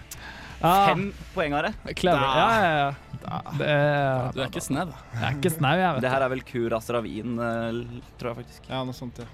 Ah, 0.63 0.87
Fem 0.91 1.07
poeng, 1.33 1.53
Are. 1.57 1.73
clever. 1.97 2.21
Ja, 2.21 2.49
ja, 2.61 2.71
ja. 2.77 2.93
Det 3.57 3.67
er, 3.67 4.31
Du 4.35 4.41
er 4.41 4.47
ikke 4.51 4.61
snau. 4.61 4.85
jeg 5.13 5.23
er 5.23 5.35
ikke 5.39 5.51
snau, 5.55 5.73
jeg. 5.77 5.95
Det 5.95 6.01
vet 6.03 6.11
her 6.11 6.21
er 6.21 6.29
vel 6.29 6.41
Kuras 6.45 6.89
Ravin, 6.93 7.39
eh, 7.39 8.01
tror 8.19 8.35
jeg 8.35 8.45
faktisk. 8.45 8.69
Ja, 8.69 8.83
noe 8.83 8.93
sånt, 8.93 9.17
ja. 9.17 9.25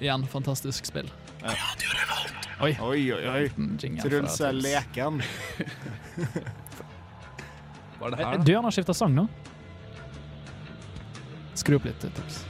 Igjen, 0.00 0.26
fantastisk 0.26 0.84
spill. 0.90 1.08
Oi, 1.44 2.76
oi, 2.80 3.12
oi. 3.12 3.26
oi. 3.28 3.48
Truls 4.00 4.40
er 4.40 4.52
leken. 4.56 5.20
Hva 7.98 8.06
er 8.08 8.14
det 8.14 8.18
her, 8.18 8.24
da? 8.24 8.44
Du, 8.44 8.52
han 8.56 8.64
har 8.64 8.74
skifta 8.74 8.94
sang 8.96 9.12
nå. 9.16 9.26
Skru 11.58 11.76
opp 11.78 11.84
litt, 11.88 12.00
Truls. 12.00 12.44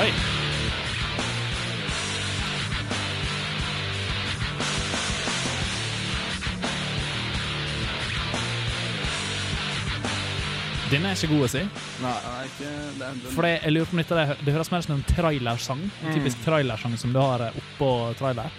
Oi. 0.00 0.31
Den 10.92 11.06
er 11.08 11.14
ikke 11.16 11.30
god 11.32 11.46
å 11.46 11.48
si. 11.48 11.62
Nei. 12.02 12.12
Nei, 12.26 12.40
ikke, 12.50 12.70
det 12.98 13.06
er, 13.06 13.14
ikke 13.16 13.30
For 13.32 13.48
jeg 13.48 13.72
lurer 13.72 13.88
på 13.88 13.96
om 13.96 14.00
dette, 14.02 14.18
det, 14.18 14.36
det 14.44 14.52
høres 14.56 14.70
mer 14.74 14.82
ut 14.82 14.86
som 14.88 14.94
en 14.98 15.04
trailersang. 15.08 15.80
En 15.88 16.10
Mm. 16.10 16.14
typisk 16.18 16.42
trailersang 16.44 16.96
som 17.00 17.14
du 17.14 17.18
har 17.22 17.46
eh, 17.46 17.56
oppå 17.62 17.88
trailer. 18.18 18.50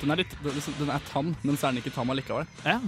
den 0.00 0.10
er 0.12 0.20
litt 0.20 0.34
den, 0.44 0.60
den 0.78 0.90
er 0.94 1.00
tam, 1.10 1.32
men 1.42 1.56
så 1.56 1.66
er 1.66 1.72
den 1.74 1.82
ikke 1.82 1.94
tam 1.96 2.10
allikevel. 2.14 2.46
Ja. 2.64 2.78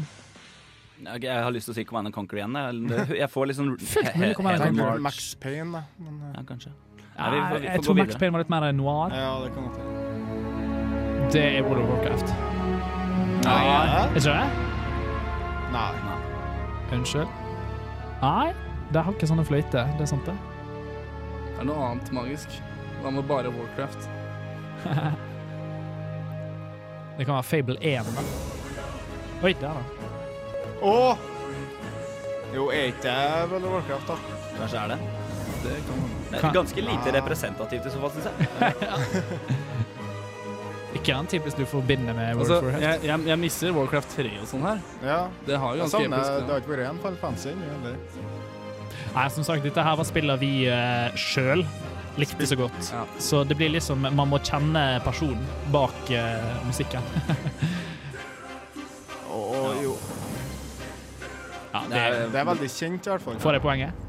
Jeg, 0.99 1.31
har 1.31 1.51
lyst 1.55 1.67
til 1.71 1.73
å 1.75 1.77
si 1.79 1.85
Command 1.87 2.07
and 2.11 2.15
Conquer 2.15 2.41
igjen. 2.41 2.55
Jeg, 3.17 3.29
får 3.35 3.47
liksom. 3.51 3.73
Max 5.03 5.35
Payne, 5.41 5.73
da. 5.73 5.83
Men, 5.99 6.21
eh, 6.29 6.37
Ja, 6.39 6.45
kanskje. 6.47 6.73
Ja, 7.19 7.31
vi, 7.35 7.39
vi 7.41 7.61
vi 7.65 7.67
jeg 7.73 7.83
tror 7.83 7.99
Max. 7.99 8.15
Payne 8.21 8.33
var 8.37 8.45
litt 8.45 8.51
mer 8.55 8.69
noir. 8.73 9.11
ja, 9.15 9.33
det 9.43 9.51
kan 9.55 9.67
godt. 9.67 11.33
Det 11.35 11.43
er 11.59 11.63
World 11.67 11.83
of 11.83 11.91
Warcraft. 11.91 12.31
Nei. 13.45 13.59
Er 13.67 14.15
ikke 14.15 14.31
det? 14.31 14.49
Nei. 15.75 15.91
Unnskyld. 16.97 17.29
Nei, 18.23 18.51
det 18.93 19.03
har 19.05 19.15
ikke 19.15 19.29
sånne 19.31 19.45
fløyter. 19.47 19.91
Det 19.99 20.07
er 20.07 20.11
sant, 20.11 20.27
det. 20.27 20.35
Det 21.49 21.63
er 21.63 21.69
noe 21.71 21.91
annet 21.93 22.11
magisk. 22.15 22.59
Hva 23.03 23.13
med 23.15 23.27
bare 23.31 23.53
Warcraft? 23.55 24.09
Det 27.19 27.25
kan 27.27 27.35
være 27.35 27.43
Fable 27.43 27.75
1. 27.83 28.07
Da. 28.15 28.23
Oi, 29.43 29.51
der, 29.59 29.75
da. 29.75 29.83
Å! 30.87 31.19
Jo, 32.55 32.69
er 32.71 32.93
ikke 32.93 33.03
det 33.09 33.49
World 33.51 33.67
Warcraft, 33.73 34.13
da? 34.13 34.17
Kanskje 34.55 34.85
er 34.85 34.93
det. 34.93 34.99
Det 35.65 35.75
kan. 35.89 36.05
Det 36.29 36.39
er 36.39 36.55
ganske 36.55 36.85
lite 36.87 37.15
representativt 37.19 37.89
i 37.91 37.91
så 37.91 38.05
fall, 38.05 38.13
syns 38.15 38.29
jeg. 38.31 38.37
Ikke 40.99 41.15
den 41.15 41.29
typisk 41.31 41.61
du 41.61 41.65
forbinder 41.69 42.17
med 42.17 42.35
World 42.35 42.45
Altså, 42.45 42.59
of 42.59 42.65
Warcraft. 42.69 42.85
jeg, 42.85 43.09
jeg, 43.09 43.27
jeg 43.31 43.39
misser 43.45 43.75
Warcraft 43.77 44.17
3 44.19 44.33
og 44.43 44.49
sånn 44.51 44.65
her. 44.67 44.81
Ja. 45.07 45.21
Det 45.47 45.61
har 45.63 45.77
jo 45.77 45.85
ganske 45.85 46.01
savner 46.03 46.19
episk. 46.19 46.47
Det 46.49 46.55
har 46.55 46.65
ikke 46.65 46.75
vært 46.75 46.87
en 46.89 47.03
Final 47.05 47.21
Fantasy 47.23 47.53
ennå. 47.55 47.95
Nei, 49.15 49.29
som 49.33 49.47
sagt, 49.47 49.65
dette 49.65 49.85
her 49.87 49.97
var 49.99 50.07
spiller 50.09 50.41
vi 50.41 50.53
uh, 50.69 51.09
sjøl 51.19 51.63
likte 52.19 52.47
så 52.51 52.59
godt. 52.59 52.91
Ja. 52.93 53.05
Så 53.23 53.45
det 53.47 53.55
blir 53.57 53.71
liksom 53.71 54.03
Man 54.03 54.29
må 54.29 54.41
kjenne 54.43 54.83
personen 55.07 55.45
bak 55.75 56.11
uh, 56.11 56.67
musikken. 56.67 57.05
Å, 59.39 59.39
jo. 59.83 59.95
Ja, 61.73 61.83
Det 61.87 62.01
er, 62.01 62.21
Det 62.33 62.41
er 62.41 62.47
veldig 62.49 62.71
kjent, 62.73 63.07
i 63.07 63.13
hvert 63.13 63.23
fall. 63.23 63.39
Får 63.43 63.59
jeg 63.59 63.65
poenget? 63.65 64.08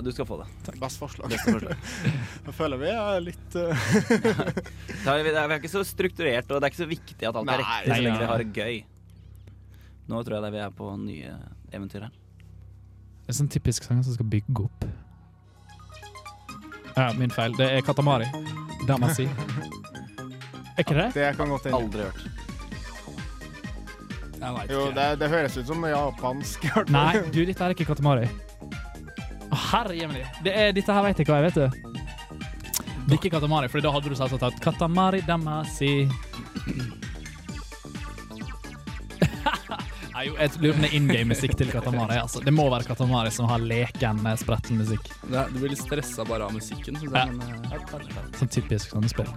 Ja, 0.00 0.04
du 0.04 0.12
skal 0.12 0.26
få 0.26 0.36
det. 0.40 0.78
Best 0.80 0.98
forslag. 0.98 1.28
Beste 1.28 1.52
forslag. 1.52 1.76
Jeg 2.46 2.54
føler 2.56 2.80
vi 2.80 2.88
er 2.88 3.20
litt 3.20 3.56
uh... 3.60 3.82
Det 5.04 5.12
er, 5.12 5.28
er 5.42 5.56
ikke 5.58 5.72
så 5.72 5.82
strukturert, 5.84 6.48
og 6.48 6.56
det 6.56 6.64
er 6.64 6.72
ikke 6.72 6.80
så 6.80 6.88
viktig 6.88 7.28
at 7.28 7.36
alt 7.36 7.52
er 7.52 7.60
riktig, 7.60 7.92
så 7.92 8.00
lenge 8.00 8.22
vi 8.22 8.30
har 8.30 8.44
det 8.44 8.48
gøy. 8.56 8.80
Nå 10.10 10.22
tror 10.24 10.38
jeg 10.38 10.46
det 10.46 10.52
vi 10.56 10.62
er 10.64 10.72
på 10.80 10.88
nye 10.96 11.36
eventyr 11.76 12.06
her. 12.06 12.16
Det 13.20 13.34
er 13.34 13.38
sånn 13.42 13.52
typisk 13.52 13.84
sang 13.86 14.00
som 14.06 14.16
skal 14.16 14.28
bygge 14.32 14.64
opp. 14.64 14.88
Ja, 16.96 17.10
min 17.20 17.30
feil. 17.30 17.52
Det 17.60 17.68
er 17.68 17.84
Katamari. 17.84 18.26
Damasi. 18.88 19.28
Er 20.78 20.84
ikke 20.86 20.94
det? 20.96 21.08
Det 21.12 21.24
kan 21.36 21.50
godt 21.50 21.66
hende. 21.66 21.76
Aldri 21.76 22.04
hørt. 22.06 22.22
Jeg 24.40 24.70
Jo, 24.70 24.84
det, 24.96 25.08
det 25.20 25.28
høres 25.28 25.58
ut 25.60 25.66
som 25.68 25.82
japansk. 25.84 26.64
Nei, 26.88 27.10
du, 27.34 27.42
dette 27.44 27.66
er 27.66 27.74
ikke 27.74 27.90
Katamari. 27.90 28.30
Herre 29.70 29.94
jemini. 29.96 30.24
Det 30.44 30.52
er, 30.56 30.72
dette 30.76 30.92
her 30.96 31.02
vet 31.08 31.18
jeg 31.22 31.26
hva 31.28 31.40
jeg 31.40 31.50
vet, 31.50 31.54
du. 31.54 31.66
Det 33.06 33.12
er 33.16 33.18
ikke 33.18 33.30
Katamari, 33.36 33.68
for 33.72 33.80
da 33.82 33.90
hadde 33.94 34.08
du 34.12 34.14
selvsagt 34.18 34.40
tatt 34.44 34.60
Katamari 34.62 35.20
Damasi. 35.26 35.92
Nei, 40.10 40.24
jo, 40.26 40.34
jeg 40.36 40.50
lurer 40.60 40.74
på 40.74 40.76
om 40.76 40.82
det 40.84 40.88
er 40.90 40.96
in 40.98 41.06
game-musikk 41.08 41.54
til 41.56 41.70
Katamari. 41.72 42.16
Altså. 42.20 42.42
Det 42.44 42.52
må 42.52 42.66
være 42.72 42.84
Katamari 42.90 43.30
som 43.32 43.46
har 43.48 43.62
leken, 43.62 44.20
spretten 44.40 44.76
musikk. 44.80 45.06
Er- 45.30 45.48
Du 45.52 45.58
blir 45.62 45.70
litt 45.72 45.80
stressa 45.80 46.24
bare 46.28 46.44
av 46.44 46.52
musikken. 46.52 46.96
Synes 47.00 47.12
Ja. 47.14 47.24
jeg, 47.26 47.36
men, 47.36 47.64
eh, 47.72 48.38
Sånn 48.38 48.50
typisk 48.52 48.90
sånne 48.92 49.08
spill. 49.08 49.30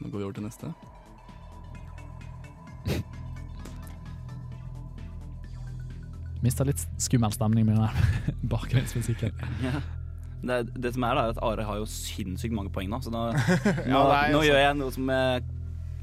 nå 0.00 0.08
går 0.10 0.18
vi 0.18 0.24
over 0.24 0.32
til 0.32 0.44
neste. 0.44 0.72
Mista 6.44 6.64
litt 6.64 6.82
skummel 7.00 7.32
stemning 7.34 7.66
med 7.68 7.76
den 7.76 7.86
der 7.86 8.34
bakgrunnsmusikken. 8.54 9.32
Ja. 9.64 9.80
Det, 10.40 10.60
det 10.80 10.94
som 10.94 11.04
er 11.04 11.18
da, 11.18 11.24
er 11.28 11.34
at 11.34 11.40
Are 11.44 11.64
har 11.68 11.80
jo 11.82 11.88
sinnssykt 11.90 12.54
mange 12.56 12.72
poeng 12.72 12.88
nå, 12.88 13.02
så 13.04 13.12
nå, 13.12 13.26
nå, 13.90 13.90
Ja, 13.92 14.04
nå 14.32 14.40
gjør 14.46 14.62
jeg 14.62 14.76
noe 14.78 14.94
som 14.94 15.10
er 15.12 15.42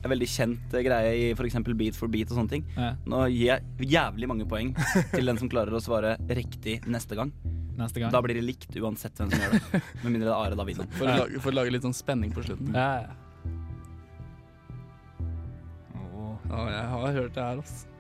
er 0.08 0.14
veldig 0.14 0.28
kjent 0.30 0.76
eh, 0.78 0.84
greie 0.86 1.14
i 1.18 1.28
f.eks. 1.36 1.58
Beat 1.78 1.98
for 1.98 2.12
beat 2.12 2.32
og 2.32 2.40
sånne 2.40 2.54
ting. 2.54 2.66
Ja, 2.78 2.94
Nå 3.10 3.24
gir 3.34 3.50
jeg 3.50 3.92
jævlig 3.96 4.30
mange 4.32 4.48
poeng 4.50 4.74
til 5.12 5.28
den 5.28 5.40
som 5.42 5.50
klarer 5.52 5.76
å 5.76 5.82
svare 5.84 6.16
riktig 6.30 6.80
neste 6.88 7.18
gang. 7.18 7.34
neste 7.78 8.02
gang. 8.02 8.14
Da 8.14 8.22
blir 8.24 8.38
det 8.38 8.46
likt 8.46 8.78
uansett 8.78 9.18
hvem 9.20 9.34
som 9.34 9.42
gjør 9.44 9.58
det. 9.58 9.82
Med 10.04 10.12
mindre 10.14 10.30
det 10.30 10.34
er 10.34 10.38
Are 10.38 10.60
da 10.60 10.68
vinner. 10.68 10.90
For, 10.98 11.10
å 11.10 11.18
lage, 11.24 11.42
for 11.44 11.54
å 11.54 11.58
lage 11.60 11.74
litt 11.76 11.86
sånn 11.88 11.98
spenning 11.98 12.34
på 12.36 12.46
slutten. 12.46 12.74
Ja, 12.78 13.08
ja. 13.08 13.24
Å, 16.48 16.64
jeg 16.72 16.84
har 16.94 17.16
hørt 17.18 17.34
det 17.36 17.44
her, 17.44 17.60
altså. 17.60 17.97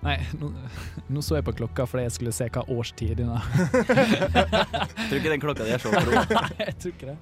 Nei, 0.00 0.16
nå, 0.40 0.48
nå 1.12 1.22
så 1.24 1.36
jeg 1.36 1.44
på 1.46 1.54
klokka 1.58 1.84
fordi 1.88 2.06
jeg 2.06 2.14
skulle 2.16 2.32
se 2.34 2.48
hva 2.52 2.64
årstid 2.72 3.18
den 3.20 3.32
er. 3.34 3.42
Tror 3.84 5.18
ikke 5.18 5.34
den 5.34 5.42
klokka 5.42 5.66
di 5.66 5.74
er 5.76 5.82
så 5.82 5.92
pro. 5.92 6.22
Nei, 6.38 6.46
jeg 6.62 6.76
tror 6.80 6.94
ikke 6.94 7.10
det. 7.10 7.18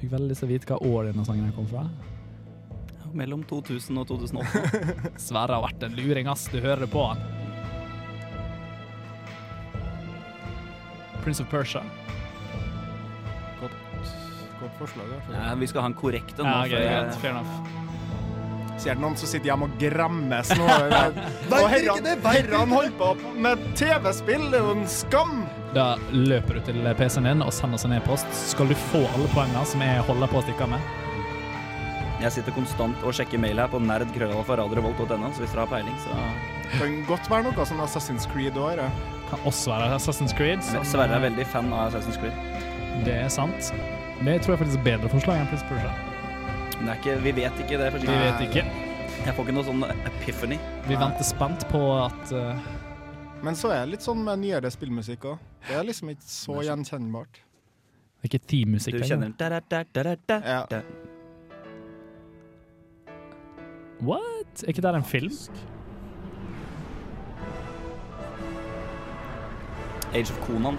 Fikk 0.00 0.14
veldig 0.16 0.32
lyst 0.32 0.42
til 0.42 0.48
å 0.48 0.52
vite 0.54 0.72
hva 0.72 0.80
år 0.88 1.10
denne 1.10 1.26
sangen 1.28 1.52
kom 1.56 1.68
fra. 1.70 1.84
Mellom 3.12 3.42
2000 3.44 4.00
og 4.00 4.08
2008. 4.08 4.82
Sverre 5.28 5.58
har 5.58 5.66
vært 5.66 5.84
en 5.84 5.98
luring, 5.98 6.30
ass. 6.32 6.46
Du 6.48 6.56
hører 6.62 6.86
det 6.86 6.90
på 6.94 7.04
han. 7.10 7.20
Prince 11.22 11.44
of 11.44 11.52
Persia. 11.52 11.84
Godt, 13.60 13.76
godt 14.58 14.80
forslag. 14.80 15.12
Ja, 15.30 15.52
vi 15.60 15.70
skal 15.70 15.84
ha 15.84 15.92
en 15.92 16.00
korrekt 16.00 16.40
en 16.40 16.48
nå. 16.48 16.56
Ja, 16.64 16.72
greit. 16.72 17.20
Fair 17.20 17.36
enough. 17.36 17.81
Noen 18.98 19.14
som 19.16 19.28
sitter 19.28 19.50
hjemme 19.52 19.68
og 19.68 19.74
grammes 19.78 20.50
nå? 20.58 20.66
Og 21.52 21.68
herrene 21.70 22.16
herrene 22.24 22.74
holder 22.74 22.94
på 22.98 23.10
med 23.44 23.60
TV-spill, 23.78 24.48
det 24.50 24.58
er 24.58 24.64
jo 24.66 24.72
en 24.74 24.88
skam! 24.90 25.44
Da 25.76 25.92
løper 26.12 26.58
du 26.58 26.66
til 26.66 26.88
PC-en 26.98 27.28
din 27.30 27.44
og 27.44 27.52
sender 27.54 27.78
oss 27.78 27.86
en 27.88 27.94
e-post. 27.96 28.28
Skal 28.36 28.68
du 28.68 28.74
få 28.90 29.04
alle 29.14 29.28
poengene 29.32 29.62
som 29.68 29.84
jeg 29.84 30.02
holder 30.08 30.32
på 30.32 30.40
å 30.40 30.44
stikke 30.44 30.66
av 30.66 30.74
med? 30.74 30.90
Jeg 32.22 32.36
sitter 32.36 32.54
konstant 32.54 33.00
og 33.02 33.14
sjekker 33.16 33.40
mail 33.42 33.58
her 33.58 33.70
på 33.72 33.80
nerdkrøllalfa.radiorevolt.no, 33.82 35.32
så 35.34 35.42
hvis 35.42 35.54
dere 35.56 35.64
har 35.64 35.70
peiling, 35.72 35.96
så 36.04 36.18
Det 36.72 36.78
kan 36.78 36.94
godt 37.08 37.30
være 37.32 37.48
noe 37.48 37.66
sånn 37.66 37.82
Assassin's 37.82 38.28
Creed 38.30 38.58
òg, 38.60 38.76
det. 38.78 38.86
Kan 39.30 39.42
også 39.48 39.72
være 39.74 39.96
Assassin's 39.96 40.36
Creed. 40.36 40.62
som- 40.62 40.84
Sverre 40.86 41.18
er 41.18 41.24
veldig 41.30 41.46
fan 41.46 41.72
av 41.72 41.90
Assassin's 41.90 42.20
Creed. 42.20 43.04
Det 43.04 43.14
er 43.24 43.28
sant. 43.28 43.72
Det 44.22 44.40
tror 44.42 44.54
jeg 44.56 44.66
faktisk 44.66 44.78
er 44.78 44.84
bedre 44.84 45.08
forslag 45.10 45.40
enn 45.40 45.48
Prince 45.50 45.66
Persia. 45.66 46.11
Er 46.82 46.96
ikke, 46.98 47.14
vi 47.22 47.32
vet 47.36 47.60
ikke 47.62 47.78
det. 47.78 47.92
Vi 48.02 48.08
vet 48.10 48.40
ikke. 48.48 48.62
Jeg 49.22 49.34
får 49.36 49.44
ikke 49.46 49.54
noe 49.54 49.66
sånn 49.66 49.84
epiphany. 49.86 50.56
Vi 50.88 50.96
venter 50.98 51.26
spent 51.26 51.62
på 51.70 51.80
at 51.94 52.32
uh, 52.34 52.58
Men 53.46 53.54
så 53.58 53.70
er 53.70 53.84
det 53.84 53.92
litt 53.94 54.06
sånn 54.06 54.22
med 54.26 54.42
nyere 54.42 54.70
spillmusikk 54.72 55.28
òg. 55.30 55.44
Det 55.68 55.76
er 55.78 55.86
liksom 55.86 56.10
ikke 56.10 56.26
så 56.26 56.56
gjenkjennbart. 56.66 57.38
Det 57.38 58.26
er 58.26 58.30
ikke 58.32 58.48
teammusikk 58.50 58.98
Du 58.98 59.06
kjenner 59.06 59.30
da, 59.38 59.48
da, 59.54 59.60
da, 59.62 60.02
da, 60.02 60.16
da, 60.26 60.40
Ja. 60.42 60.82
What? 64.02 64.64
Er 64.64 64.74
ikke 64.74 64.82
det 64.82 64.94
en 64.98 65.06
film? 65.06 65.38
Age 70.12 70.34
of 70.34 70.42
Conan 70.46 70.78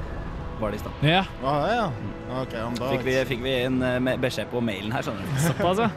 var 0.63 0.73
det 0.73 0.79
i 0.79 0.83
stad. 0.83 1.03
Ja, 1.07 1.23
Ah, 1.43 1.65
ja. 1.69 1.85
Okay, 2.41 2.61
om 2.65 2.73
da 2.79 2.89
Fikk 2.95 3.03
vi, 3.05 3.13
fikk 3.29 3.43
vi 3.45 3.51
en 3.67 3.77
eh, 3.85 4.15
beskjed 4.23 4.49
på 4.51 4.61
mailen 4.63 4.91
her, 4.95 5.03
skjønner 5.05 5.27
du. 5.27 5.35
såpass, 5.43 5.83
ja. 5.83 5.89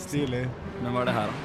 Stilig. 0.00 0.42
Men 0.82 0.92
hva 0.94 1.02
er 1.04 1.10
det 1.10 1.16
her, 1.16 1.30
da? 1.30 1.36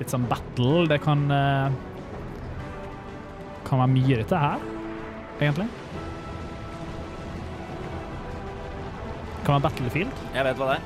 Litt 0.00 0.10
sånn 0.12 0.24
battle. 0.30 0.86
Det 0.90 0.98
kan 1.04 1.20
uh, 1.30 1.70
Kan 3.68 3.78
være 3.84 3.92
mye 3.94 4.18
dette 4.22 4.38
her, 4.44 4.64
egentlig. 5.38 5.68
Kan 9.42 9.56
være 9.56 9.64
Battlefield. 9.68 10.20
Jeg 10.36 10.46
vet 10.46 10.58
hva 10.60 10.72
det 10.72 10.76
er. 10.78 10.82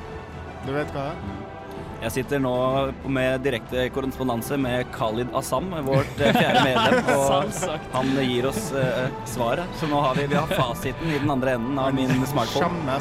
Du 0.67 0.71
vet 0.75 0.93
hva 0.95 1.07
det 1.07 1.11
er? 1.13 1.46
Jeg 1.97 2.13
sitter 2.13 2.41
nå 2.41 2.53
med 3.09 3.41
direkte 3.41 3.87
korrespondanse 3.93 4.57
med 4.61 4.85
Khalid 4.93 5.33
Assam, 5.37 5.71
vårt 5.87 6.21
eh, 6.21 6.35
fjerde 6.35 6.61
medlem. 6.67 7.09
Og 7.17 7.95
han 7.95 8.11
gir 8.21 8.49
oss 8.51 8.69
uh, 8.75 9.07
svaret. 9.25 9.77
Så 9.79 9.89
nå 9.89 10.01
har 10.05 10.17
vi, 10.19 10.27
vi 10.29 10.37
har 10.37 10.51
fasiten 10.51 11.09
i 11.09 11.17
den 11.17 11.31
andre 11.33 11.57
enden 11.57 11.79
av 11.81 11.95
min 11.97 12.13
smartphone. 12.29 12.99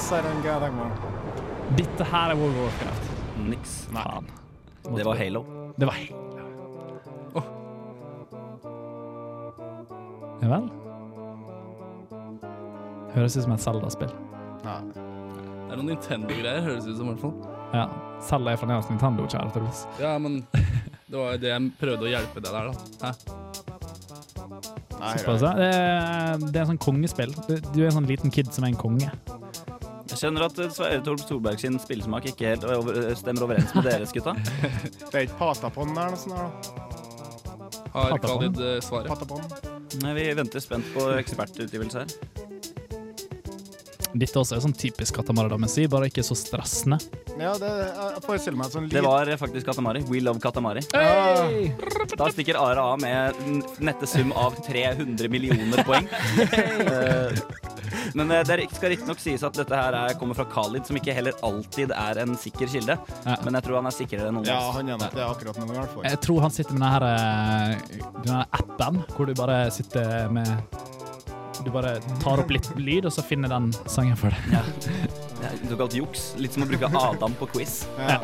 Dette 1.77 2.09
her 2.13 2.33
er 2.33 2.41
World 2.41 2.63
Warcraft. 2.63 3.11
Niks. 3.51 3.83
Faen. 3.93 4.31
Det 4.97 5.05
var 5.05 5.21
Halo. 5.21 5.45
Det 5.77 5.91
var 5.91 5.99
helt 5.99 6.27
Ja 10.41 10.49
vel? 10.53 10.67
Høres 13.17 13.37
ut 13.39 13.47
som 13.47 13.55
et 13.55 13.63
Zelda-spill. 13.65 14.13
Ja. 14.63 14.77
Det 14.93 15.73
er 15.73 15.79
noen 15.81 15.89
Nintendo-greier, 15.95 16.61
høres 16.67 16.85
det 16.85 16.93
ut 16.93 17.01
som 17.01 17.09
i 17.09 17.15
hvert 17.15 17.25
fall. 17.25 17.56
Ja. 17.75 17.87
Zelda 18.27 18.53
er 18.55 18.61
fremdeles 18.61 18.89
Nintendo, 18.91 19.27
kjære 19.31 19.53
Truls. 19.55 19.85
Ja, 20.01 20.15
men 20.23 20.41
det 20.53 21.17
var 21.19 21.35
jo 21.35 21.41
det 21.43 21.51
jeg 21.53 21.73
prøvde 21.81 22.07
å 22.07 22.13
hjelpe 22.13 22.43
deg 22.45 22.57
der, 22.57 22.71
da. 22.71 23.07
Hæ? 23.07 23.11
Nei, 24.97 25.13
Såpass, 25.21 25.43
ja. 25.45 25.53
Det 25.59 25.67
er, 25.69 26.39
det 26.41 26.57
er 26.57 26.63
en 26.63 26.71
sånn 26.73 26.81
kongespill. 26.81 27.35
Du, 27.47 27.59
du 27.75 27.81
er 27.83 27.91
en 27.91 27.99
sånn 27.99 28.09
liten 28.09 28.33
kid 28.33 28.49
som 28.55 28.65
er 28.65 28.73
en 28.73 28.81
konge. 28.81 29.11
Jeg 30.07 30.21
skjønner 30.23 30.47
at 30.47 30.59
eh, 30.63 30.71
Sverre 30.73 31.03
Torp 31.05 31.21
Solberg 31.27 31.61
sin 31.61 31.77
spillesmak 31.83 32.31
ikke 32.31 32.55
helt 32.55 32.65
over, 32.71 33.03
stemmer 33.19 33.45
overens 33.49 33.75
med 33.77 33.89
deres, 33.91 34.15
gutta. 34.17 34.33
Det 35.11 35.13
er 35.13 35.27
ikke 35.27 35.37
Patapon 35.43 35.93
der, 35.97 36.15
noe 36.15 36.21
sånt? 36.23 36.39
her, 36.39 36.49
da. 36.49 36.87
Har. 37.97 38.17
Khalid 38.23 38.61
eh, 38.61 38.79
svaret? 38.85 39.11
Patapon. 39.13 39.45
Nei, 40.03 40.15
Vi 40.17 40.27
venter 40.39 40.65
spent 40.65 40.89
på 40.95 41.11
ekspertutgivelse 41.19 42.05
her. 42.05 42.46
Dette 44.17 44.41
også 44.41 44.57
er 44.57 44.65
sånn 44.65 44.77
typisk 44.77 45.19
Katamari-damesi, 45.19 45.87
bare 45.93 46.09
ikke 46.11 46.25
så 46.27 46.37
stressende. 46.39 46.99
Ja, 47.37 47.53
det, 47.61 47.69
jeg 47.69 48.23
forestiller 48.25 48.59
meg 48.61 48.73
sånn 48.73 48.89
Det 48.93 49.03
var 49.05 49.29
faktisk 49.41 49.69
Katamari. 49.69 50.05
We 50.09 50.23
love 50.25 50.41
Katamari. 50.43 50.85
Hey! 50.95 51.71
Da 52.17 52.31
stikker 52.33 52.59
Ara 52.61 52.87
av 52.95 53.01
med 53.03 53.37
nette 53.85 54.09
sum 54.09 54.33
av 54.37 54.57
300 54.67 55.29
millioner 55.33 55.85
poeng. 55.87 56.09
Eh, 56.47 57.41
Men 58.15 58.31
eh, 58.31 58.43
det 58.47 58.67
skal 58.73 58.93
riktignok 58.93 59.21
sies 59.21 59.43
at 59.47 59.57
dette 59.59 59.77
her 59.77 59.95
er, 59.97 60.15
kommer 60.21 60.37
fra 60.39 60.47
Khalid, 60.51 60.87
som 60.89 60.99
ikke 60.99 61.15
heller 61.17 61.37
alltid 61.47 61.93
er 61.97 62.23
en 62.23 62.37
sikker 62.41 62.71
kilde. 62.71 62.97
Ja. 63.27 63.37
Men 63.45 63.59
jeg 63.59 63.67
tror 63.67 63.81
han 63.81 63.91
er 63.91 63.97
sikrere 63.97 64.31
enn 64.31 64.39
noen 64.39 64.49
Ja, 64.49 64.59
han 64.77 64.91
er 64.95 65.03
det 65.05 65.27
akkurat 65.27 65.61
nå, 65.61 65.69
i 65.69 65.77
hvert 65.77 65.95
fall. 65.95 66.07
Jeg 66.09 66.23
tror 66.25 66.43
han 66.47 66.55
sitter 66.55 66.77
med 66.77 66.87
denne, 66.87 66.93
her, 66.97 67.07
eh, 67.13 68.11
denne 68.25 68.43
appen 68.61 69.03
hvor 69.17 69.29
du 69.29 69.35
bare 69.39 69.61
sitter 69.75 70.31
med 70.33 70.76
Du 71.67 71.73
bare 71.75 71.97
tar 72.23 72.39
opp 72.39 72.51
litt 72.55 72.69
lyd, 72.79 73.09
og 73.09 73.11
så 73.11 73.25
finner 73.27 73.51
den 73.51 73.73
sangen 73.91 74.15
for 74.15 74.31
deg. 74.31 74.67
Det 74.87 75.49
er 75.49 75.57
Såkalt 75.67 75.97
juks. 75.99 76.29
Litt 76.39 76.55
som 76.55 76.63
å 76.63 76.69
bruke 76.71 76.87
Adam 76.95 77.33
på 77.41 77.49
quiz. 77.57 77.81
Ja. 77.99 78.21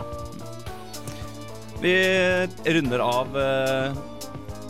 Vi 1.83 1.95
runder 2.77 3.03
av 3.03 3.35
eh, 3.43 3.97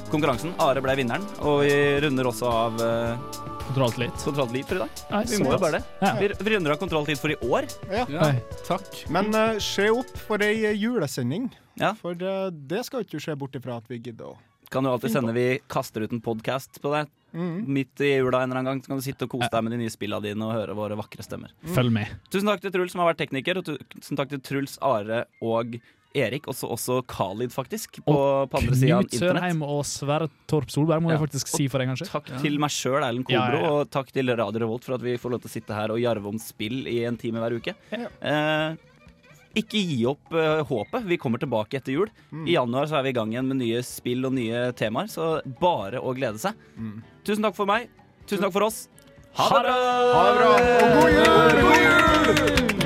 konkurransen. 0.09 0.55
Are 0.57 0.81
ble 0.81 0.95
vinneren, 1.03 1.27
og 1.45 1.67
vi 1.67 1.75
runder 2.01 2.31
også 2.31 2.49
av 2.49 2.81
uh, 2.81 3.43
Kontrollt 3.67 4.01
litt. 4.01 4.25
Kontrollt 4.25 4.55
Liv 4.57 4.65
for 4.69 4.81
i 4.81 4.83
dag. 4.87 5.03
Nei, 5.13 5.21
Vi 5.29 5.41
må 5.43 5.53
jo 5.53 5.59
bare 5.61 5.79
det. 5.79 5.83
Ja. 6.01 6.15
Vi, 6.17 6.31
vi 6.41 6.55
runder 6.55 6.73
av 6.75 6.81
Kontroll 6.81 7.07
Tid 7.09 7.21
for 7.21 7.33
i 7.33 7.37
år. 7.45 7.69
Ja. 7.93 8.07
Ja, 8.09 8.31
takk. 8.67 8.89
Men 9.13 9.29
uh, 9.37 9.61
se 9.61 9.91
opp 9.93 10.17
for 10.25 10.45
ei 10.45 10.65
eh, 10.71 10.81
julesending. 10.81 11.51
Ja. 11.81 11.93
For 12.01 12.17
uh, 12.17 12.49
det 12.49 12.87
skal 12.89 13.05
ikke 13.05 13.21
skje 13.21 13.37
bort 13.45 13.61
ifra 13.61 13.77
at 13.81 13.93
vi 13.93 14.01
gidder 14.01 14.33
å 14.33 14.39
Kan 14.73 14.85
jo 14.89 14.95
alltid 14.97 15.13
sende 15.13 15.35
Vi 15.37 15.47
kaster 15.71 16.03
ut 16.07 16.13
en 16.17 16.23
podkast 16.25 16.81
på 16.83 16.93
deg 16.97 17.11
Mm. 17.33 17.65
midt 17.65 17.97
i 18.05 18.11
jula 18.19 18.43
en 18.43 18.51
eller 18.51 18.59
annen 18.61 18.65
gang. 18.75 18.81
Så 18.85 18.89
kan 18.93 18.99
du 19.01 19.05
sitte 19.07 19.25
og 19.25 19.31
kose 19.33 19.49
deg 19.49 19.63
med 19.65 19.73
de 19.73 19.79
nye 19.81 19.89
spillene 19.93 20.21
dine 20.27 20.45
og 20.45 20.53
høre 20.53 20.75
våre 20.77 20.97
vakre 21.01 21.25
stemmer. 21.25 21.49
Følg 21.73 21.91
med. 21.91 22.11
Tusen 22.29 22.45
takk 22.51 22.61
til 22.61 22.71
Truls 22.75 22.93
som 22.93 23.01
har 23.01 23.09
vært 23.15 23.23
tekniker, 23.23 23.57
og 23.57 23.65
tusen 23.65 24.19
takk 24.21 24.29
til 24.35 24.43
Truls, 24.45 24.75
Are 24.85 25.23
og 25.41 25.79
Erik. 26.15 26.45
Også, 26.53 26.69
også 26.69 26.99
Khalid, 27.09 27.49
faktisk, 27.55 28.03
på, 28.05 28.17
på 28.53 28.61
andre 28.61 28.77
sida 28.77 28.99
av 28.99 29.07
Knut. 29.09 29.17
Sørheim 29.17 29.63
og 29.65 29.81
Sverre 29.89 30.29
Torp 30.47 30.69
Solberg 30.69 31.01
må 31.01 31.09
Ja. 31.09 31.17
jeg 31.17 31.25
faktisk 31.31 31.49
si 31.57 31.69
for 31.73 31.81
en 31.81 31.89
gangs 31.95 32.05
skyld. 32.05 32.13
Takk 32.13 32.43
til 32.45 32.59
meg 32.61 32.69
sjøl, 32.77 33.01
Erlend 33.01 33.25
Ja, 33.33 33.47
Kobro, 33.47 33.57
ja, 33.57 33.65
ja. 33.65 33.73
og 33.81 33.91
takk 33.97 34.13
til 34.13 34.29
Radio 34.37 34.61
Revolt 34.67 34.85
for 34.85 34.95
at 35.01 35.01
vi 35.01 35.17
får 35.17 35.31
lov 35.33 35.41
til 35.41 35.49
å 35.49 35.57
sitte 35.57 35.73
her 35.81 35.89
og 35.97 36.03
jarve 36.05 36.29
om 36.29 36.37
spill 36.39 36.85
i 36.87 36.99
en 37.09 37.17
time 37.17 37.41
hver 37.41 37.57
uke. 37.57 37.73
Ja. 37.97 38.09
Eh, 38.21 38.77
ikke 39.59 39.81
gi 39.85 39.99
opp 40.09 40.33
uh, 40.33 40.63
håpet. 40.69 41.09
Vi 41.09 41.19
kommer 41.21 41.43
tilbake 41.43 41.81
etter 41.81 41.97
jul. 41.97 42.13
Mm. 42.31 42.47
I 42.47 42.57
januar 42.57 42.89
så 42.89 42.99
er 42.99 43.07
vi 43.07 43.13
i 43.13 43.17
gang 43.19 43.35
igjen 43.35 43.51
med 43.51 43.61
nye 43.61 43.83
spill 43.87 44.29
og 44.29 44.37
nye 44.37 44.71
temaer, 44.79 45.11
så 45.13 45.35
bare 45.61 46.01
å 46.01 46.15
glede 46.17 46.41
seg. 46.43 46.57
Mm. 46.77 47.03
Tusen 47.27 47.49
takk 47.49 47.59
for 47.59 47.69
meg. 47.69 47.91
Tusen 48.25 48.47
takk 48.47 48.55
for 48.57 48.69
oss. 48.71 48.87
Ha 49.37 49.49
det 49.49 49.65
bra! 49.65 49.77
Ha 50.13 50.25
det 50.29 50.39
bra. 50.41 50.55
Og 50.55 50.97
god 51.01 51.11
jul! 51.17 51.61
God 51.67 52.71
jul! 52.71 52.82